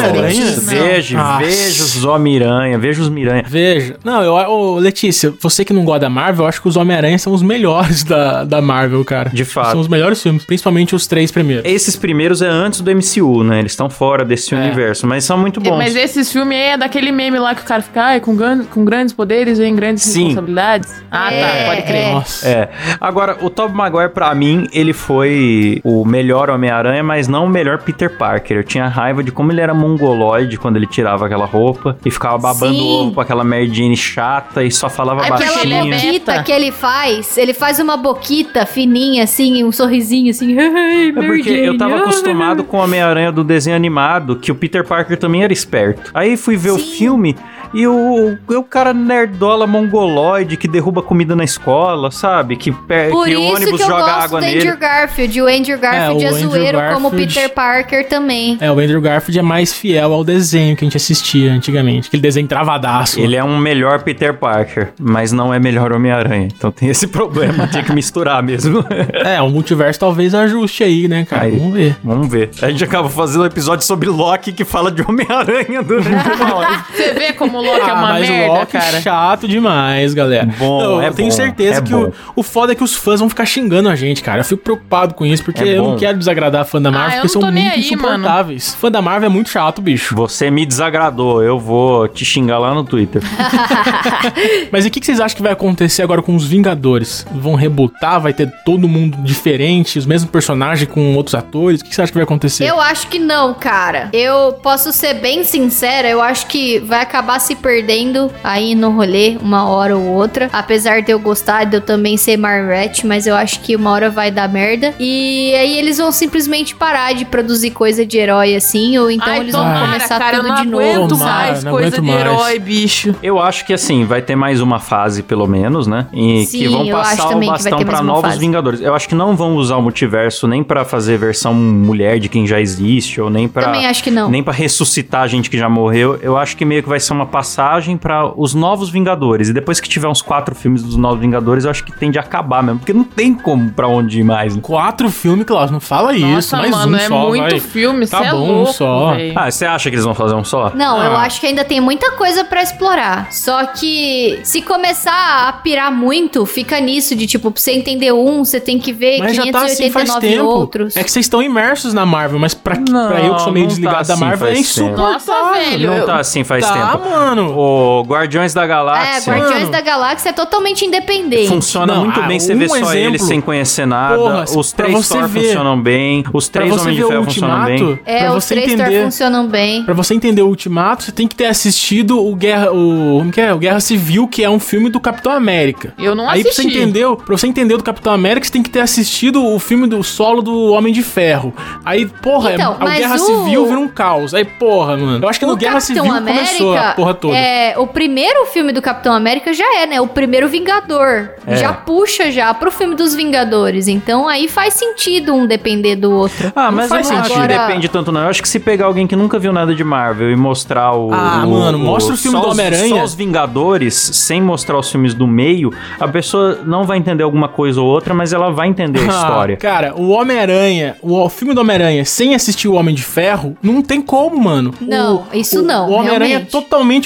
Veja, 0.62 1.38
veja 1.38 1.84
os 1.84 2.04
Homem-Aranha, 2.06 2.78
veja 2.78 3.02
os 3.02 3.10
Miranha. 3.10 3.44
Veja. 3.48 3.98
Não, 4.04 4.22
eu, 4.24 4.34
ô, 4.34 4.76
Letícia, 4.78 5.34
você 5.40 5.64
que 5.64 5.74
não 5.74 5.84
gosta 5.84 6.02
da 6.02 6.10
Marvel, 6.10 6.46
eu 6.46 6.50
acho 6.50 6.62
que 6.62 6.68
os 6.68 6.76
Homem-Aranha 6.78 7.18
são 7.18 7.34
os 7.34 7.42
melhores 7.42 8.04
da, 8.04 8.44
da 8.44 8.62
Marvel, 8.62 9.04
cara. 9.06 9.30
De 9.30 9.46
fato. 9.46 9.72
São 9.72 9.80
os 9.80 9.88
melhores 9.88 10.22
filmes, 10.22 10.44
principalmente 10.46 10.96
os 10.96 11.08
três 11.08 11.32
primeiros. 11.32 11.66
Esses 11.66 11.96
primeiros 11.96 12.42
é 12.42 12.48
antes 12.48 12.82
do 12.82 12.92
MCU, 12.92 13.44
né? 13.44 13.60
Eles 13.60 13.72
estão 13.72 13.90
fora 13.90 14.24
desse 14.26 14.54
É. 14.54 14.58
universo, 14.58 15.06
mas 15.08 15.24
são 15.24 15.38
muito 15.38 15.60
bons. 15.60 15.78
Mas 15.78 15.96
esses 15.96 16.32
filmes 16.32 16.58
aí 16.58 16.64
é 16.70 16.78
daquele 16.78 17.12
meme 17.12 17.40
lá 17.40 17.54
que 17.56 17.62
o 17.62 17.66
cara 17.66 17.82
fica, 17.82 18.02
ai, 18.04 18.20
com, 18.20 18.36
com 18.66 18.86
grandes 18.96 19.14
poderes 19.14 19.58
vem 19.60 19.76
grandes 19.76 20.04
Sim. 20.04 20.26
responsabilidades. 20.26 21.04
Ah, 21.12 21.34
É, 21.34 21.42
tá, 21.42 21.66
pode 21.70 21.82
crer. 21.84 21.96
é. 22.08 22.14
Nossa. 22.14 22.48
É. 22.50 22.70
Agora, 23.00 23.38
o 23.42 23.50
Tobey 23.50 23.76
Maguire, 23.76 24.10
pra 24.10 24.34
mim, 24.34 24.68
ele 24.74 24.94
foi 24.94 25.82
o 25.84 26.06
melhor 26.06 26.50
Homem-Aranha, 26.50 27.04
mas 27.04 27.28
não 27.28 27.46
o 27.46 27.50
melhor 27.50 27.80
Peter 27.84 28.10
Parker. 28.18 28.58
Eu 28.58 28.64
tinha 28.64 28.88
raiva 28.88 29.24
de 29.24 29.32
como 29.32 29.52
ele 29.52 29.62
era 29.62 29.74
mongoloide 29.74 30.58
quando 30.58 30.78
ele 30.78 30.88
tirava 30.88 31.26
aquela 31.26 31.46
roupa 31.46 31.98
e 32.06 32.12
ficava 32.12 32.38
babando 32.38 32.74
Sim. 32.76 32.82
ovo 33.02 33.12
com 33.14 33.22
aquela 33.22 33.44
Jane 33.44 33.98
chata 33.98 34.64
e 34.64 34.72
só 34.72 34.90
falava 34.90 35.22
Aquela 35.22 35.40
ele 35.62 35.74
é 35.74 35.78
baixinho. 35.78 35.82
bem- 35.90 35.92
boquita 36.12 36.44
que 36.44 36.52
ele 36.52 36.72
faz, 36.72 37.38
ele 37.38 37.54
faz 37.54 37.80
uma 37.80 37.98
boquita 37.98 38.66
fininha, 38.66 39.24
assim, 39.24 39.64
um 39.64 39.72
sorrisinho, 39.72 40.30
assim. 40.32 40.56
É 41.06 41.12
porque 41.12 41.50
eu 41.50 41.78
tava 41.78 41.98
acostumado 42.00 42.64
com 42.64 42.78
o 42.78 42.84
Homem-Aranha 42.84 43.32
do 43.32 43.44
desenho 43.44 43.76
animado, 43.76 44.36
que 44.38 44.52
o 44.52 44.56
Peter 44.56 44.86
Parker 44.86 45.18
também 45.18 45.44
era 45.44 45.52
esperto. 45.54 46.12
Aí 46.14 46.38
fui 46.38 46.56
ver 46.56 46.72
o 46.72 46.78
Sim. 46.80 46.92
filme 46.98 47.36
e 47.76 47.88
o, 47.88 48.38
o 48.48 48.64
cara 48.64 48.94
nerdola 48.94 49.68
mongoloide 49.68 50.58
que 50.58 50.68
derruba 50.68 51.02
comida 51.02 51.36
na 51.36 51.44
escola, 51.44 52.10
sabe? 52.12 52.56
Que, 52.56 52.72
pe- 52.72 53.10
Por 53.10 53.26
que 53.26 53.36
o 53.36 53.40
isso 53.42 53.54
ônibus 53.56 53.76
que 53.78 53.84
eu 53.84 53.88
joga 53.88 54.02
gosto 54.04 54.24
água 54.24 54.40
do 54.40 54.46
nele. 54.46 54.60
Andrew 54.60 54.78
Garfield. 54.78 55.42
O 55.42 55.48
Andrew 55.48 55.78
Garfield 55.80 56.24
É, 56.24 56.28
é, 56.28 56.32
o 56.32 56.36
Andrew 56.36 56.50
zoeiro 56.50 56.78
como 56.94 57.10
Garfield- 57.10 57.34
Peter 57.34 57.50
Parker 57.54 58.08
também. 58.08 58.58
É, 58.62 58.72
o 58.72 58.80
Andrew 58.80 59.02
Garfield 59.02 59.40
é 59.40 59.42
mais 59.42 59.74
fiel 59.74 60.14
ao 60.14 60.24
desenho 60.24 60.76
que 60.76 60.84
a 60.84 60.86
gente 60.86 60.98
assistia 60.98 61.52
antigamente. 61.52 62.08
Aquele 62.08 62.22
desenho 62.22 62.48
travadaço. 62.48 63.20
Ele 63.20 63.36
é 63.36 63.44
um 63.44 63.58
melhor 63.58 64.04
Peter 64.04 64.34
Parker, 64.34 64.94
mas 65.00 65.32
não 65.32 65.54
é 65.54 65.60
melhor 65.60 65.92
Homem-Aranha. 65.92 66.48
Então 66.56 66.72
tem 66.72 66.90
esse 66.90 67.08
problema, 67.16 67.68
tinha 67.68 67.84
que 67.84 67.94
misturar 67.94 68.42
mesmo. 68.42 68.84
É, 69.26 69.42
o 69.42 69.50
multiverso 69.50 70.00
talvez 70.00 70.34
ajuste 70.36 70.84
aí, 70.84 71.08
né, 71.08 71.26
cara? 71.26 71.44
Aí. 71.44 71.58
Vamos 71.58 71.74
ver. 71.74 71.96
Vamos 72.04 72.28
ver. 72.30 72.50
A 72.62 72.70
gente 72.70 72.84
acaba 72.84 73.10
fazendo 73.10 73.42
um 73.42 73.46
episódio 73.46 73.84
sobre 73.86 74.08
Loki 74.10 74.52
que 74.52 74.64
fala 74.64 74.92
de 74.92 75.02
Homem-Aranha 75.02 75.82
durante 75.82 76.30
uma 76.42 76.56
hora. 76.56 76.86
Você 76.94 77.14
vê 77.14 77.34
como 77.34 77.60
o 77.68 77.74
Loki 77.74 77.82
é 77.90 77.90
Ah, 77.90 77.94
uma 77.94 78.02
mas 78.10 78.30
merda, 78.30 78.52
o 78.54 78.56
Loki 78.60 78.72
cara. 78.74 79.02
chato 79.02 79.48
demais, 79.48 80.14
galera. 80.14 80.48
Bom, 80.58 80.82
Não, 80.82 81.02
é 81.02 81.08
eu 81.10 81.14
tenho 81.14 81.30
bom, 81.30 81.36
certeza 81.36 81.80
é 81.80 81.82
que 81.82 81.94
o, 81.94 82.14
o 82.36 82.44
foda 82.44 82.72
é 82.72 82.76
que 82.76 82.84
os 82.84 82.96
fãs 82.96 83.20
vão 83.20 83.30
ficar 83.30 83.46
xingando 83.46 83.90
a 83.90 83.96
gente, 83.96 84.22
cara. 84.22 84.40
Eu 84.42 84.46
fico 84.46 84.62
preocupado 84.64 85.14
com 85.14 85.26
isso, 85.26 85.44
porque 85.44 85.64
É 85.64 85.78
eu 85.78 85.84
não 85.84 85.98
quero 85.98 86.18
desagradar 86.18 86.66
fã 86.66 86.82
da 86.82 86.92
Marvel, 86.92 87.10
Ah, 87.12 87.16
eu 87.18 87.22
porque 87.22 87.40
são 87.40 87.52
muito 87.52 87.72
aí, 87.72 87.80
insuportáveis. 87.80 88.76
Fã 88.76 88.92
da 88.92 89.02
Marvel 89.02 89.28
é 89.30 89.32
muito 89.34 89.50
chato, 89.50 89.82
bicho. 89.82 90.16
Você 90.16 90.50
me 90.50 90.66
desagradou, 90.66 91.42
eu 91.44 91.60
vou 91.60 92.08
te 92.08 92.24
xingar 92.26 92.60
lá 92.60 92.74
no 92.74 92.84
Twitter. 92.84 93.22
Mas 94.72 94.86
e 94.86 94.88
o 94.88 94.92
que, 94.92 95.00
que 95.00 95.06
vocês 95.06 95.20
acham 95.20 95.36
que 95.36 95.44
vai 95.44 95.52
acontecer 95.52 96.02
agora 96.04 96.22
com 96.22 96.36
os 96.36 96.46
Vingadores? 96.48 97.26
Vão 97.32 97.56
rebutar? 97.56 98.20
Vai 98.20 98.34
ter 98.34 98.52
todo 98.66 98.88
mundo 98.88 99.18
diferente, 99.24 99.98
os 100.00 100.06
mesmos 100.06 100.30
personagens 100.30 100.90
com 100.90 101.16
outros 101.16 101.36
atores? 101.36 101.82
O 101.82 101.84
que, 101.84 101.90
que 101.90 101.96
você 101.96 102.02
acha 102.02 102.12
que 102.12 102.18
vai 102.18 102.24
acontecer? 102.24 102.66
Eu 102.66 102.80
acho 102.80 103.08
que 103.08 103.20
não, 103.20 103.54
cara. 103.54 104.10
Eu 104.14 104.54
posso 104.64 104.92
ser 104.92 105.16
bem 105.16 105.44
sincera, 105.44 106.08
eu 106.08 106.22
acho 106.22 106.48
que 106.48 106.80
vai 106.80 107.02
acabar 107.02 107.40
se 107.46 107.56
perdendo 107.56 108.32
aí 108.44 108.76
no 108.76 108.92
rolê, 108.92 109.38
uma 109.42 109.70
hora 109.70 109.96
ou 109.96 110.04
outra. 110.04 110.50
Apesar 110.52 111.02
de 111.02 111.12
eu 111.12 111.20
gostar 111.20 111.66
de 111.66 111.78
eu 111.78 111.82
também 111.82 112.18
ser 112.18 112.38
Marvete, 112.38 113.06
mas 113.06 113.28
eu 113.28 113.36
acho 113.36 113.60
que 113.62 113.76
uma 113.76 113.92
hora 113.92 114.10
vai 114.10 114.32
dar 114.32 114.50
merda. 114.50 114.94
E 115.00 115.54
aí 115.56 115.78
eles 115.78 115.98
vão 115.98 116.12
simplesmente 116.12 116.76
parar 116.76 117.14
de 117.14 117.26
produzir 117.26 117.72
coisa 117.72 118.06
de 118.06 118.18
herói 118.18 118.56
assim, 118.56 118.98
ou 118.98 119.10
então 119.12 119.28
Ai, 119.28 119.40
eles 119.40 119.52
tomara, 119.52 119.80
vão 119.80 119.88
começar 119.88 120.20
cara, 120.20 120.40
tudo 120.40 120.56
de 120.56 120.68
novo. 120.68 121.08
Tomara, 121.08 121.52
mais 121.52 121.64
não 121.64 121.72
coisa 121.72 122.02
de 122.02 122.02
mais. 122.02 122.20
herói, 122.20 122.60
bicho. 122.60 123.16
Eu 123.22 123.40
acho 123.40 123.66
que 123.66 123.74
assim, 123.74 124.06
vai 124.06 124.22
ter 124.22 124.36
mais 124.36 124.62
uma 124.62 124.80
fase, 124.80 125.22
pelo 125.22 125.48
menos, 125.48 125.88
né? 125.88 126.08
E 126.14 126.46
Sim, 126.46 126.60
que 126.60 126.68
vão 126.68 126.88
passar 126.88 127.36
o 127.36 127.46
bastão 127.46 127.80
uma 127.80 128.02
novos 128.02 128.30
fase. 128.30 128.40
Vingadores. 128.40 128.82
Eu 128.82 128.96
acho 128.96 129.08
que 129.08 129.16
não 129.16 129.36
vão 129.36 129.56
usar 129.56 129.78
o 129.78 129.82
multiverso 129.82 130.48
nem 130.48 130.64
pra 130.64 130.84
fazer 130.84 131.18
versão 131.18 131.54
mulher 131.54 132.20
de 132.20 132.28
quem 132.28 132.48
já 132.48 132.60
existe, 132.60 133.22
ou 133.22 133.30
nem 133.30 133.48
pra. 133.48 133.64
Também 133.64 133.86
acho 133.86 134.04
que 134.04 134.12
não. 134.12 134.30
Nem 134.30 134.44
pra 134.44 134.54
ressuscitar 134.54 135.22
a 135.22 135.28
gente 135.28 135.50
que 135.50 135.58
já 135.58 135.70
morreu. 135.70 136.18
Eu 136.22 136.38
acho 136.38 136.58
que 136.58 136.66
meio 136.66 136.82
que 136.82 136.90
vai 136.90 137.00
ser 137.00 137.14
uma 137.14 137.26
passagem 137.36 137.98
pra 137.98 138.32
os 138.36 138.54
novos 138.54 138.90
Vingadores. 138.90 139.50
E 139.50 139.54
depois 139.54 139.80
que 139.82 139.90
tiver 139.90 140.08
uns 140.08 140.22
quatro 140.22 140.56
filmes 140.56 140.82
dos 140.82 140.96
novos 140.96 141.20
Vingadores, 141.20 141.66
eu 141.66 141.72
acho 141.72 141.84
que 141.84 141.92
tende 141.92 142.18
a 142.18 142.22
acabar 142.22 142.64
mesmo. 142.64 142.80
Porque 142.80 142.94
não 142.94 143.04
tem 143.04 143.34
como 143.34 143.72
pra 143.72 143.88
onde 143.90 144.22
ir 144.22 144.24
mais. 144.24 144.56
né? 144.56 144.62
Quatro 144.62 145.10
filmes, 145.10 145.46
Klaus, 145.46 145.70
não 145.70 145.82
fala 145.82 146.16
isso. 146.16 146.26
Nossa, 146.26 146.58
mais 146.58 146.72
mano, 146.72 146.94
um 146.94 146.96
é 146.96 147.08
só, 147.08 147.28
muito 147.28 147.42
vai. 147.50 147.60
filme, 147.60 148.08
Tá 148.08 148.26
é 148.26 148.32
bom, 148.32 148.48
louco, 148.52 148.72
só. 148.74 149.14
véi. 149.16 149.34
Ah, 149.36 149.52
você 149.52 149.66
acha 149.66 149.90
que 149.90 149.96
eles 149.96 150.06
vão 150.06 150.16
fazer 150.16 150.34
um 150.36 150.44
só? 150.46 150.72
Não, 150.74 151.04
eu 151.04 151.12
Ah. 151.16 151.22
acho 151.24 151.42
que 151.42 151.48
ainda 151.48 151.66
tem 151.66 151.82
muita 151.82 152.12
coisa 152.14 152.46
pra 152.46 152.62
explorar. 152.64 153.32
Só 153.34 153.66
que 153.66 154.40
se 154.44 154.62
começar 154.62 155.48
a 155.50 155.54
pirar 155.54 155.92
muito, 155.92 156.46
fica 156.46 156.80
nisso 156.80 157.16
de 157.16 157.28
tipo, 157.28 157.52
pra 157.52 157.62
você 157.62 157.72
entender 157.72 158.12
um, 158.14 158.46
você 158.46 158.60
tem 158.60 158.80
que 158.80 158.94
ver 158.94 159.20
Mas 159.20 159.36
já 159.36 159.44
tá 159.52 159.64
assim 159.66 159.92
faz 159.92 160.10
589 160.10 160.28
tempo. 160.28 160.46
outros. 160.46 160.96
É 160.96 161.04
que 161.04 161.12
vocês 161.12 161.26
estão 161.26 161.42
imersos 161.44 161.94
na 161.94 162.06
Marvel, 162.06 162.40
mas 162.40 162.54
pra, 162.54 162.76
Não, 162.78 163.08
pra 163.08 163.20
eu 163.22 163.36
que 163.36 163.42
sou 163.42 163.52
meio 163.52 163.66
não 163.66 163.70
desligado 163.70 164.08
tá 164.08 164.14
da 164.14 164.20
Marvel 164.20 164.48
assim 164.50 164.60
é 164.60 164.64
faz 164.64 164.74
tempo. 164.76 164.90
insuportável. 164.90 165.44
Nossa, 165.44 165.54
velho. 165.60 165.88
Não 165.90 165.98
eu- 165.98 166.06
tá 166.06 166.20
assim 166.20 166.44
faz 166.44 166.66
tá, 166.66 166.74
tempo. 166.74 167.10
mano. 167.10 167.25
O 167.34 168.04
Guardiões 168.08 168.54
da 168.54 168.64
É, 168.64 168.68
Galáxia. 168.68 169.34
Guardiões 169.34 169.60
Mano. 169.62 169.72
da 169.72 169.82
Galáxia 169.82 170.30
é 170.30 170.34
totalmente 170.34 170.86
independente. 170.86 171.48
Funciona 171.48 171.94
Não, 171.96 172.04
muito 172.06 172.20
ah, 172.20 172.28
bem, 172.28 172.40
você 172.40 172.54
um 172.54 172.58
vê 172.58 172.68
só 172.70 172.76
exemplo. 172.78 172.98
eles 173.00 173.22
sem 173.24 173.42
conhecer 173.42 173.86
nada. 173.86 174.16
Porra, 174.18 174.44
os 174.56 174.72
pra 174.74 174.86
três 174.86 175.08
Thor 175.10 175.28
ver. 175.28 175.48
funcionam 175.48 175.82
bem. 175.82 176.24
Os 176.34 176.50
Pra 176.50 176.62
três 176.62 176.82
Homens 176.82 176.96
de 176.98 177.04
Ferro 177.06 177.24
funcionam 177.26 177.66
bem. 177.66 178.00
É, 178.06 178.20
pra 178.20 178.34
os 178.36 178.44
você 178.44 178.56
três 178.56 178.72
Thor 178.74 178.82
entender... 178.86 179.04
funcionam 179.04 179.48
bem. 179.48 179.84
Pra 179.84 179.94
você 179.94 180.14
entender 180.14 180.42
o 180.42 180.48
Ultimato, 180.48 181.04
você 181.04 181.12
tem 181.12 181.28
que 181.28 181.36
ter 181.36 181.46
assistido 181.46 182.24
o 182.26 182.36
Guerra, 182.36 182.72
o, 182.72 183.18
como 183.20 183.32
que 183.32 183.42
é? 183.42 183.54
o 183.54 183.58
Guerra 183.58 183.80
Civil, 183.80 184.28
que 184.28 184.44
é 184.44 184.50
um 184.50 184.60
filme 184.60 184.90
do 184.90 185.00
Capitão 185.00 185.32
América. 185.32 185.94
Eu 185.98 186.16
não 186.16 186.30
Aí 186.30 186.42
pra 186.42 186.52
assisti. 186.52 186.72
você 186.72 186.78
entender, 186.78 187.16
pra 187.18 187.38
você 187.38 187.48
entender 187.48 187.74
o 187.74 187.78
do 187.78 187.84
Capitão 187.84 188.14
América, 188.14 188.46
você 188.46 188.52
tem 188.52 188.64
que 188.64 188.70
ter 188.70 188.80
assistido 188.82 189.44
o 189.46 189.58
filme 189.60 189.88
do 189.88 190.04
solo 190.04 190.42
do 190.42 190.72
Homem 190.72 190.94
de 190.94 191.02
Ferro. 191.04 191.54
Aí, 191.84 192.06
porra, 192.06 192.54
Então, 192.54 192.78
é, 192.80 192.84
a 192.84 192.96
Guerra 192.98 193.16
o- 193.16 193.20
Civil 193.20 193.66
vira 193.66 193.80
um 193.80 193.88
caos. 193.88 194.34
Aí, 194.34 194.46
porra, 194.46 194.96
mano. 194.98 195.24
Eu 195.26 195.30
acho 195.30 195.40
que 195.40 195.46
no 195.46 195.54
O 195.54 195.56
Guerra 195.58 195.74
Capitão 195.80 196.04
Civil 196.04 196.14
começou 196.14 196.74
a 196.74 196.78
América, 196.80 196.96
porra 196.96 197.14
toda. 197.16 197.36
É, 197.38 197.78
o 197.78 197.88
primeiro 197.88 198.46
filme 198.48 198.72
do 198.72 198.82
Capitão 198.82 199.14
América 199.14 199.54
já 199.54 199.78
é, 199.78 199.86
né? 199.86 200.02
O 200.02 200.08
primeiro 200.08 200.48
Vingador. 200.48 201.30
É. 201.48 201.56
Já 201.58 201.74
puxa 201.74 202.32
já 202.32 202.54
pro 202.54 202.72
filme 202.72 202.96
dos 202.96 203.14
Vingadores. 203.16 203.88
Então 203.88 204.28
aí 204.28 204.48
faz 204.48 204.74
sentido 204.74 205.34
um 205.34 205.46
depender 205.48 205.96
do 205.96 206.12
outro. 206.12 206.52
Ah, 206.56 206.72
mas 206.72 206.90
faz 206.90 207.10
não 207.10 207.18
acho 207.20 207.30
que 207.30 207.36
sentido. 207.36 207.48
depende 207.60 207.88
tanto 207.90 208.12
não. 208.12 208.22
Eu 208.22 208.30
acho 208.30 208.42
que 208.42 208.50
se 208.50 208.60
pegar 208.60 208.86
alguém 208.86 209.08
que 209.08 209.16
nunca 209.16 209.38
viu 209.40 209.52
nada 209.54 209.74
de 209.74 209.84
Marvel 209.84 210.32
e 210.32 210.36
mostrar 210.36 210.94
o... 210.94 211.12
Ah, 211.14 211.44
o- 211.46 211.50
mano, 211.52 211.78
mostra 211.80 212.14
o 212.14 212.18
filme 212.18 212.40
do 212.40 212.48
Homem-Aranha. 212.50 212.96
Só 212.98 213.04
os 213.04 213.14
Vingadores, 213.16 213.94
sem 213.96 214.42
mostrar 214.42 214.78
os 214.78 214.90
filmes 214.90 215.14
do 215.14 215.28
meio, 215.28 215.72
a 216.00 216.08
pessoa 216.08 216.60
não 216.66 216.84
vai 216.84 216.98
entender 216.98 217.24
alguma 217.24 217.48
coisa 217.48 217.80
ou 217.82 217.88
outra, 217.88 218.14
mas 218.14 218.34
ela 218.34 218.50
vai 218.52 218.68
entender 218.68 219.00
a 219.00 219.04
Ah, 219.04 219.08
história. 219.22 219.58
Cara, 219.58 219.94
o 219.96 220.10
Homem-Aranha, 220.10 220.96
o, 221.02 221.14
o 221.22 221.30
filme 221.30 221.54
do 221.54 221.62
Homem-Aranha 221.62 222.04
sem 222.06 222.34
assistir 222.36 222.68
o 222.68 222.74
Homem 222.74 222.94
de 222.96 223.04
Ferro, 223.04 223.56
não 223.62 223.82
tem 223.82 224.02
como, 224.02 224.38
mano. 224.38 224.74
Não, 224.82 225.26
O- 225.32 225.36
isso 225.38 225.60
o- 225.60 225.64
não, 225.64 225.90
O 225.90 225.94
Homem-Aranha 225.94 226.26
é 226.26 226.28
realmente. 226.38 226.52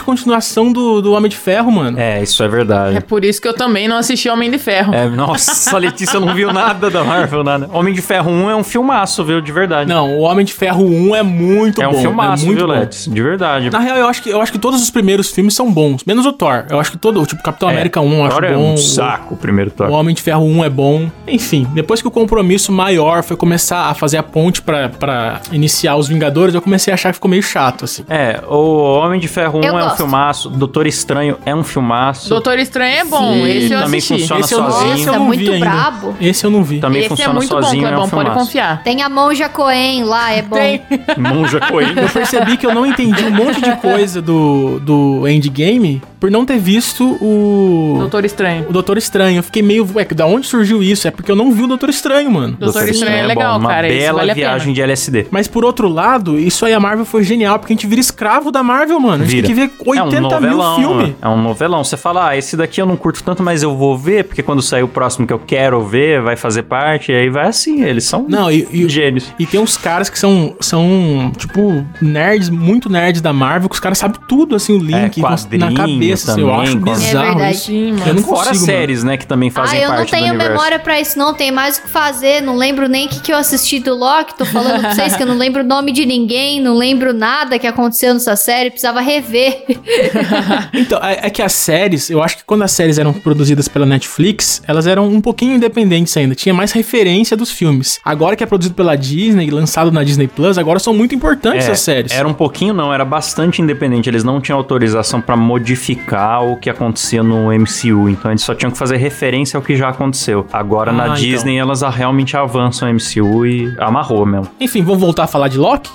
Continuação 0.04 0.72
do, 0.72 1.02
do 1.02 1.14
Homem 1.14 1.30
de 1.30 1.36
Ferro, 1.38 1.72
mano. 1.72 2.00
É, 2.00 2.22
isso 2.22 2.42
é 2.44 2.48
verdade. 2.48 2.98
É 2.98 3.00
por 3.02 3.24
isso 3.24 3.42
que 3.42 3.48
eu 3.48 3.54
também 3.54 3.88
não 3.88 3.98
assisti 3.98 4.30
Homem 4.30 4.50
de 4.52 4.58
Ferro. 4.58 4.94
É, 4.94 5.08
nossa, 5.10 5.76
a 5.76 5.80
Letícia 5.80 6.20
não 6.20 6.34
viu 6.34 6.52
nada 6.54 6.90
da 6.90 7.04
Marvel, 7.04 7.44
nada. 7.44 7.70
Homem 7.72 7.94
de 7.94 8.02
Ferro 8.02 8.30
1 8.32 8.50
é 8.50 8.56
um 8.56 8.64
filmaço, 8.64 9.24
viu? 9.24 9.42
De 9.42 9.52
verdade. 9.52 9.90
Não, 9.90 10.18
o 10.18 10.22
Homem 10.22 10.46
de 10.46 10.54
Ferro 10.54 10.84
1 10.86 11.16
é 11.16 11.24
muito 11.24 11.82
é 11.82 11.88
um 11.88 11.92
bom. 11.92 12.02
filmaço, 12.02 12.44
é 12.44 12.46
muito 12.46 12.58
viu, 12.60 12.68
bom. 12.68 12.74
Letícia? 12.74 13.12
De 13.12 13.22
verdade. 13.22 13.70
Na 13.70 13.80
real, 13.80 13.98
eu 13.98 14.08
acho, 14.08 14.22
que, 14.22 14.30
eu 14.30 14.42
acho 14.42 14.52
que 14.52 14.60
todos 14.60 14.82
os 14.82 14.90
primeiros 14.90 15.32
filmes 15.32 15.54
são 15.54 15.72
bons, 15.72 16.04
menos 16.06 16.26
o 16.26 16.32
Thor. 16.34 16.66
Eu 16.70 16.80
acho 16.80 16.92
que 16.92 16.98
todo, 16.98 17.26
tipo, 17.26 17.42
Capitão 17.44 17.70
É, 17.70 17.74
América 17.74 18.02
1 18.02 18.14
eu 18.14 18.26
acho 18.26 18.46
é 18.46 18.54
bom. 18.54 18.74
um 18.74 18.78
saco, 18.78 19.34
o 19.36 19.38
primeiro 19.38 19.72
Thor. 19.72 19.90
O 19.90 19.94
Homem 19.94 20.14
de 20.16 20.22
Ferro 20.22 20.44
1 20.46 20.64
é 20.66 20.70
bom. 20.70 21.10
Enfim, 21.28 21.68
depois 21.74 22.02
que 22.02 22.08
o 22.08 22.12
compromisso 22.12 22.72
maior 22.72 23.24
foi 23.24 23.36
começar 23.38 23.86
a 23.90 23.94
fazer 23.94 24.18
a 24.18 24.24
ponte 24.24 24.62
pra, 24.62 24.90
pra 24.90 25.42
iniciar 25.52 25.96
os 25.96 26.08
Vingadores, 26.08 26.56
eu 26.56 26.62
comecei 26.62 26.92
a 26.92 26.96
achar 26.96 27.10
que 27.10 27.16
ficou 27.16 27.30
meio 27.30 27.44
chato, 27.44 27.86
assim. 27.86 28.04
É, 28.10 28.40
o 28.48 28.98
Homem 29.00 29.20
de 29.20 29.28
Ferro 29.28 29.60
1 29.60 29.64
Eu 29.64 29.78
é 29.80 29.84
um 29.86 29.89
gosto. 29.90 29.98
filmaço, 29.98 30.50
Doutor 30.50 30.88
Estranho 30.88 31.38
é 31.46 31.54
um 31.54 31.64
filmaço. 31.64 32.30
Doutor 32.30 32.58
Estranho 32.60 32.98
é 32.98 33.06
bom, 33.06 33.34
Sim, 33.34 33.48
esse 33.50 33.74
eu 33.74 33.82
também 33.82 33.98
assisti. 33.98 34.20
funciona 34.22 34.42
esse 34.42 34.54
eu, 34.54 34.58
sozinho. 34.64 34.94
esse 34.94 35.08
eu 35.08 35.14
não 35.14 35.26
muito 35.26 35.40
vi 35.40 35.52
ainda. 35.52 35.66
brabo. 35.70 36.16
Esse 36.22 36.46
eu 36.46 36.52
não 36.52 36.64
vi. 36.64 36.80
Também 36.80 37.00
Esse 37.02 37.06
é 37.08 37.10
funciona 37.10 37.34
muito 37.34 37.50
bom, 37.50 37.62
sozinho, 37.62 37.86
é 37.86 37.88
um 37.88 37.92
Clebão, 37.92 38.10
pode 38.10 38.30
confiar. 38.32 38.84
Tem 38.84 39.02
a 39.02 39.10
Monja 39.10 39.50
Coen 39.50 40.04
lá, 40.04 40.32
é 40.32 40.42
bom. 40.42 40.56
Tem. 40.56 40.82
Monja 41.18 41.60
Coen. 41.60 41.90
Eu 41.96 42.10
percebi 42.10 42.58
que 42.58 42.66
eu 42.66 42.74
não 42.74 42.86
entendi 42.86 43.24
um 43.24 43.32
monte 43.32 43.62
de 43.62 43.76
coisa 43.78 44.22
do, 44.22 44.80
do 44.80 45.28
Endgame 45.28 46.02
por 46.20 46.30
não 46.30 46.46
ter 46.46 46.60
visto 46.60 47.18
o. 47.22 47.96
Doutor 48.00 48.26
Estranho. 48.26 48.66
O 48.70 48.74
Doutor 48.74 48.98
Estranho. 48.98 49.38
Eu 49.40 49.44
fiquei 49.44 49.62
meio. 49.62 49.88
Ué, 49.96 50.06
da 50.06 50.26
onde 50.26 50.48
surgiu 50.48 50.84
isso? 50.84 51.08
É 51.08 51.12
porque 51.12 51.32
eu 51.32 51.36
não 51.36 51.52
vi 51.52 51.64
o 51.64 51.68
Doutor 51.68 51.90
Estranho, 51.90 52.30
mano. 52.30 52.58
Doutor 52.60 52.88
Estranho 52.90 53.16
é 53.18 53.22
bom, 53.22 53.28
legal, 53.28 53.58
uma 53.60 53.70
cara, 53.70 53.88
esse 53.88 53.98
bela 54.00 54.20
vale 54.20 54.34
viagem 54.34 54.74
de 54.74 54.82
LSD. 54.82 55.28
Mas 55.32 55.48
por 55.48 55.64
outro 55.64 55.88
lado, 55.88 56.38
isso 56.38 56.66
aí 56.66 56.74
a 56.74 56.80
Marvel 56.80 57.06
foi 57.06 57.24
genial, 57.24 57.58
porque 57.60 57.74
a 57.74 57.76
gente 57.76 57.88
vira 57.88 58.02
escravo 58.02 58.52
da 58.52 58.62
Marvel, 58.62 59.00
mano. 59.00 59.24
A 59.24 59.28
gente 59.28 59.36
Vira. 59.36 59.48
tem 59.48 59.56
que 59.56 59.62
ver 59.62 59.79
80 59.86 60.00
é 60.00 60.18
um 60.18 60.22
mil 60.22 60.22
novelão, 60.30 60.76
filmes. 60.76 61.16
É 61.22 61.28
um 61.30 61.42
novelão. 61.42 61.84
Você 61.84 61.98
fala, 61.98 62.30
ah, 62.30 62.38
esse 62.38 62.56
daqui 62.58 62.82
eu 62.82 62.86
não 62.86 62.98
curto 62.98 63.24
tanto, 63.24 63.42
mas 63.44 63.64
eu 63.64 63.76
vou 63.76 63.98
ver, 63.98 64.26
porque 64.26 64.42
quando 64.44 64.62
sair 64.62 64.84
o 64.84 64.88
próximo 64.88 65.26
que 65.26 65.34
eu 65.34 65.40
quero 65.40 65.82
ver, 65.86 66.22
vai 66.22 66.36
fazer 66.36 66.64
parte, 66.64 67.12
e 67.12 67.16
aí 67.16 67.30
vai 67.30 67.48
assim. 67.48 67.84
Eles 67.84 68.04
são 68.06 68.26
Não, 68.28 68.52
e, 68.52 68.68
e, 68.72 68.90
gênios. 68.90 69.34
e 69.40 69.46
tem 69.46 69.60
uns 69.60 69.78
caras 69.78 70.10
que 70.10 70.18
são, 70.20 70.56
são, 70.60 71.32
tipo, 71.38 71.86
nerds, 72.02 72.50
muito 72.50 72.90
nerds 72.90 73.22
da 73.22 73.32
Marvel, 73.34 73.70
que 73.70 73.76
os 73.76 73.80
caras 73.80 73.98
sabem 73.98 74.20
tudo, 74.28 74.56
assim, 74.56 74.74
o 74.74 74.80
link 74.82 75.20
É, 75.22 75.58
na 75.58 75.74
cabeça. 75.74 76.32
assim, 76.32 76.42
eu 76.42 76.48
também, 76.48 76.62
acho 76.64 76.78
bizarro 76.78 77.26
É 77.26 77.30
verdade. 77.36 77.52
isso. 77.56 77.66
Sim. 77.66 77.96
Eu 78.06 78.14
não 78.16 78.24
Fora 78.24 78.48
consigo, 78.50 78.66
séries, 78.66 79.04
né, 79.04 79.18
que 79.18 79.26
também 79.28 79.50
Ah, 79.50 79.62
fazem 79.62 79.80
eu 79.82 79.90
não 79.90 79.96
parte 79.98 80.08
do 80.08 80.12
tenho 80.12 80.28
universo. 80.30 80.52
memória 80.52 80.80
pra 80.80 81.00
isso, 81.00 81.18
não. 81.18 81.34
Tem 81.34 81.52
mais 81.52 81.78
o 81.78 81.82
que 81.84 81.90
fazer. 81.90 82.42
Não 82.42 82.56
lembro 82.56 82.88
nem 82.88 83.06
o 83.06 83.10
que, 83.10 83.20
que 83.22 83.32
eu 83.34 83.38
assisti 83.38 83.80
do 83.80 83.94
Loki. 83.96 84.38
Tô 84.38 84.46
falando 84.46 84.80
pra 84.82 84.94
vocês 84.94 85.16
que 85.16 85.24
eu 85.24 85.28
não 85.28 85.38
lembro 85.38 85.62
o 85.64 85.66
nome 85.66 85.92
de 85.92 86.06
ninguém, 86.06 86.62
não 86.62 86.76
lembro 86.78 87.14
nada 87.14 87.58
que 87.60 87.68
aconteceu 87.68 88.14
nessa 88.14 88.36
série. 88.36 88.70
Precisava 88.70 89.00
rever. 89.02 89.66
Então, 90.74 91.00
é, 91.04 91.28
é 91.28 91.30
que 91.30 91.42
as 91.42 91.54
séries, 91.54 92.10
eu 92.10 92.22
acho 92.22 92.38
que 92.38 92.44
quando 92.44 92.64
as 92.64 92.72
séries 92.72 92.98
eram 92.98 93.14
produzidas 93.14 93.68
pela 93.68 93.86
Netflix, 93.86 94.62
elas 94.68 94.88
eram 94.88 95.08
um 95.08 95.22
pouquinho 95.22 95.56
independentes 95.56 96.16
ainda. 96.18 96.36
Tinha 96.36 96.54
mais 96.54 96.72
referência 96.72 97.36
dos 97.36 97.52
filmes. 97.52 98.00
Agora 98.04 98.36
que 98.36 98.44
é 98.44 98.48
produzido 98.48 98.76
pela 98.76 98.96
Disney 98.96 99.48
e 99.48 99.52
lançado 99.52 99.92
na 99.92 100.04
Disney 100.04 100.28
Plus, 100.28 100.58
agora 100.58 100.80
são 100.80 100.94
muito 100.94 101.14
importantes 101.16 101.68
É, 101.68 101.72
as 101.72 101.80
séries. 101.80 102.12
Era 102.12 102.28
um 102.28 102.34
pouquinho, 102.34 102.74
não, 102.74 102.94
era 102.94 103.04
bastante 103.06 103.62
independente. 103.62 104.10
Eles 104.10 104.24
não 104.24 104.40
tinham 104.42 104.58
autorização 104.58 105.22
pra 105.22 105.36
modificar 105.36 106.44
o 106.44 106.58
que 106.58 106.70
acontecia 106.70 107.22
no 107.24 107.52
MCU. 107.52 108.10
Então 108.10 108.32
eles 108.32 108.42
só 108.42 108.54
tinham 108.56 108.72
que 108.72 108.78
fazer 108.78 108.98
referência 108.98 109.58
ao 109.58 109.64
que 109.64 109.76
já 109.76 109.90
aconteceu. 109.90 110.46
Agora 110.52 110.92
Ah, 110.92 110.94
na 110.94 111.04
então. 111.06 111.16
Disney 111.16 111.58
elas 111.58 111.82
realmente 111.82 112.36
avançam 112.38 112.90
o 112.90 112.94
MCU 112.94 113.46
e 113.46 113.74
amarrou 113.80 114.26
mesmo. 114.26 114.48
Enfim, 114.60 114.84
vamos 114.84 115.00
voltar 115.02 115.24
a 115.24 115.28
falar 115.28 115.48
de 115.48 115.58
Loki? 115.58 115.90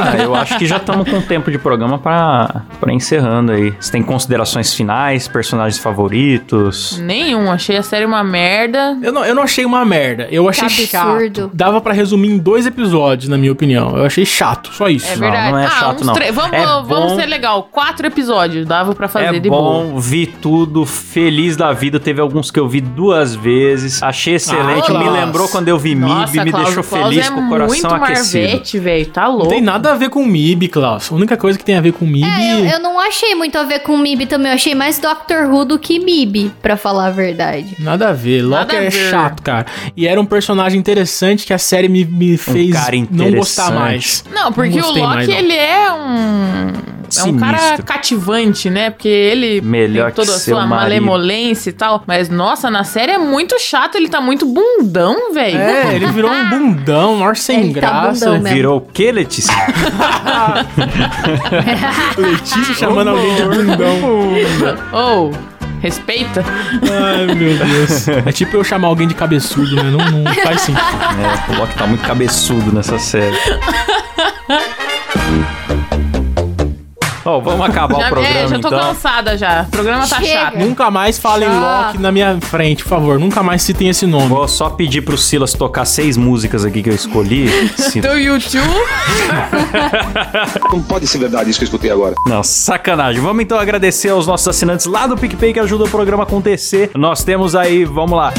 Ah, 0.00 0.16
eu 0.22 0.34
acho 0.34 0.58
que 0.58 0.66
já 0.66 0.76
estamos 0.76 1.08
com 1.08 1.20
tempo 1.20 1.50
de 1.50 1.58
programa 1.58 1.98
pra, 1.98 2.62
pra 2.80 2.92
encerrando 3.14 3.52
aí. 3.52 3.72
Você 3.78 3.92
tem 3.92 4.02
considerações 4.02 4.74
finais, 4.74 5.28
personagens 5.28 5.78
favoritos? 5.82 6.98
Nenhum, 6.98 7.50
achei 7.50 7.76
a 7.76 7.82
série 7.82 8.04
uma 8.04 8.24
merda. 8.24 8.96
Eu 9.02 9.12
não, 9.12 9.24
eu 9.24 9.34
não 9.34 9.42
achei 9.42 9.64
uma 9.64 9.84
merda. 9.84 10.26
Eu 10.30 10.48
achei 10.48 10.68
Que 10.68 10.86
chato. 10.86 11.08
absurdo. 11.10 11.50
Dava 11.54 11.80
pra 11.80 11.92
resumir 11.92 12.28
em 12.30 12.38
dois 12.38 12.66
episódios, 12.66 13.28
na 13.28 13.36
minha 13.38 13.52
opinião. 13.52 13.96
Eu 13.96 14.04
achei 14.04 14.24
chato, 14.24 14.70
só 14.72 14.88
isso. 14.88 15.06
É 15.06 15.14
Não, 15.14 15.20
verdade. 15.20 15.52
não 15.52 15.58
é 15.58 15.66
ah, 15.66 15.70
chato, 15.70 16.00
uns 16.00 16.06
não. 16.06 16.14
tre- 16.14 16.32
Vamos, 16.32 16.52
É 16.52 16.64
vamos 16.64 17.12
bom. 17.12 17.16
ser 17.16 17.26
legal. 17.26 17.68
Quatro 17.70 18.06
episódios 18.06 18.66
dava 18.66 18.94
pra 18.94 19.08
fazer 19.08 19.36
é 19.36 19.38
de 19.40 19.48
boa. 19.48 19.84
bom, 19.84 19.98
vi 19.98 20.26
tudo, 20.26 20.84
feliz 20.84 21.56
da 21.56 21.72
vida. 21.72 22.00
Teve 22.00 22.20
alguns 22.20 22.50
que 22.50 22.58
eu 22.58 22.68
vi 22.68 22.80
duas 22.80 23.34
vezes. 23.34 24.02
Achei 24.02 24.34
excelente. 24.34 24.90
Ah, 24.90 24.98
me 24.98 25.08
lembrou 25.10 25.48
quando 25.48 25.68
eu 25.68 25.78
vi 25.78 25.94
MIB, 25.94 26.08
Nossa, 26.08 26.44
me 26.44 26.50
Klaus, 26.50 26.64
deixou 26.66 26.82
feliz 26.82 27.26
é 27.26 27.30
com 27.30 27.40
o 27.40 27.48
coração 27.48 27.90
muito 27.90 28.04
aquecido. 28.04 28.44
Marvete, 28.48 28.78
velho. 28.78 29.06
Tá 29.06 29.26
louco. 29.28 29.44
Não 29.44 29.50
tem 29.50 29.60
nada 29.60 29.92
a 29.92 29.94
ver 29.94 30.08
com 30.10 30.24
MIB, 30.24 30.68
Klaus. 30.68 31.10
A 31.10 31.14
única 31.14 31.36
coisa 31.36 31.58
que 31.58 31.64
tem 31.64 31.76
a 31.76 31.80
ver 31.80 31.92
com 31.92 32.04
MIB. 32.06 32.24
É, 32.26 32.54
eu, 32.60 32.64
eu 32.66 32.80
não 32.80 32.93
achei 32.98 33.34
muito 33.34 33.56
a 33.56 33.62
ver 33.64 33.80
com 33.80 33.96
MIB 33.96 34.26
também. 34.26 34.48
Eu 34.48 34.54
achei 34.54 34.74
mais 34.74 34.98
Doctor 34.98 35.46
Who 35.50 35.64
do 35.64 35.78
que 35.78 35.98
MIB, 35.98 36.52
pra 36.62 36.76
falar 36.76 37.06
a 37.06 37.10
verdade. 37.10 37.76
Nada 37.78 38.08
a 38.08 38.12
ver. 38.12 38.42
Loki 38.42 38.74
é 38.74 38.90
ver. 38.90 39.10
chato, 39.10 39.42
cara. 39.42 39.66
E 39.96 40.06
era 40.06 40.20
um 40.20 40.26
personagem 40.26 40.78
interessante 40.78 41.46
que 41.46 41.52
a 41.52 41.58
série 41.58 41.88
me, 41.88 42.04
me 42.04 42.36
fez 42.36 42.72
cara 42.72 42.96
não 43.10 43.30
gostar 43.32 43.72
mais. 43.72 44.24
Não, 44.32 44.52
porque 44.52 44.78
o 44.78 44.82
gostei 44.82 45.02
Loki, 45.02 45.26
não. 45.26 45.34
ele 45.34 45.54
é 45.54 45.92
um. 45.92 46.93
É 47.18 47.24
um 47.24 47.36
cara 47.38 47.58
Sinistro. 47.58 47.84
cativante, 47.84 48.70
né? 48.70 48.90
Porque 48.90 49.08
ele 49.08 49.60
Melhor 49.60 50.12
tem 50.12 50.24
toda 50.24 50.36
a 50.36 50.40
sua 50.40 50.66
marido. 50.66 50.74
malemolência 50.76 51.70
e 51.70 51.72
tal. 51.72 52.02
Mas, 52.06 52.28
nossa, 52.28 52.70
na 52.70 52.84
série 52.84 53.12
é 53.12 53.18
muito 53.18 53.58
chato. 53.60 53.96
Ele 53.96 54.08
tá 54.08 54.20
muito 54.20 54.46
bundão, 54.46 55.32
velho. 55.32 55.58
É, 55.58 55.94
ele 55.94 56.06
virou 56.06 56.30
um 56.30 56.48
bundão, 56.48 57.16
maior 57.16 57.36
sem 57.36 57.70
Ele 57.70 57.80
tá 57.80 58.02
graça. 58.02 58.30
mesmo. 58.32 58.48
Virou 58.54 58.78
o 58.78 58.80
que, 58.80 59.10
Letícia? 59.12 59.54
Letícia 62.18 62.74
chamando 62.74 63.08
alguém 63.10 63.34
de 63.34 63.42
bundão. 63.42 63.98
Ou, 64.92 65.32
respeita. 65.80 66.44
Ai, 66.82 67.26
meu 67.34 67.56
Deus. 67.58 68.08
É 68.08 68.32
tipo 68.32 68.56
eu 68.56 68.64
chamar 68.64 68.88
alguém 68.88 69.06
de 69.08 69.14
cabeçudo, 69.14 69.76
né? 69.76 69.82
Não, 69.84 69.98
não 70.22 70.34
faz 70.34 70.62
sentido. 70.62 70.84
é, 70.88 71.52
o 71.52 71.56
Loki 71.58 71.74
tá 71.74 71.86
muito 71.86 72.02
cabeçudo 72.06 72.72
nessa 72.72 72.98
série. 72.98 73.36
Ó, 77.24 77.40
vamos 77.40 77.66
acabar 77.66 78.00
Já, 78.00 78.06
o 78.06 78.10
programa, 78.10 78.38
é, 78.38 78.48
já 78.48 78.58
tô 78.58 78.68
então. 78.68 78.80
cansada 78.80 79.38
já. 79.38 79.62
O 79.62 79.70
programa 79.70 80.06
tá 80.06 80.20
Chega. 80.20 80.40
chato. 80.40 80.58
Nunca 80.58 80.90
mais 80.90 81.18
falem. 81.18 81.48
Loki 81.48 81.98
na 81.98 82.12
minha 82.12 82.38
frente, 82.40 82.82
por 82.82 82.90
favor. 82.90 83.18
Nunca 83.18 83.42
mais 83.42 83.62
citem 83.62 83.88
esse 83.88 84.06
nome. 84.06 84.28
Vou 84.28 84.46
só 84.46 84.70
pedir 84.70 85.02
pro 85.02 85.16
Silas 85.16 85.52
tocar 85.52 85.84
seis 85.84 86.16
músicas 86.16 86.64
aqui 86.64 86.82
que 86.82 86.90
eu 86.90 86.94
escolhi. 86.94 87.48
Do 88.00 88.18
YouTube. 88.18 88.64
Não 90.70 90.82
pode 90.82 91.06
ser 91.06 91.18
verdade 91.18 91.50
isso 91.50 91.58
que 91.58 91.64
eu 91.64 91.68
escutei 91.68 91.90
agora. 91.90 92.14
Não, 92.26 92.42
sacanagem. 92.42 93.20
Vamos 93.22 93.42
então 93.42 93.58
agradecer 93.58 94.10
aos 94.10 94.26
nossos 94.26 94.46
assinantes 94.48 94.86
lá 94.86 95.06
do 95.06 95.16
PicPay 95.16 95.52
que 95.52 95.60
ajudam 95.60 95.86
o 95.86 95.90
programa 95.90 96.22
a 96.22 96.26
acontecer. 96.26 96.90
Nós 96.94 97.24
temos 97.24 97.54
aí, 97.54 97.84
vamos 97.84 98.16
lá. 98.16 98.32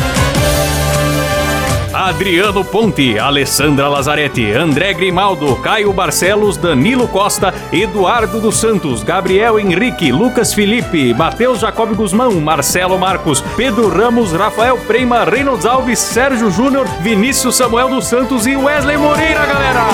Adriano 1.96 2.62
Ponte, 2.62 3.18
Alessandra 3.18 3.88
Lazarete, 3.88 4.52
André 4.52 4.94
Grimaldo, 4.94 5.56
Caio 5.56 5.94
Barcelos, 5.94 6.58
Danilo 6.58 7.08
Costa, 7.08 7.54
Eduardo 7.72 8.42
dos 8.42 8.58
Santos, 8.58 9.02
Gabriel 9.02 9.58
Henrique, 9.58 10.12
Lucas 10.12 10.54
Felipe, 10.54 11.14
Matheus 11.14 11.62
Jacob 11.62 11.96
Guzmão, 11.96 12.34
Marcelo 12.42 13.00
Marcos, 13.00 13.40
Pedro 13.56 13.88
Ramos, 13.88 14.34
Rafael 14.34 14.78
Prema, 14.80 15.24
Reynolds 15.24 15.66
Alves, 15.66 16.00
Sérgio 16.00 16.52
Júnior, 16.52 16.86
Vinícius 17.00 17.56
Samuel 17.56 17.88
dos 17.88 18.08
Santos 18.08 18.46
e 18.46 18.58
Wesley 18.58 18.98
Moreira, 18.98 19.46
galera! 19.46 19.86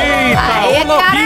Eita, 0.00 0.40
Aê, 0.40 1.25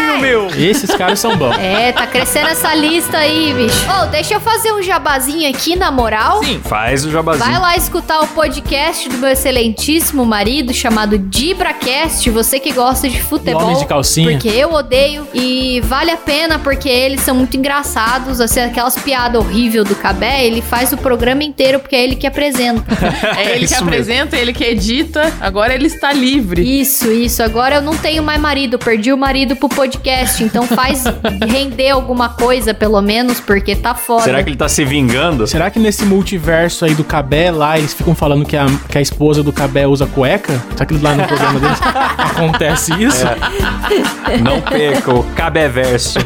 Esses 0.56 0.94
caras 0.94 1.18
são 1.18 1.36
bons. 1.36 1.56
É, 1.58 1.92
tá 1.92 2.06
crescendo 2.06 2.48
essa 2.48 2.74
lista 2.74 3.18
aí, 3.18 3.52
bicho. 3.54 3.76
Ô, 3.90 4.06
deixa 4.06 4.34
eu 4.34 4.40
fazer 4.40 4.72
um 4.72 4.82
jabazinho 4.82 5.48
aqui, 5.50 5.76
na 5.76 5.90
moral. 5.90 6.42
Sim. 6.42 6.60
Faz 6.64 7.04
o 7.04 7.10
jabazinho. 7.10 7.44
Vai 7.44 7.58
lá 7.60 7.76
escutar 7.76 8.20
o 8.20 8.26
podcast 8.28 9.08
do 9.08 9.18
meu 9.18 9.30
excelentíssimo 9.30 10.24
marido 10.24 10.72
chamado 10.72 11.18
DibraCast, 11.18 12.28
você 12.30 12.58
que 12.60 12.72
gosta 12.72 13.08
de 13.08 13.20
futebol. 13.20 13.62
Homens 13.62 13.80
de 13.80 13.86
calcinha. 13.86 14.30
Porque 14.30 14.48
eu 14.48 14.72
odeio 14.72 15.26
e 15.34 15.80
vale 15.84 16.10
a 16.10 16.16
pena 16.16 16.58
porque 16.58 16.88
eles 16.88 17.20
são 17.20 17.34
muito 17.34 17.56
engraçados, 17.56 18.40
assim, 18.40 18.60
aquelas 18.60 18.96
piadas 18.96 19.40
horríveis 19.40 19.84
do 19.84 19.94
Cabé, 19.94 20.44
ele 20.44 20.62
faz 20.62 20.92
o 20.92 20.96
programa 20.96 21.42
inteiro 21.42 21.80
porque 21.80 21.96
é 21.96 22.02
ele 22.04 22.16
que 22.16 22.26
apresenta. 22.26 22.84
É 23.40 23.52
ele 23.56 23.66
que 23.66 23.74
Isso 23.74 23.82
apresenta, 23.82 24.36
ele 24.36 24.52
que 24.52 24.64
edita. 24.64 25.32
Agora 25.40 25.74
ele 25.74 25.86
está 25.86 26.12
livre. 26.12 26.62
isso, 26.80 27.10
isso. 27.10 27.42
Agora 27.42 27.76
eu 27.76 27.82
não 27.82 27.96
tenho 27.96 28.22
mais 28.22 28.40
marido, 28.40 28.78
perdi 28.78 29.12
o 29.12 29.16
marido 29.16 29.54
pro 29.56 29.68
podcast 29.68 30.19
então 30.42 30.66
faz 30.66 31.04
render 31.48 31.90
alguma 31.90 32.28
coisa, 32.30 32.74
pelo 32.74 33.00
menos, 33.00 33.40
porque 33.40 33.74
tá 33.76 33.94
foda. 33.94 34.24
Será 34.24 34.42
que 34.42 34.50
ele 34.50 34.56
tá 34.56 34.68
se 34.68 34.84
vingando? 34.84 35.46
Será 35.46 35.70
que 35.70 35.78
nesse 35.78 36.04
multiverso 36.04 36.84
aí 36.84 36.94
do 36.94 37.04
Cabé 37.04 37.50
lá, 37.50 37.78
eles 37.78 37.94
ficam 37.94 38.14
falando 38.14 38.44
que 38.44 38.56
a, 38.56 38.66
que 38.88 38.98
a 38.98 39.00
esposa 39.00 39.42
do 39.42 39.52
Cabé 39.52 39.86
usa 39.86 40.06
cueca? 40.06 40.60
Será 40.72 40.86
que 40.86 40.98
lá 40.98 41.14
no 41.14 41.26
programa 41.26 41.60
deles 41.60 41.78
acontece 42.18 42.92
isso? 43.02 43.24
Não 44.42 44.60
perca 44.60 45.12
o 45.12 45.22
Cabeverso. 45.34 46.18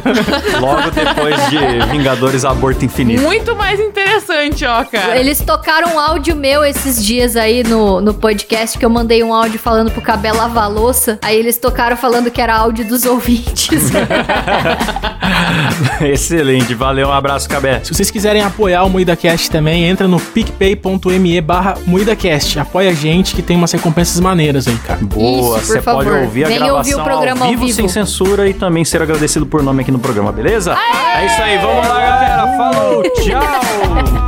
Logo 0.59 0.91
depois 0.91 1.35
de 1.49 1.91
Vingadores 1.91 2.45
Aborto 2.45 2.85
Infinito. 2.85 3.21
Muito 3.21 3.55
mais 3.55 3.79
interessante, 3.79 4.65
ó, 4.65 4.83
cara. 4.83 5.17
Eles 5.17 5.39
tocaram 5.39 5.95
um 5.95 5.99
áudio 5.99 6.35
meu 6.35 6.63
esses 6.63 7.03
dias 7.03 7.35
aí 7.35 7.63
no, 7.63 8.01
no 8.01 8.13
podcast, 8.13 8.77
que 8.77 8.85
eu 8.85 8.89
mandei 8.89 9.23
um 9.23 9.33
áudio 9.33 9.59
falando 9.59 9.91
pro 9.91 10.01
Cabé 10.01 10.31
lavar 10.31 10.65
a 10.65 10.67
louça. 10.67 11.19
Aí 11.21 11.37
eles 11.37 11.57
tocaram 11.57 11.97
falando 11.97 12.29
que 12.31 12.41
era 12.41 12.55
áudio 12.55 12.85
dos 12.85 13.05
ouvintes. 13.05 13.84
Excelente, 16.01 16.73
valeu, 16.73 17.09
um 17.09 17.11
abraço, 17.11 17.47
Cabé. 17.49 17.79
Se 17.83 17.93
vocês 17.93 18.09
quiserem 18.11 18.41
apoiar 18.41 18.83
o 18.83 18.89
MoídaCast 18.89 19.49
também, 19.51 19.83
entra 19.85 20.07
no 20.07 20.19
picpay.me 20.19 21.41
barra 21.41 21.75
MoídaCast. 21.85 22.59
Apoia 22.59 22.91
a 22.91 22.93
gente 22.93 23.35
que 23.35 23.41
tem 23.41 23.57
umas 23.57 23.71
recompensas 23.71 24.19
maneiras 24.19 24.67
aí, 24.67 24.75
cara. 24.77 24.99
Boa, 25.01 25.59
você 25.59 25.81
pode 25.81 26.09
ouvir 26.09 26.45
a 26.45 26.47
Vem 26.47 26.57
gravação 26.57 26.77
ouvir 26.77 26.95
o 26.95 27.03
programa 27.03 27.41
ao 27.41 27.45
ao 27.45 27.49
vivo, 27.51 27.65
vivo. 27.65 27.75
sem 27.75 27.87
censura 27.87 28.47
e 28.47 28.53
também 28.53 28.85
ser 28.85 29.01
agradecido 29.01 29.45
por 29.45 29.63
nome 29.63 29.81
aqui 29.81 29.91
no 29.91 29.99
programa, 29.99 30.31
beleza? 30.31 30.75
É 31.17 31.25
isso 31.25 31.41
aí, 31.41 31.57
vamos 31.57 31.87
lá, 31.87 31.99
galera. 31.99 32.57
Falou, 32.57 33.03
tchau. 33.03 34.24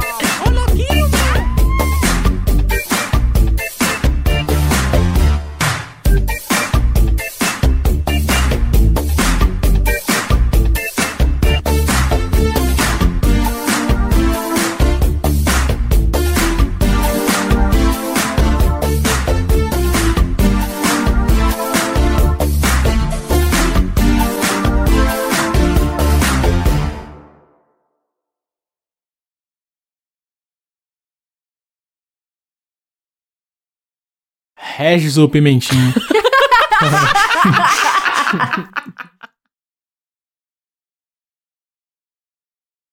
Regis 34.77 35.17
ou 35.17 35.27
Pimentinho. 35.27 35.91